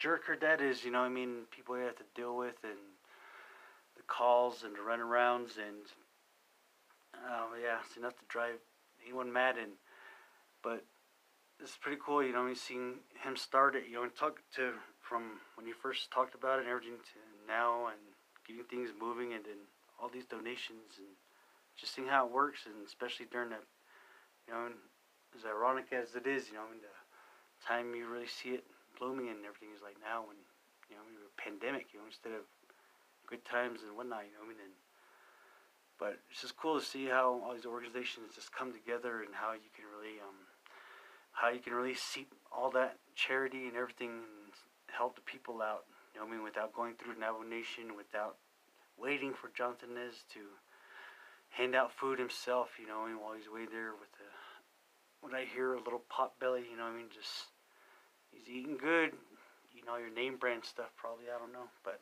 jerker 0.00 0.40
that 0.40 0.60
is. 0.60 0.84
You 0.84 0.90
know, 0.90 1.00
I 1.00 1.08
mean, 1.08 1.44
people 1.50 1.76
you 1.76 1.84
have 1.84 1.96
to 1.96 2.04
deal 2.14 2.36
with 2.36 2.56
and 2.64 2.78
the 3.96 4.02
calls 4.06 4.64
and 4.64 4.74
the 4.74 4.78
runarounds 4.78 5.58
and 5.58 5.84
um, 7.14 7.56
yeah, 7.62 7.78
it's 7.84 7.96
enough 7.96 8.16
to 8.18 8.24
drive 8.28 8.58
anyone 9.04 9.32
mad. 9.32 9.56
And 9.56 9.72
but 10.62 10.84
it's 11.60 11.76
pretty 11.76 11.98
cool. 12.04 12.22
You 12.22 12.32
know, 12.32 12.44
we've 12.44 12.58
seen 12.58 13.00
him 13.22 13.36
start 13.36 13.76
it. 13.76 13.84
You 13.88 13.96
know, 13.96 14.02
and 14.02 14.14
talk 14.14 14.40
to 14.56 14.72
from 15.00 15.40
when 15.56 15.66
he 15.66 15.72
first 15.72 16.10
talked 16.10 16.34
about 16.34 16.58
it 16.58 16.68
and 16.68 16.70
everything 16.70 17.00
to 17.00 17.18
now 17.48 17.88
and 17.88 18.00
getting 18.46 18.64
things 18.64 18.92
moving 18.92 19.32
and 19.32 19.44
then 19.44 19.60
all 19.96 20.08
these 20.12 20.28
donations 20.28 21.00
and 21.00 21.08
just 21.76 21.94
seeing 21.94 22.08
how 22.08 22.26
it 22.26 22.32
works 22.32 22.68
and 22.68 22.76
especially 22.86 23.26
during 23.32 23.50
the 23.50 23.60
you 24.46 24.52
know 24.52 24.68
as 25.32 25.44
ironic 25.44 25.92
as 25.92 26.12
it 26.14 26.28
is 26.28 26.48
you 26.48 26.56
know 26.56 26.68
in 26.72 26.80
the 26.80 26.94
time 27.64 27.92
you 27.96 28.08
really 28.08 28.28
see 28.28 28.56
it 28.56 28.64
blooming 28.96 29.28
and 29.28 29.44
everything 29.44 29.72
is 29.72 29.82
like 29.82 29.96
now 30.00 30.24
when 30.24 30.36
you 30.88 30.96
know 30.96 31.04
we 31.04 31.16
were 31.16 31.32
pandemic 31.36 31.92
you 31.92 32.00
know 32.00 32.06
instead 32.08 32.32
of 32.32 32.44
good 33.28 33.44
times 33.44 33.80
and 33.84 33.92
whatnot 33.96 34.24
you 34.24 34.32
know 34.36 34.44
I 34.44 34.48
mean 34.48 34.60
and 34.60 34.76
but 35.98 36.18
it's 36.30 36.42
just 36.42 36.56
cool 36.56 36.78
to 36.78 36.84
see 36.84 37.06
how 37.06 37.40
all 37.44 37.54
these 37.54 37.66
organizations 37.66 38.34
just 38.34 38.52
come 38.52 38.72
together 38.72 39.22
and 39.22 39.34
how 39.34 39.52
you 39.52 39.70
can 39.74 39.84
really 39.90 40.20
um 40.20 40.46
how 41.32 41.50
you 41.50 41.60
can 41.60 41.72
really 41.72 41.94
see 41.94 42.26
all 42.50 42.70
that 42.70 42.96
charity 43.14 43.66
and 43.66 43.76
everything 43.76 44.10
and 44.10 44.52
help 44.90 45.14
the 45.14 45.22
people 45.22 45.62
out. 45.62 45.84
You 46.14 46.20
know 46.20 46.26
I 46.26 46.30
mean, 46.30 46.42
without 46.42 46.72
going 46.74 46.94
through 46.94 47.18
Navajo 47.18 47.44
Nation, 47.44 47.96
without 47.96 48.36
waiting 48.98 49.32
for 49.32 49.50
Jonathan 49.54 49.94
Nez 49.94 50.24
to 50.34 50.40
hand 51.50 51.74
out 51.74 51.92
food 51.92 52.18
himself, 52.18 52.70
you 52.78 52.86
know, 52.86 53.06
and 53.06 53.20
while 53.20 53.34
he's 53.34 53.48
way 53.48 53.66
there 53.70 53.92
with 53.98 54.10
the, 54.18 54.28
when 55.20 55.34
I 55.34 55.44
hear 55.44 55.74
a 55.74 55.82
little 55.82 56.02
pot 56.08 56.32
belly, 56.40 56.64
you 56.70 56.76
know 56.76 56.84
I 56.84 56.94
mean, 56.94 57.06
just, 57.14 57.50
he's 58.30 58.48
eating 58.48 58.76
good, 58.76 59.12
you 59.74 59.84
know, 59.86 59.96
your 59.96 60.10
name 60.10 60.36
brand 60.36 60.64
stuff 60.64 60.90
probably, 60.96 61.26
I 61.34 61.38
don't 61.38 61.52
know, 61.52 61.70
but, 61.84 62.00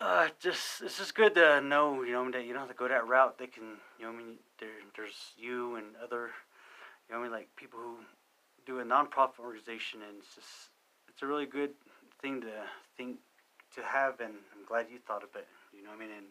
uh, 0.00 0.28
just, 0.40 0.82
it's 0.82 0.98
just 0.98 1.14
good 1.14 1.34
to 1.34 1.60
know, 1.60 2.02
you 2.02 2.12
know, 2.12 2.30
that 2.30 2.44
you 2.46 2.52
don't 2.52 2.62
have 2.62 2.68
to 2.68 2.74
go 2.74 2.88
that 2.88 3.06
route, 3.06 3.38
they 3.38 3.46
can, 3.46 3.78
you 3.98 4.06
know 4.06 4.12
I 4.12 4.16
mean, 4.16 4.36
there, 4.60 4.68
there's 4.96 5.32
you 5.36 5.76
and 5.76 5.86
other, 6.02 6.30
you 7.08 7.14
know 7.14 7.20
I 7.20 7.22
mean, 7.22 7.32
like 7.32 7.48
people 7.56 7.78
who 7.80 7.96
do 8.66 8.80
a 8.80 8.84
nonprofit 8.84 9.40
organization, 9.40 10.00
and 10.06 10.18
it's 10.18 10.34
just, 10.34 10.70
it's 11.08 11.22
a 11.22 11.26
really 11.26 11.46
good 11.46 11.70
thing 12.20 12.40
to 12.42 12.52
think 12.96 13.16
to 13.74 13.82
have, 13.82 14.20
and 14.20 14.34
I'm 14.54 14.64
glad 14.66 14.86
you 14.90 14.98
thought 14.98 15.22
of 15.22 15.34
it. 15.34 15.46
You 15.72 15.84
know 15.84 15.90
I 15.94 15.98
mean? 15.98 16.10
And 16.10 16.26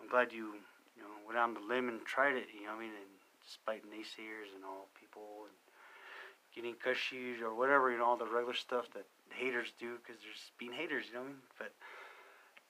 I'm 0.00 0.08
glad 0.08 0.32
you 0.32 0.58
you 0.96 1.02
know 1.02 1.12
went 1.26 1.38
on 1.38 1.54
the 1.54 1.60
limb 1.60 1.88
and 1.88 2.04
tried 2.04 2.36
it. 2.36 2.48
You 2.52 2.66
know 2.66 2.76
I 2.76 2.80
mean? 2.80 2.94
And 2.94 3.12
despite 3.42 3.84
naysayers 3.84 4.52
and 4.54 4.64
all 4.64 4.88
people 4.98 5.46
and 5.50 5.56
getting 6.54 6.74
cushies 6.78 7.42
or 7.42 7.54
whatever, 7.54 7.90
you 7.90 7.98
know, 7.98 8.06
all 8.06 8.16
the 8.16 8.26
regular 8.26 8.54
stuff 8.54 8.86
that 8.94 9.06
haters 9.34 9.74
do 9.78 9.98
because 9.98 10.22
they're 10.22 10.32
just 10.32 10.56
being 10.58 10.72
haters, 10.72 11.06
you 11.08 11.14
know 11.14 11.26
what 11.26 11.34
I 11.34 11.36
mean? 11.36 11.50
But 11.58 11.72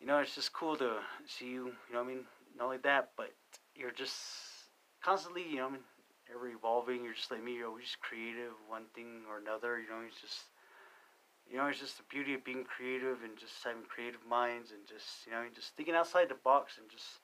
you 0.01 0.07
know, 0.07 0.19
it's 0.19 0.35
just 0.35 0.53
cool 0.53 0.77
to 0.77 0.99
see 1.27 1.47
you, 1.47 1.67
you 1.89 1.95
know 1.95 2.03
what 2.03 2.11
I 2.11 2.15
mean? 2.15 2.25
Not 2.57 2.65
only 2.67 2.79
that, 2.85 3.11
but 3.17 3.33
you're 3.75 3.91
just 3.93 4.15
constantly, 5.03 5.43
you 5.49 5.57
know 5.57 5.67
I 5.69 5.71
mean, 5.73 5.85
ever 6.35 6.49
evolving. 6.49 7.05
You're 7.05 7.15
just 7.15 7.31
like 7.31 7.43
me, 7.43 7.55
you're 7.57 7.69
always 7.69 7.97
creative, 8.01 8.53
one 8.69 8.85
thing 8.95 9.23
or 9.29 9.39
another, 9.39 9.81
you 9.81 9.89
know, 9.89 10.01
it's 10.07 10.21
just 10.21 10.45
you 11.51 11.59
know, 11.59 11.67
it's 11.67 11.81
just 11.81 11.99
the 11.99 12.05
beauty 12.09 12.35
of 12.35 12.45
being 12.45 12.65
creative 12.65 13.23
and 13.23 13.37
just 13.37 13.53
having 13.63 13.85
creative 13.85 14.25
minds 14.29 14.71
and 14.73 14.81
just, 14.89 15.27
you 15.27 15.33
know, 15.33 15.45
just 15.55 15.77
thinking 15.77 15.95
outside 15.95 16.29
the 16.29 16.41
box 16.43 16.79
and 16.79 16.89
just, 16.91 17.21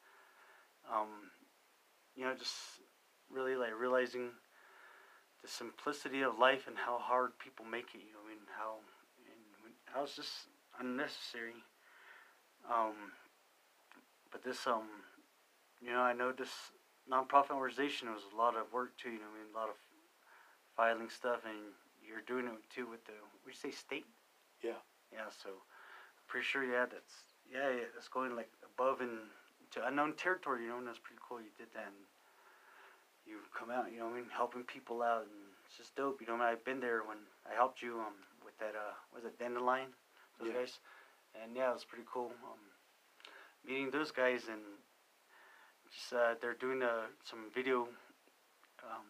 um, 0.93 1.33
you 2.15 2.25
know, 2.25 2.35
just 2.35 2.85
really 3.33 3.57
like 3.57 3.73
realizing 3.79 4.29
the 5.43 5.49
simplicity 5.49 6.21
of 6.21 6.39
life 6.39 6.67
and 6.67 6.77
how 6.77 6.99
hard 6.99 7.33
people 7.39 7.65
make 7.65 7.95
it. 7.95 8.05
You 8.05 8.13
know, 8.13 8.25
I 8.25 8.29
mean, 8.29 8.45
how 8.59 8.77
and 9.65 9.75
how 9.87 10.05
it's 10.05 10.17
just 10.17 10.53
unnecessary. 10.79 11.65
Um, 12.69 13.13
but 14.31 14.43
this, 14.43 14.67
um, 14.67 14.87
you 15.81 15.91
know, 15.93 16.01
I 16.01 16.13
know 16.13 16.33
this 16.33 16.73
nonprofit 17.11 17.57
organization 17.57 18.11
was 18.13 18.23
a 18.33 18.37
lot 18.37 18.57
of 18.57 18.73
work 18.73 18.97
too. 18.97 19.11
You 19.11 19.19
know, 19.19 19.31
I 19.33 19.39
mean, 19.39 19.55
a 19.55 19.59
lot 19.59 19.69
of 19.69 19.77
filing 20.77 21.09
stuff, 21.11 21.41
and 21.45 21.73
you're 22.07 22.23
doing 22.27 22.47
it 22.47 22.71
too 22.75 22.87
with 22.89 23.05
the. 23.07 23.13
Would 23.45 23.55
you 23.55 23.71
say 23.71 23.71
state? 23.75 24.07
Yeah. 24.63 24.81
Yeah. 25.13 25.29
So, 25.43 25.51
pretty 26.29 26.45
sure. 26.47 26.65
Yeah, 26.65 26.87
that's 26.91 27.15
yeah, 27.51 27.71
yeah 27.71 27.89
that's 27.95 28.09
going 28.09 28.37
like 28.37 28.51
above 28.65 29.01
and 29.01 29.31
to 29.73 29.87
unknown 29.87 30.15
territory. 30.15 30.65
You 30.65 30.71
know, 30.71 30.79
and 30.79 30.87
that's 30.87 30.99
pretty 31.03 31.21
cool. 31.27 31.41
You 31.41 31.51
did 31.59 31.69
that. 31.75 31.87
And, 31.87 32.07
you 33.27 33.37
come 33.57 33.71
out, 33.71 33.93
you 33.93 34.01
know, 34.01 34.09
I 34.09 34.13
mean, 34.13 34.27
helping 34.33 34.65
people 34.65 35.03
out, 35.03 35.23
and 35.23 35.55
it's 35.67 35.77
just 35.77 35.95
dope. 35.95 36.21
You 36.21 36.27
know, 36.27 36.35
I 36.35 36.39
mean, 36.39 36.49
I've 36.49 36.65
been 36.65 36.81
there 36.81 37.03
when 37.05 37.19
I 37.49 37.55
helped 37.55 37.83
you 37.83 38.01
um 38.01 38.17
with 38.45 38.57
that 38.59 38.75
uh 38.75 38.97
was 39.15 39.25
it 39.25 39.39
Dandelion, 39.39 39.93
those 40.39 40.49
Yeah. 40.49 40.61
guys, 40.65 40.81
and 41.35 41.57
yeah, 41.57 41.71
it 41.71 41.75
was 41.75 41.85
pretty 41.85 42.05
cool. 42.13 42.33
Um, 42.45 42.61
meeting 43.67 43.91
those 43.91 44.11
guys 44.11 44.49
and 44.51 44.63
just 45.93 46.13
uh, 46.13 46.35
they're 46.41 46.55
doing 46.55 46.83
uh, 46.83 47.11
some 47.25 47.51
video. 47.55 47.89
Um, 48.83 49.07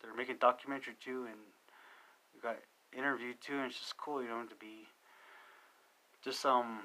they're 0.00 0.14
making 0.14 0.36
documentary 0.40 0.94
too, 1.02 1.26
and 1.26 1.40
we 2.34 2.40
got 2.40 2.56
interviewed 2.96 3.40
too, 3.40 3.54
and 3.54 3.66
it's 3.66 3.78
just 3.78 3.96
cool, 3.96 4.22
you 4.22 4.28
know, 4.28 4.42
to 4.44 4.54
be 4.56 4.86
just 6.22 6.44
um 6.46 6.80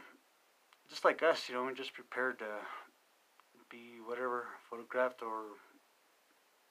just 0.90 1.04
like 1.04 1.22
us, 1.22 1.50
you 1.50 1.56
know, 1.56 1.68
and 1.68 1.76
just 1.76 1.94
prepared 1.94 2.40
to 2.40 2.48
be 3.70 4.00
whatever 4.06 4.48
photographed 4.70 5.22
or 5.22 5.60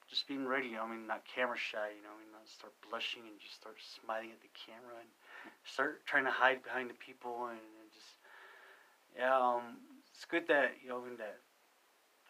just 0.08 0.26
being 0.26 0.46
ready, 0.46 0.68
you 0.68 0.76
know, 0.76 0.84
I 0.84 0.90
mean, 0.90 1.06
not 1.06 1.22
camera 1.28 1.58
shy, 1.58 1.92
you 1.94 2.02
know, 2.02 2.14
I 2.14 2.18
mean, 2.22 2.32
not 2.32 2.48
start 2.48 2.72
blushing 2.88 3.22
and 3.28 3.38
just 3.38 3.60
start 3.60 3.76
smiling 3.82 4.30
at 4.32 4.40
the 4.40 4.48
camera 4.54 4.96
and 4.96 5.10
start 5.64 6.06
trying 6.06 6.24
to 6.24 6.30
hide 6.30 6.62
behind 6.62 6.88
the 6.88 6.94
people 6.94 7.48
and, 7.50 7.75
yeah, 9.18 9.36
um, 9.36 9.78
it's 10.12 10.24
good 10.24 10.46
that, 10.48 10.72
you 10.82 10.88
know, 10.88 11.02
that, 11.18 11.38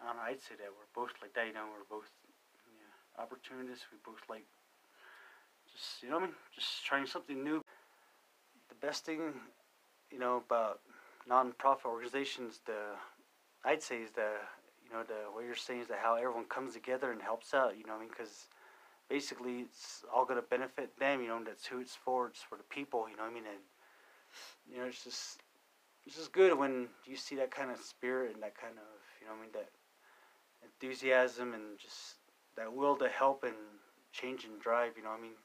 I'd 0.01 0.41
say 0.41 0.55
that 0.59 0.71
we're 0.71 0.93
both 0.95 1.13
like 1.21 1.35
that, 1.35 1.47
you 1.47 1.55
know, 1.55 1.67
we're 1.73 1.97
both 1.99 2.11
yeah, 2.67 3.23
opportunists, 3.23 3.87
we 3.91 3.99
both 4.05 4.21
like, 4.29 4.45
just, 5.73 6.03
you 6.03 6.11
know 6.11 6.17
what 6.17 6.25
I 6.25 6.27
mean, 6.27 6.35
just 6.55 6.85
trying 6.85 7.07
something 7.07 7.43
new. 7.43 7.61
The 8.69 8.87
best 8.87 9.05
thing, 9.05 9.33
you 10.11 10.19
know, 10.19 10.43
about 10.47 10.81
non-profit 11.29 11.87
organizations, 11.87 12.61
the, 12.67 12.97
I'd 13.65 13.83
say 13.83 14.03
is 14.03 14.11
the, 14.13 14.31
you 14.87 14.93
know, 14.97 15.03
the 15.03 15.27
what 15.33 15.45
you're 15.45 15.57
saying 15.57 15.81
is 15.81 15.89
that 15.89 15.99
how 16.03 16.15
everyone 16.15 16.45
comes 16.45 16.75
together 16.75 17.11
and 17.11 17.21
helps 17.21 17.55
out. 17.55 17.77
You 17.77 17.85
know, 17.87 17.93
what 17.95 17.99
I 17.99 18.01
mean, 18.03 18.11
because 18.11 18.47
basically 19.09 19.61
it's 19.61 20.05
all 20.15 20.25
gonna 20.25 20.43
benefit 20.43 20.97
them. 20.99 21.21
You 21.21 21.29
know, 21.29 21.43
that's 21.45 21.67
who 21.67 21.81
it's 21.81 21.97
for. 21.97 22.29
It's 22.29 22.43
for 22.43 22.57
the 22.57 22.65
people. 22.65 23.07
You 23.11 23.17
know 23.17 23.25
what 23.25 23.33
I 23.33 23.35
mean? 23.35 23.45
And 23.51 23.63
you 24.71 24.79
know, 24.79 24.87
it's 24.87 25.03
just 25.03 25.41
it's 26.07 26.17
just 26.17 26.33
good 26.33 26.57
when 26.57 26.89
you 27.05 27.17
see 27.17 27.37
that 27.37 27.51
kind 27.51 27.71
of 27.71 27.79
spirit 27.79 28.35
and 28.35 28.43
that 28.43 28.57
kind 28.57 28.75
of 28.79 28.85
you 29.21 29.27
know, 29.27 29.35
I 29.35 29.41
mean, 29.41 29.51
that 29.53 29.69
enthusiasm 30.63 31.53
and 31.53 31.79
just 31.79 32.17
that 32.57 32.73
will 32.73 32.97
to 32.97 33.09
help 33.09 33.43
and 33.43 33.55
change 34.13 34.45
and 34.45 34.61
drive. 34.61 34.93
You 34.97 35.03
know, 35.03 35.11
I 35.11 35.21
mean, 35.21 35.37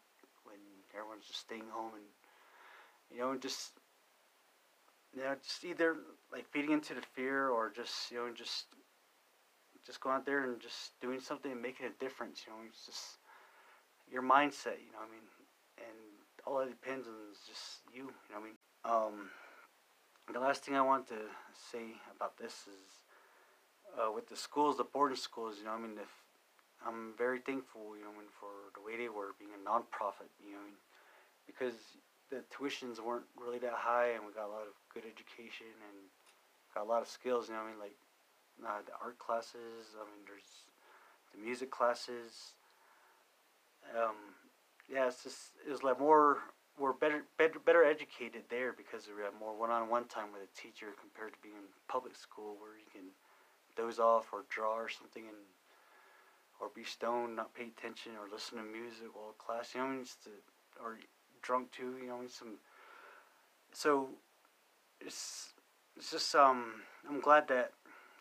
when 0.43 0.57
everyone's 0.95 1.25
just 1.25 1.41
staying 1.41 1.65
home 1.71 1.93
and 1.95 2.05
you 3.11 3.19
know, 3.19 3.35
just 3.35 3.71
you 5.13 5.23
know, 5.23 5.35
just 5.43 5.65
either 5.65 5.97
like 6.31 6.45
feeding 6.51 6.71
into 6.71 6.93
the 6.93 7.01
fear 7.13 7.49
or 7.49 7.71
just 7.75 8.11
you 8.11 8.17
know, 8.17 8.31
just 8.33 8.65
just 9.85 9.99
going 9.99 10.15
out 10.15 10.25
there 10.25 10.43
and 10.43 10.61
just 10.61 10.99
doing 11.01 11.19
something 11.19 11.51
and 11.51 11.61
making 11.61 11.87
a 11.87 12.03
difference. 12.03 12.43
You 12.45 12.53
know, 12.53 12.59
it's 12.69 12.85
just 12.85 13.17
your 14.11 14.21
mindset. 14.21 14.77
You 14.77 14.93
know, 14.93 15.01
I 15.01 15.09
mean, 15.09 15.25
and 15.77 15.97
all 16.45 16.59
that 16.59 16.69
depends 16.69 17.07
on 17.07 17.13
is 17.31 17.39
just 17.47 17.81
you. 17.91 18.11
You 18.29 18.35
know, 18.35 18.39
I 18.39 18.43
mean, 18.43 18.57
um, 18.85 19.29
the 20.31 20.39
last 20.39 20.63
thing 20.63 20.75
I 20.75 20.81
want 20.81 21.07
to 21.09 21.19
say 21.71 21.95
about 22.15 22.37
this 22.37 22.67
is 22.67 23.01
uh, 23.97 24.11
with 24.11 24.29
the 24.29 24.35
schools, 24.35 24.77
the 24.77 24.83
boarding 24.83 25.17
schools. 25.17 25.55
You 25.59 25.65
know, 25.65 25.71
I 25.71 25.79
mean, 25.79 25.97
if 26.01 26.11
I'm 26.85 27.13
very 27.17 27.39
thankful. 27.39 27.95
You 27.97 28.03
know, 28.03 28.13
I 28.13 28.17
mean, 28.19 28.31
for 28.39 28.73
the 28.73 28.81
way 28.81 28.97
they 28.97 29.09
were 29.09 29.37
being 29.37 29.53
a 29.53 29.61
nonprofit. 29.61 30.33
You 30.41 30.57
know, 30.57 30.61
I 30.61 30.65
mean, 30.65 30.79
because 31.45 31.75
the 32.29 32.43
tuitions 32.49 32.99
weren't 32.99 33.29
really 33.37 33.59
that 33.59 33.77
high, 33.77 34.17
and 34.17 34.25
we 34.25 34.33
got 34.33 34.49
a 34.49 34.53
lot 34.53 34.65
of 34.65 34.73
good 34.93 35.03
education 35.05 35.69
and 35.89 36.09
got 36.73 36.85
a 36.85 36.89
lot 36.89 37.01
of 37.01 37.07
skills. 37.07 37.47
You 37.49 37.55
know, 37.55 37.61
I 37.61 37.67
mean, 37.69 37.79
like 37.79 37.97
uh, 38.65 38.81
the 38.85 38.93
art 39.01 39.19
classes. 39.19 39.93
I 39.95 40.03
mean, 40.09 40.25
there's 40.25 40.69
the 41.33 41.39
music 41.39 41.71
classes. 41.71 42.57
Um, 43.93 44.37
yeah, 44.89 45.07
it's 45.07 45.23
just 45.23 45.53
it 45.65 45.71
was 45.71 45.83
like 45.83 45.99
more 45.99 46.39
we're 46.79 46.93
better 46.93 47.23
better 47.37 47.59
better 47.59 47.83
educated 47.83 48.43
there 48.49 48.73
because 48.73 49.07
we 49.07 49.23
have 49.23 49.33
more 49.39 49.55
one-on-one 49.55 50.05
time 50.05 50.31
with 50.33 50.41
a 50.41 50.51
teacher 50.59 50.87
compared 50.99 51.33
to 51.33 51.39
being 51.43 51.55
in 51.55 51.67
public 51.87 52.15
school 52.15 52.55
where 52.59 52.75
you 52.77 52.87
can 52.91 53.11
doze 53.75 53.99
off 53.99 54.33
or 54.33 54.45
draw 54.49 54.75
or 54.75 54.89
something 54.89 55.23
and 55.27 55.37
or 56.61 56.69
be 56.75 56.83
stoned, 56.83 57.35
not 57.35 57.53
pay 57.55 57.65
attention 57.75 58.11
or 58.13 58.29
listen 58.31 58.57
to 58.57 58.63
music 58.63 59.07
while 59.13 59.33
class. 59.37 59.73
You 59.73 59.81
know, 59.81 59.87
I 59.87 59.89
mean, 59.89 60.05
or 60.81 60.99
drunk 61.41 61.71
too. 61.71 61.95
You 61.99 62.09
know, 62.09 62.17
I 62.17 62.19
mean, 62.19 62.29
some. 62.29 62.57
So, 63.73 64.09
it's 64.99 65.53
it's 65.97 66.11
just 66.11 66.35
um 66.35 66.81
I'm 67.09 67.19
glad 67.19 67.47
that 67.47 67.71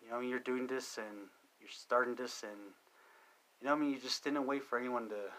you 0.03 0.11
know, 0.11 0.21
you're 0.21 0.39
doing 0.39 0.67
this 0.67 0.97
and 0.97 1.29
you're 1.61 1.71
starting 1.71 2.15
this 2.15 2.43
and 2.43 2.73
you 3.61 3.67
know, 3.67 3.75
I 3.75 3.77
mean, 3.77 3.91
you 3.91 3.99
just 3.99 4.25
didn't 4.25 4.47
wait 4.47 4.65
for 4.65 4.79
anyone 4.79 5.09
to 5.11 5.31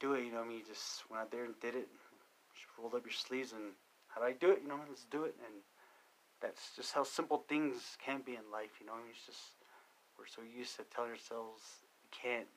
do 0.00 0.14
it. 0.14 0.24
You 0.24 0.32
know, 0.32 0.42
I 0.42 0.46
mean, 0.48 0.58
you 0.58 0.66
just 0.66 1.04
went 1.10 1.22
out 1.22 1.30
there 1.30 1.44
and 1.44 1.54
did 1.60 1.74
it. 1.74 1.88
Just 2.54 2.66
rolled 2.78 2.94
up 2.94 3.04
your 3.04 3.12
sleeves 3.12 3.52
and 3.52 3.76
how 4.08 4.20
do 4.20 4.26
I 4.26 4.32
do 4.32 4.50
it? 4.50 4.60
You 4.62 4.68
know, 4.68 4.80
let's 4.88 5.04
do 5.04 5.24
it. 5.24 5.36
And 5.46 5.62
that's 6.42 6.74
just 6.74 6.92
how 6.92 7.04
simple 7.04 7.44
things 7.48 7.96
can 8.04 8.22
be 8.24 8.32
in 8.32 8.50
life. 8.50 8.80
You 8.80 8.86
know, 8.86 8.94
I 8.94 9.04
mean, 9.04 9.14
it's 9.14 9.26
just 9.26 9.60
we're 10.18 10.26
so 10.26 10.42
used 10.42 10.76
to 10.76 10.84
telling 10.88 11.10
ourselves 11.10 11.62
we 12.02 12.08
can't. 12.10 12.48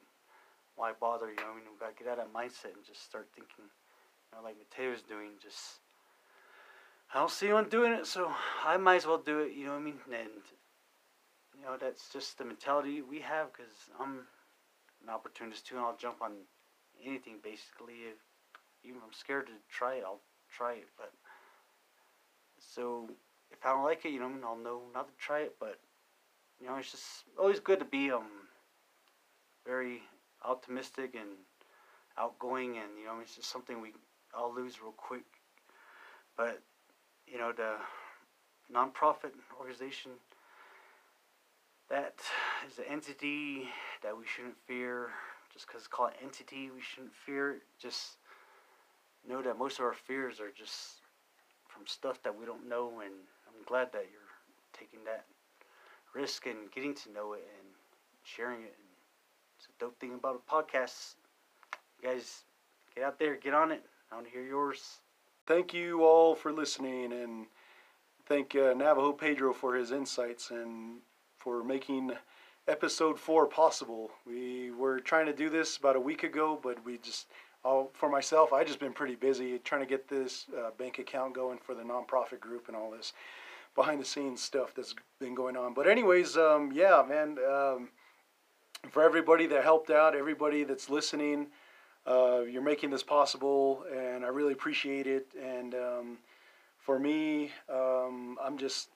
Why 0.75 0.91
bother? 0.99 1.29
You 1.29 1.37
know, 1.37 1.53
I 1.53 1.55
mean, 1.55 1.69
we 1.69 1.77
gotta 1.77 1.93
get 1.93 2.07
out 2.07 2.17
of 2.17 2.33
mindset 2.33 2.73
and 2.73 2.85
just 2.87 3.05
start 3.05 3.29
thinking. 3.35 3.69
You 3.69 4.31
know, 4.33 4.43
like 4.43 4.57
Mateo's 4.57 5.03
doing, 5.03 5.37
just. 5.41 5.83
I 7.13 7.19
don't 7.19 7.29
see 7.29 7.45
anyone 7.45 7.69
doing 7.69 7.93
it, 7.93 8.07
so 8.07 8.31
I 8.65 8.77
might 8.77 8.95
as 8.95 9.05
well 9.05 9.19
do 9.19 9.41
it. 9.41 9.53
You 9.53 9.65
know 9.65 9.73
what 9.73 9.81
I 9.81 9.83
mean? 9.83 9.99
And 10.09 10.41
you 11.63 11.69
know 11.69 11.77
that's 11.79 12.09
just 12.09 12.37
the 12.37 12.45
mentality 12.45 13.01
we 13.01 13.19
have 13.19 13.47
because 13.53 13.73
i'm 13.99 14.27
an 15.03 15.09
opportunist 15.09 15.65
too 15.65 15.75
and 15.75 15.85
i'll 15.85 15.97
jump 15.97 16.21
on 16.21 16.31
anything 17.05 17.35
basically 17.43 17.93
if 18.11 18.17
even 18.83 18.97
if 18.97 19.03
i'm 19.03 19.13
scared 19.13 19.47
to 19.47 19.53
try 19.69 19.95
it 19.95 20.03
i'll 20.05 20.21
try 20.55 20.73
it 20.73 20.87
but 20.97 21.11
so 22.59 23.09
if 23.51 23.65
i 23.65 23.69
don't 23.69 23.83
like 23.83 24.05
it 24.05 24.09
you 24.09 24.19
know 24.19 24.31
i'll 24.45 24.57
know 24.57 24.81
not 24.93 25.07
to 25.07 25.13
try 25.23 25.39
it 25.41 25.55
but 25.59 25.79
you 26.59 26.67
know 26.67 26.75
it's 26.75 26.91
just 26.91 27.23
always 27.39 27.59
good 27.59 27.79
to 27.79 27.85
be 27.85 28.11
um 28.11 28.47
very 29.65 30.01
optimistic 30.43 31.15
and 31.15 31.29
outgoing 32.17 32.77
and 32.77 32.97
you 32.99 33.05
know 33.05 33.15
it's 33.21 33.35
just 33.35 33.49
something 33.49 33.81
we 33.81 33.93
all 34.37 34.53
lose 34.53 34.81
real 34.81 34.91
quick 34.91 35.23
but 36.37 36.61
you 37.27 37.37
know 37.37 37.51
the 37.51 37.75
nonprofit 38.73 39.31
organization 39.59 40.11
that 41.89 42.15
is 42.67 42.79
an 42.79 42.85
entity 42.89 43.67
that 44.01 44.17
we 44.17 44.23
shouldn't 44.25 44.57
fear. 44.65 45.09
Just 45.53 45.67
because 45.67 45.81
it's 45.81 45.87
called 45.87 46.11
entity, 46.21 46.71
we 46.73 46.81
shouldn't 46.81 47.13
fear. 47.13 47.57
Just 47.79 48.17
know 49.27 49.41
that 49.41 49.57
most 49.57 49.79
of 49.79 49.85
our 49.85 49.93
fears 49.93 50.39
are 50.39 50.51
just 50.57 51.01
from 51.67 51.85
stuff 51.85 52.21
that 52.23 52.37
we 52.37 52.45
don't 52.45 52.67
know, 52.67 53.01
and 53.03 53.13
I'm 53.47 53.63
glad 53.65 53.91
that 53.93 54.07
you're 54.11 54.21
taking 54.77 55.05
that 55.05 55.25
risk 56.13 56.47
and 56.47 56.71
getting 56.71 56.95
to 56.95 57.11
know 57.11 57.33
it 57.33 57.47
and 57.59 57.67
sharing 58.23 58.61
it. 58.61 58.75
And 58.77 58.89
it's 59.57 59.67
a 59.67 59.79
dope 59.79 59.99
thing 59.99 60.13
about 60.15 60.41
a 60.47 60.51
podcast. 60.51 61.15
You 62.01 62.09
guys, 62.09 62.43
get 62.95 63.03
out 63.03 63.19
there, 63.19 63.35
get 63.35 63.53
on 63.53 63.71
it. 63.71 63.83
I 64.11 64.15
want 64.15 64.27
to 64.27 64.31
hear 64.31 64.43
yours. 64.43 64.99
Thank 65.45 65.73
you 65.73 66.03
all 66.03 66.35
for 66.35 66.51
listening, 66.51 67.11
and 67.11 67.47
thank 68.27 68.55
uh, 68.55 68.73
Navajo 68.73 69.11
Pedro 69.11 69.53
for 69.53 69.75
his 69.75 69.91
insights 69.91 70.51
and 70.51 70.99
for 71.37 71.63
making 71.63 72.11
episode 72.68 73.20
four 73.20 73.45
possible. 73.47 74.11
We 74.26 74.72
were 74.72 74.99
trying 74.99 75.26
to 75.26 75.34
do 75.34 75.49
this 75.49 75.78
about 75.78 75.95
a 75.95 75.99
week 75.99 76.24
ago, 76.24 76.59
but 76.61 76.84
we 76.86 76.97
just 76.97 77.28
for 77.93 78.09
myself, 78.09 78.51
I 78.51 78.64
just 78.64 78.80
been 78.80 78.93
pretty 78.93 79.16
busy 79.16 79.57
trying 79.59 79.82
to 79.82 79.88
get 79.88 80.07
this 80.09 80.47
uh, 80.57 80.72
bank 80.78 80.99
account 80.99 81.34
going 81.34 81.57
for 81.57 81.74
the 81.74 81.84
nonprofit 81.84 82.41
group 82.41 82.68
and 82.68 82.76
all 82.76 82.91
this 82.91 83.14
behind 83.74 84.01
the 84.01 84.05
scenes 84.05 84.41
stuff 84.41 84.74
that's 84.76 84.93
been 85.20 85.34
going 85.34 85.55
on. 85.55 85.74
But 85.74 85.88
anyways, 85.88 86.38
um, 86.38 86.72
yeah, 86.74 87.03
man. 87.07 87.38
Um, 87.39 87.89
for 88.89 89.01
everybody 89.01 89.47
that 89.47 89.64
helped 89.64 89.89
out, 89.89 90.14
everybody 90.14 90.66
that's 90.66 90.89
listening, 90.89 91.47
uh, 92.05 92.41
you're 92.41 92.61
making 92.61 92.89
this 92.89 93.03
possible, 93.03 93.86
and 93.95 94.26
I 94.26 94.28
really 94.28 94.51
appreciate 94.51 95.07
it. 95.07 95.28
And 95.41 95.74
um, 95.74 96.18
for 96.80 96.99
me, 96.99 97.51
um, 97.74 98.38
I'm 98.43 98.57
just 98.57 98.89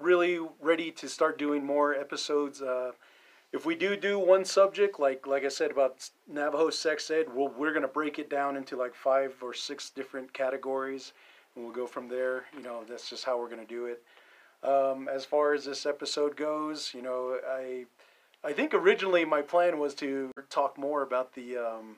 really 0.00 0.38
ready 0.60 0.92
to 0.92 1.08
start 1.08 1.38
doing 1.38 1.66
more 1.66 1.92
episodes. 1.94 2.62
Uh, 2.62 2.92
if 3.52 3.66
we 3.66 3.74
do 3.74 3.96
do 3.96 4.18
one 4.18 4.44
subject, 4.44 4.98
like 4.98 5.26
like 5.26 5.44
I 5.44 5.48
said 5.48 5.70
about 5.70 6.08
Navajo 6.26 6.70
sex 6.70 7.10
ed, 7.10 7.26
we'll, 7.34 7.48
we're 7.48 7.72
gonna 7.74 7.88
break 7.88 8.18
it 8.18 8.30
down 8.30 8.56
into 8.56 8.76
like 8.76 8.94
five 8.94 9.34
or 9.42 9.52
six 9.52 9.90
different 9.90 10.32
categories, 10.32 11.12
and 11.54 11.64
we'll 11.64 11.74
go 11.74 11.86
from 11.86 12.08
there. 12.08 12.44
You 12.56 12.62
know, 12.62 12.82
that's 12.88 13.10
just 13.10 13.24
how 13.24 13.38
we're 13.38 13.50
gonna 13.50 13.66
do 13.66 13.86
it. 13.86 14.02
Um, 14.62 15.08
as 15.08 15.24
far 15.24 15.54
as 15.54 15.64
this 15.64 15.86
episode 15.86 16.36
goes, 16.36 16.92
you 16.94 17.02
know, 17.02 17.38
I 17.46 17.84
I 18.42 18.52
think 18.52 18.72
originally 18.74 19.24
my 19.24 19.42
plan 19.42 19.78
was 19.78 19.94
to 19.96 20.30
talk 20.48 20.78
more 20.78 21.02
about 21.02 21.34
the 21.34 21.58
um, 21.58 21.96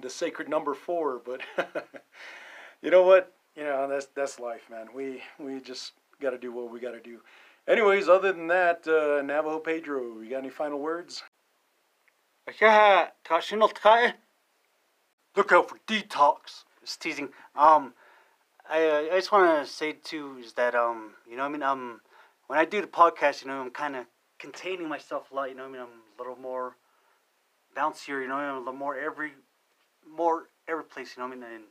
the 0.00 0.10
sacred 0.10 0.48
number 0.48 0.72
four, 0.72 1.20
but 1.24 1.42
you 2.82 2.90
know 2.90 3.02
what? 3.02 3.32
You 3.54 3.64
know 3.64 3.86
that's 3.86 4.06
that's 4.06 4.40
life, 4.40 4.62
man. 4.70 4.88
We 4.94 5.22
we 5.38 5.60
just 5.60 5.92
got 6.20 6.30
to 6.30 6.38
do 6.38 6.52
what 6.52 6.70
we 6.70 6.80
got 6.80 6.92
to 6.92 7.00
do. 7.00 7.20
Anyways, 7.66 8.08
other 8.08 8.32
than 8.32 8.48
that, 8.48 8.86
uh, 8.86 9.22
Navajo 9.22 9.58
Pedro, 9.58 10.20
you 10.20 10.30
got 10.30 10.38
any 10.38 10.50
final 10.50 10.78
words? 10.78 11.22
Look 15.36 15.50
out 15.50 15.70
for 15.70 15.78
detox. 15.86 16.64
It's 16.82 16.96
teasing. 16.96 17.30
Um, 17.56 17.94
I 18.68 18.84
uh, 18.88 19.00
I 19.12 19.16
just 19.16 19.32
want 19.32 19.66
to 19.66 19.70
say 19.70 19.92
too 19.92 20.38
is 20.42 20.54
that 20.54 20.74
um 20.74 21.12
you 21.28 21.36
know 21.36 21.44
I 21.44 21.48
mean 21.48 21.62
um 21.62 22.00
when 22.46 22.58
I 22.58 22.64
do 22.64 22.80
the 22.80 22.86
podcast 22.86 23.42
you 23.42 23.48
know 23.48 23.60
I'm 23.60 23.70
kind 23.70 23.96
of 23.96 24.06
containing 24.38 24.88
myself 24.88 25.30
a 25.30 25.34
lot 25.34 25.50
you 25.50 25.54
know 25.54 25.64
I 25.64 25.68
mean 25.68 25.80
I'm 25.82 25.88
a 25.88 26.18
little 26.18 26.36
more 26.36 26.76
bouncier 27.76 28.22
you 28.22 28.28
know 28.28 28.36
I'm 28.36 28.56
a 28.56 28.58
little 28.58 28.72
more 28.72 28.96
every 28.96 29.32
more 30.16 30.48
every 30.66 30.84
place 30.84 31.14
you 31.16 31.22
know 31.22 31.28
I 31.28 31.30
mean 31.30 31.42
and 31.42 31.64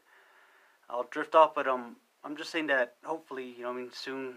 I'll 0.90 1.08
drift 1.10 1.34
off 1.34 1.56
but 1.56 1.68
um 1.68 1.96
I'm 2.24 2.38
just 2.38 2.52
saying 2.52 2.68
that 2.68 2.96
hopefully 3.04 3.56
you 3.58 3.64
know 3.64 3.72
I 3.72 3.74
mean 3.74 3.90
soon 3.92 4.36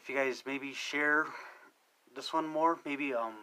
if 0.00 0.08
you 0.08 0.14
guys 0.14 0.44
maybe 0.46 0.72
share 0.72 1.26
this 2.16 2.32
one 2.32 2.46
more, 2.46 2.78
maybe 2.86 3.12
um, 3.12 3.34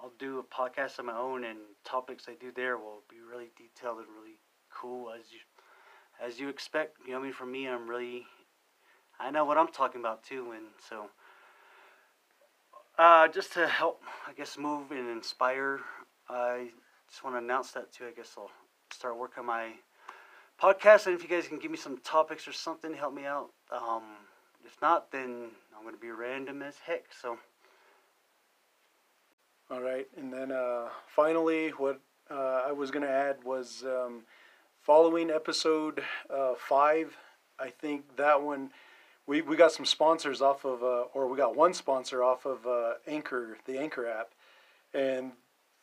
I'll 0.00 0.12
do 0.18 0.38
a 0.38 0.42
podcast 0.42 0.98
of 0.98 1.04
my 1.04 1.16
own, 1.16 1.44
and 1.44 1.58
topics 1.84 2.24
I 2.26 2.34
do 2.40 2.50
there 2.54 2.78
will 2.78 3.02
be 3.08 3.16
really 3.20 3.50
detailed 3.56 3.98
and 3.98 4.06
really 4.18 4.38
cool 4.72 5.10
as 5.10 5.30
you 5.30 5.40
as 6.24 6.40
you 6.40 6.48
expect. 6.48 6.96
You 7.04 7.12
know, 7.12 7.20
I 7.20 7.22
mean, 7.22 7.32
for 7.32 7.44
me, 7.44 7.68
I'm 7.68 7.88
really 7.88 8.26
I 9.20 9.30
know 9.30 9.44
what 9.44 9.58
I'm 9.58 9.68
talking 9.68 10.00
about 10.00 10.24
too, 10.24 10.52
and 10.52 10.66
so 10.88 11.10
uh, 12.98 13.28
just 13.28 13.52
to 13.52 13.68
help, 13.68 14.02
I 14.26 14.32
guess, 14.32 14.56
move 14.56 14.90
and 14.90 15.10
inspire. 15.10 15.80
I 16.30 16.70
just 17.10 17.22
want 17.22 17.34
to 17.36 17.38
announce 17.40 17.72
that 17.72 17.92
too. 17.92 18.06
I 18.06 18.12
guess 18.12 18.34
I'll 18.38 18.50
start 18.90 19.18
working 19.18 19.40
on 19.40 19.46
my 19.46 19.72
podcast, 20.60 21.06
and 21.06 21.14
if 21.14 21.22
you 21.22 21.28
guys 21.28 21.46
can 21.46 21.58
give 21.58 21.70
me 21.70 21.76
some 21.76 21.98
topics 21.98 22.48
or 22.48 22.52
something, 22.52 22.92
to 22.92 22.96
help 22.96 23.12
me 23.12 23.26
out. 23.26 23.50
Um, 23.70 24.02
if 24.64 24.80
not, 24.80 25.10
then 25.10 25.48
I'm 25.76 25.82
going 25.82 25.94
to 25.94 26.00
be 26.00 26.10
random 26.10 26.62
as 26.62 26.78
heck. 26.78 27.06
So. 27.20 27.38
All 29.70 29.82
right, 29.82 30.08
and 30.16 30.32
then 30.32 30.50
uh, 30.50 30.88
finally, 31.06 31.70
what 31.70 32.00
uh, 32.30 32.62
I 32.66 32.72
was 32.72 32.90
going 32.90 33.04
to 33.04 33.10
add 33.10 33.44
was 33.44 33.84
um, 33.84 34.22
following 34.80 35.30
episode 35.30 36.02
uh, 36.34 36.54
five. 36.56 37.14
I 37.58 37.68
think 37.68 38.16
that 38.16 38.40
one 38.40 38.70
we, 39.28 39.42
we 39.42 39.56
got 39.56 39.72
some 39.72 39.84
sponsors 39.84 40.40
off 40.40 40.64
of, 40.64 40.82
uh, 40.82 41.04
or 41.12 41.28
we 41.28 41.36
got 41.36 41.54
one 41.54 41.74
sponsor 41.74 42.24
off 42.24 42.46
of 42.46 42.66
uh, 42.66 42.94
Anchor, 43.06 43.58
the 43.66 43.78
Anchor 43.78 44.08
app, 44.08 44.30
and 44.94 45.32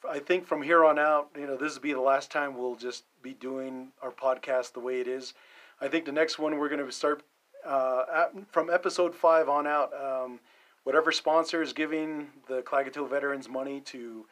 I 0.10 0.20
think 0.20 0.48
from 0.48 0.64
here 0.64 0.84
on 0.84 0.98
out, 0.98 1.30
you 1.38 1.46
know, 1.46 1.56
this 1.56 1.76
will 1.76 1.82
be 1.82 1.94
the 1.94 2.02
last 2.02 2.32
time 2.32 2.58
we'll 2.58 2.76
just 2.76 3.04
be 3.22 3.34
doing 3.34 3.90
our 4.02 4.12
podcast 4.12 4.74
the 4.74 4.80
way 4.80 5.00
it 5.00 5.08
is. 5.08 5.36
I 5.80 5.88
think 5.88 6.06
the 6.06 6.12
next 6.12 6.40
one 6.40 6.58
we're 6.58 6.70
going 6.70 6.84
to 6.84 6.92
start 6.92 7.22
uh, 7.66 8.28
from 8.52 8.70
episode 8.70 9.16
five 9.16 9.50
on 9.50 9.68
out, 9.68 9.92
um, 9.94 10.40
whatever 10.84 11.12
sponsor 11.12 11.62
is 11.62 11.74
giving 11.74 12.28
the 12.48 12.62
Klagetoh 12.62 13.10
veterans 13.10 13.50
money 13.50 13.82
to 13.82 14.26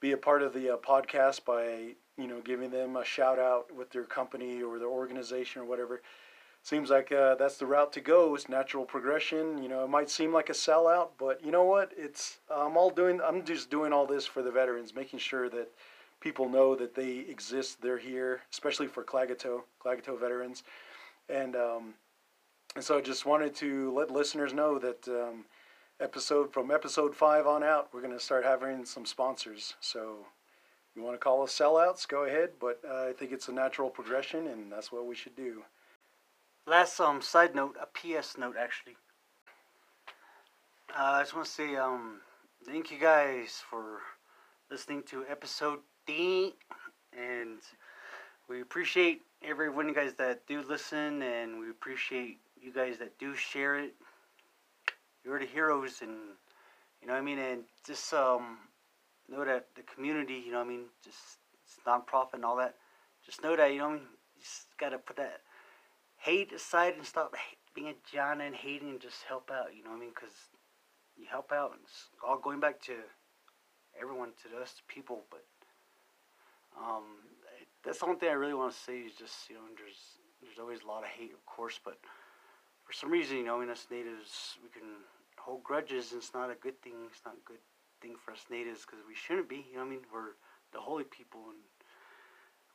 be 0.00 0.12
a 0.12 0.16
part 0.16 0.42
of 0.42 0.52
the 0.52 0.74
uh, 0.74 0.76
podcast 0.78 1.44
by 1.44 1.94
you 2.18 2.26
know 2.26 2.40
giving 2.40 2.70
them 2.70 2.96
a 2.96 3.04
shout 3.04 3.38
out 3.38 3.74
with 3.74 3.90
their 3.90 4.04
company 4.04 4.62
or 4.62 4.78
their 4.78 4.88
organization 4.88 5.62
or 5.62 5.64
whatever. 5.64 6.02
Seems 6.64 6.90
like 6.90 7.10
uh, 7.10 7.34
that's 7.34 7.56
the 7.56 7.66
route 7.66 7.92
to 7.94 8.00
go. 8.00 8.34
It's 8.34 8.48
natural 8.48 8.84
progression. 8.84 9.60
You 9.60 9.68
know, 9.68 9.84
it 9.84 9.90
might 9.90 10.08
seem 10.08 10.32
like 10.32 10.48
a 10.48 10.52
sellout, 10.52 11.08
but 11.18 11.44
you 11.44 11.50
know 11.50 11.64
what? 11.64 11.92
It's 11.96 12.38
I'm 12.50 12.76
all 12.76 12.90
doing. 12.90 13.20
I'm 13.20 13.44
just 13.44 13.70
doing 13.70 13.92
all 13.92 14.06
this 14.06 14.26
for 14.26 14.42
the 14.42 14.50
veterans, 14.50 14.94
making 14.94 15.18
sure 15.18 15.48
that 15.48 15.68
people 16.20 16.48
know 16.48 16.76
that 16.76 16.94
they 16.94 17.18
exist. 17.28 17.82
They're 17.82 17.98
here, 17.98 18.42
especially 18.52 18.86
for 18.86 19.02
Klagetoh, 19.02 19.62
Klagetoh 19.84 20.18
veterans, 20.20 20.62
and 21.28 21.56
um, 21.56 21.94
and 22.74 22.84
so 22.84 22.98
I 22.98 23.00
just 23.00 23.26
wanted 23.26 23.54
to 23.56 23.92
let 23.92 24.10
listeners 24.10 24.54
know 24.54 24.78
that 24.78 25.06
um, 25.08 25.44
episode 26.00 26.52
from 26.52 26.70
episode 26.70 27.14
five 27.14 27.46
on 27.46 27.62
out, 27.62 27.88
we're 27.92 28.00
going 28.00 28.12
to 28.12 28.20
start 28.20 28.44
having 28.44 28.84
some 28.84 29.04
sponsors. 29.06 29.74
So 29.80 30.26
you 30.94 31.02
want 31.02 31.14
to 31.14 31.18
call 31.18 31.42
us 31.42 31.56
sellouts, 31.56 32.06
go 32.08 32.24
ahead. 32.24 32.50
But 32.60 32.80
uh, 32.88 33.08
I 33.08 33.12
think 33.12 33.32
it's 33.32 33.48
a 33.48 33.52
natural 33.52 33.90
progression, 33.90 34.46
and 34.46 34.70
that's 34.70 34.90
what 34.90 35.06
we 35.06 35.14
should 35.14 35.36
do. 35.36 35.62
Last 36.66 37.00
um 37.00 37.20
side 37.20 37.54
note, 37.54 37.76
a 37.80 37.86
PS 37.86 38.36
note 38.38 38.56
actually. 38.58 38.96
Uh, 40.90 41.02
I 41.02 41.22
just 41.22 41.34
want 41.34 41.46
to 41.46 41.52
say 41.52 41.76
um 41.76 42.20
thank 42.64 42.90
you 42.90 42.98
guys 42.98 43.62
for 43.68 43.98
listening 44.70 45.02
to 45.04 45.24
episode 45.28 45.80
D, 46.06 46.54
and 47.12 47.58
we 48.48 48.60
appreciate 48.60 49.22
everyone 49.42 49.88
you 49.88 49.94
guys 49.94 50.14
that 50.14 50.46
do 50.46 50.62
listen, 50.68 51.22
and 51.22 51.58
we 51.58 51.70
appreciate 51.70 52.38
you 52.62 52.72
guys 52.72 52.98
that 52.98 53.18
do 53.18 53.34
share 53.34 53.78
it, 53.78 53.94
you're 55.24 55.38
the 55.38 55.46
heroes, 55.46 56.00
and 56.00 56.16
you 57.00 57.06
know 57.06 57.14
what 57.14 57.20
I 57.20 57.22
mean. 57.22 57.38
And 57.38 57.62
just 57.86 58.12
um, 58.14 58.58
know 59.28 59.44
that 59.44 59.66
the 59.74 59.82
community, 59.82 60.42
you 60.44 60.52
know 60.52 60.58
what 60.58 60.66
I 60.66 60.70
mean, 60.70 60.84
just 61.04 61.38
it's 61.64 61.78
nonprofit 61.86 62.34
and 62.34 62.44
all 62.44 62.56
that. 62.56 62.76
Just 63.24 63.42
know 63.42 63.56
that 63.56 63.72
you 63.72 63.78
know 63.78 63.88
what 63.88 63.92
I 63.92 63.96
mean. 63.96 64.06
You 64.36 64.42
just 64.42 64.66
gotta 64.78 64.98
put 64.98 65.16
that 65.16 65.40
hate 66.18 66.52
aside 66.52 66.94
and 66.96 67.06
stop 67.06 67.34
being 67.74 67.88
a 67.88 67.94
John 68.12 68.40
and 68.40 68.54
hating 68.54 68.90
and 68.90 69.00
just 69.00 69.22
help 69.28 69.50
out. 69.50 69.74
You 69.76 69.84
know 69.84 69.90
what 69.90 69.96
I 69.96 70.00
mean? 70.00 70.10
Because 70.14 70.34
you 71.16 71.26
help 71.30 71.52
out, 71.52 71.72
and 71.72 71.80
it's 71.84 72.08
all 72.26 72.38
going 72.38 72.60
back 72.60 72.80
to 72.82 72.94
everyone, 74.00 74.30
to 74.42 74.62
us, 74.62 74.82
people. 74.88 75.22
But 75.30 75.44
um, 76.78 77.04
that's 77.84 77.98
the 77.98 78.06
only 78.06 78.18
thing 78.18 78.30
I 78.30 78.34
really 78.34 78.54
want 78.54 78.72
to 78.72 78.78
say 78.78 78.98
is 78.98 79.12
just 79.14 79.48
you 79.48 79.56
know, 79.56 79.62
there's 79.76 80.18
there's 80.42 80.58
always 80.58 80.82
a 80.82 80.86
lot 80.86 81.04
of 81.04 81.08
hate, 81.08 81.32
of 81.32 81.44
course, 81.46 81.80
but 81.82 81.98
for 82.92 82.98
some 82.98 83.10
reason, 83.10 83.38
you 83.38 83.44
know, 83.44 83.62
in 83.62 83.70
us 83.70 83.86
natives, 83.90 84.58
we 84.62 84.68
can 84.68 84.86
hold 85.38 85.64
grudges, 85.64 86.12
and 86.12 86.20
it's 86.20 86.34
not 86.34 86.50
a 86.50 86.54
good 86.54 86.80
thing. 86.82 86.92
It's 87.10 87.22
not 87.24 87.34
a 87.34 87.48
good 87.48 87.62
thing 88.02 88.16
for 88.22 88.32
us 88.32 88.44
natives 88.50 88.82
because 88.84 88.98
we 89.08 89.14
shouldn't 89.14 89.48
be. 89.48 89.64
You 89.70 89.76
know, 89.76 89.84
I 89.84 89.88
mean, 89.88 90.00
we're 90.12 90.36
the 90.74 90.80
holy 90.80 91.04
people, 91.04 91.40
and 91.48 91.56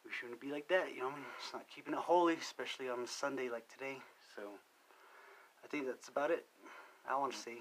we 0.04 0.10
shouldn't 0.10 0.42
be 0.42 0.52
like 0.52 0.68
that. 0.70 0.88
You 0.96 1.02
know, 1.02 1.10
I 1.10 1.12
mean, 1.12 1.26
it's 1.38 1.54
not 1.54 1.68
keeping 1.74 1.94
it 1.94 2.00
holy, 2.00 2.34
especially 2.34 2.90
on 2.90 3.00
a 3.02 3.08
Sunday 3.08 3.50
like 3.52 3.68
today. 3.70 3.98
So, 4.36 4.42
I 5.64 5.68
think 5.68 5.86
that's 5.86 6.10
about 6.10 6.32
it. 6.32 6.48
I 7.08 7.16
want 7.16 7.34
to 7.34 7.38
say. 7.38 7.58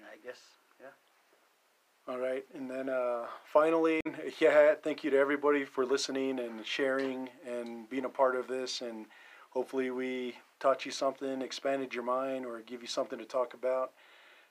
I 0.00 0.16
guess, 0.24 0.38
yeah. 0.80 2.12
All 2.12 2.18
right, 2.18 2.44
and 2.54 2.70
then 2.70 2.88
uh, 2.88 3.26
finally, 3.44 4.00
yeah, 4.40 4.74
thank 4.82 5.04
you 5.04 5.10
to 5.10 5.18
everybody 5.18 5.64
for 5.64 5.84
listening 5.84 6.38
and 6.38 6.64
sharing 6.64 7.28
and 7.46 7.88
being 7.90 8.06
a 8.06 8.10
part 8.10 8.34
of 8.34 8.48
this, 8.48 8.80
and 8.80 9.04
hopefully 9.50 9.90
we 9.90 10.36
taught 10.60 10.86
you 10.86 10.92
something, 10.92 11.42
expanded 11.42 11.94
your 11.94 12.04
mind, 12.04 12.46
or 12.46 12.60
give 12.60 12.82
you 12.82 12.88
something 12.88 13.18
to 13.18 13.24
talk 13.24 13.54
about. 13.54 13.92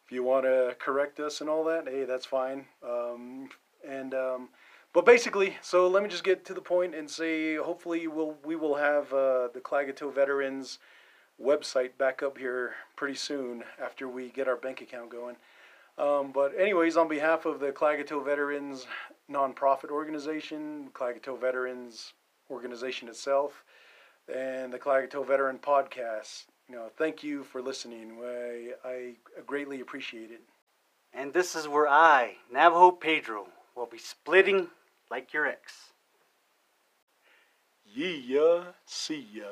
If 0.05 0.11
you 0.11 0.23
want 0.23 0.45
to 0.45 0.75
correct 0.79 1.19
us 1.19 1.41
and 1.41 1.49
all 1.49 1.63
that, 1.65 1.87
hey, 1.87 2.05
that's 2.05 2.25
fine. 2.25 2.65
Um, 2.83 3.49
and 3.87 4.13
um, 4.13 4.49
but 4.93 5.05
basically, 5.05 5.57
so 5.61 5.87
let 5.87 6.03
me 6.03 6.09
just 6.09 6.23
get 6.23 6.45
to 6.45 6.53
the 6.53 6.61
point 6.61 6.95
and 6.95 7.09
say, 7.09 7.55
hopefully, 7.55 8.07
we'll 8.07 8.35
we 8.45 8.55
will 8.55 8.75
have 8.75 9.11
uh, 9.11 9.49
the 9.53 9.61
Klagetoh 9.61 10.13
Veterans 10.13 10.79
website 11.41 11.97
back 11.97 12.23
up 12.23 12.37
here 12.37 12.75
pretty 12.95 13.15
soon 13.15 13.63
after 13.83 14.07
we 14.07 14.29
get 14.29 14.47
our 14.47 14.55
bank 14.55 14.81
account 14.81 15.09
going. 15.09 15.35
Um, 15.97 16.31
but 16.33 16.57
anyways, 16.59 16.97
on 16.97 17.07
behalf 17.07 17.45
of 17.45 17.59
the 17.59 17.71
Klagetoh 17.71 18.23
Veterans 18.23 18.85
nonprofit 19.31 19.89
organization, 19.89 20.89
Klagetoh 20.93 21.39
Veterans 21.39 22.13
organization 22.49 23.07
itself, 23.07 23.63
and 24.33 24.73
the 24.73 24.79
Klagetoh 24.79 25.25
Veteran 25.25 25.59
Podcast. 25.59 26.45
You 26.69 26.75
know, 26.75 26.89
thank 26.97 27.23
you 27.23 27.43
for 27.43 27.61
listening. 27.61 28.17
I, 28.23 28.71
I 28.83 29.13
greatly 29.45 29.81
appreciate 29.81 30.31
it. 30.31 30.41
And 31.13 31.33
this 31.33 31.55
is 31.55 31.67
where 31.67 31.87
I, 31.87 32.35
Navajo 32.51 32.91
Pedro, 32.91 33.47
will 33.75 33.85
be 33.85 33.97
splitting 33.97 34.67
like 35.09 35.33
your 35.33 35.45
ex. 35.45 35.91
Yeah, 37.85 38.63
see 38.85 39.25
ya. 39.31 39.45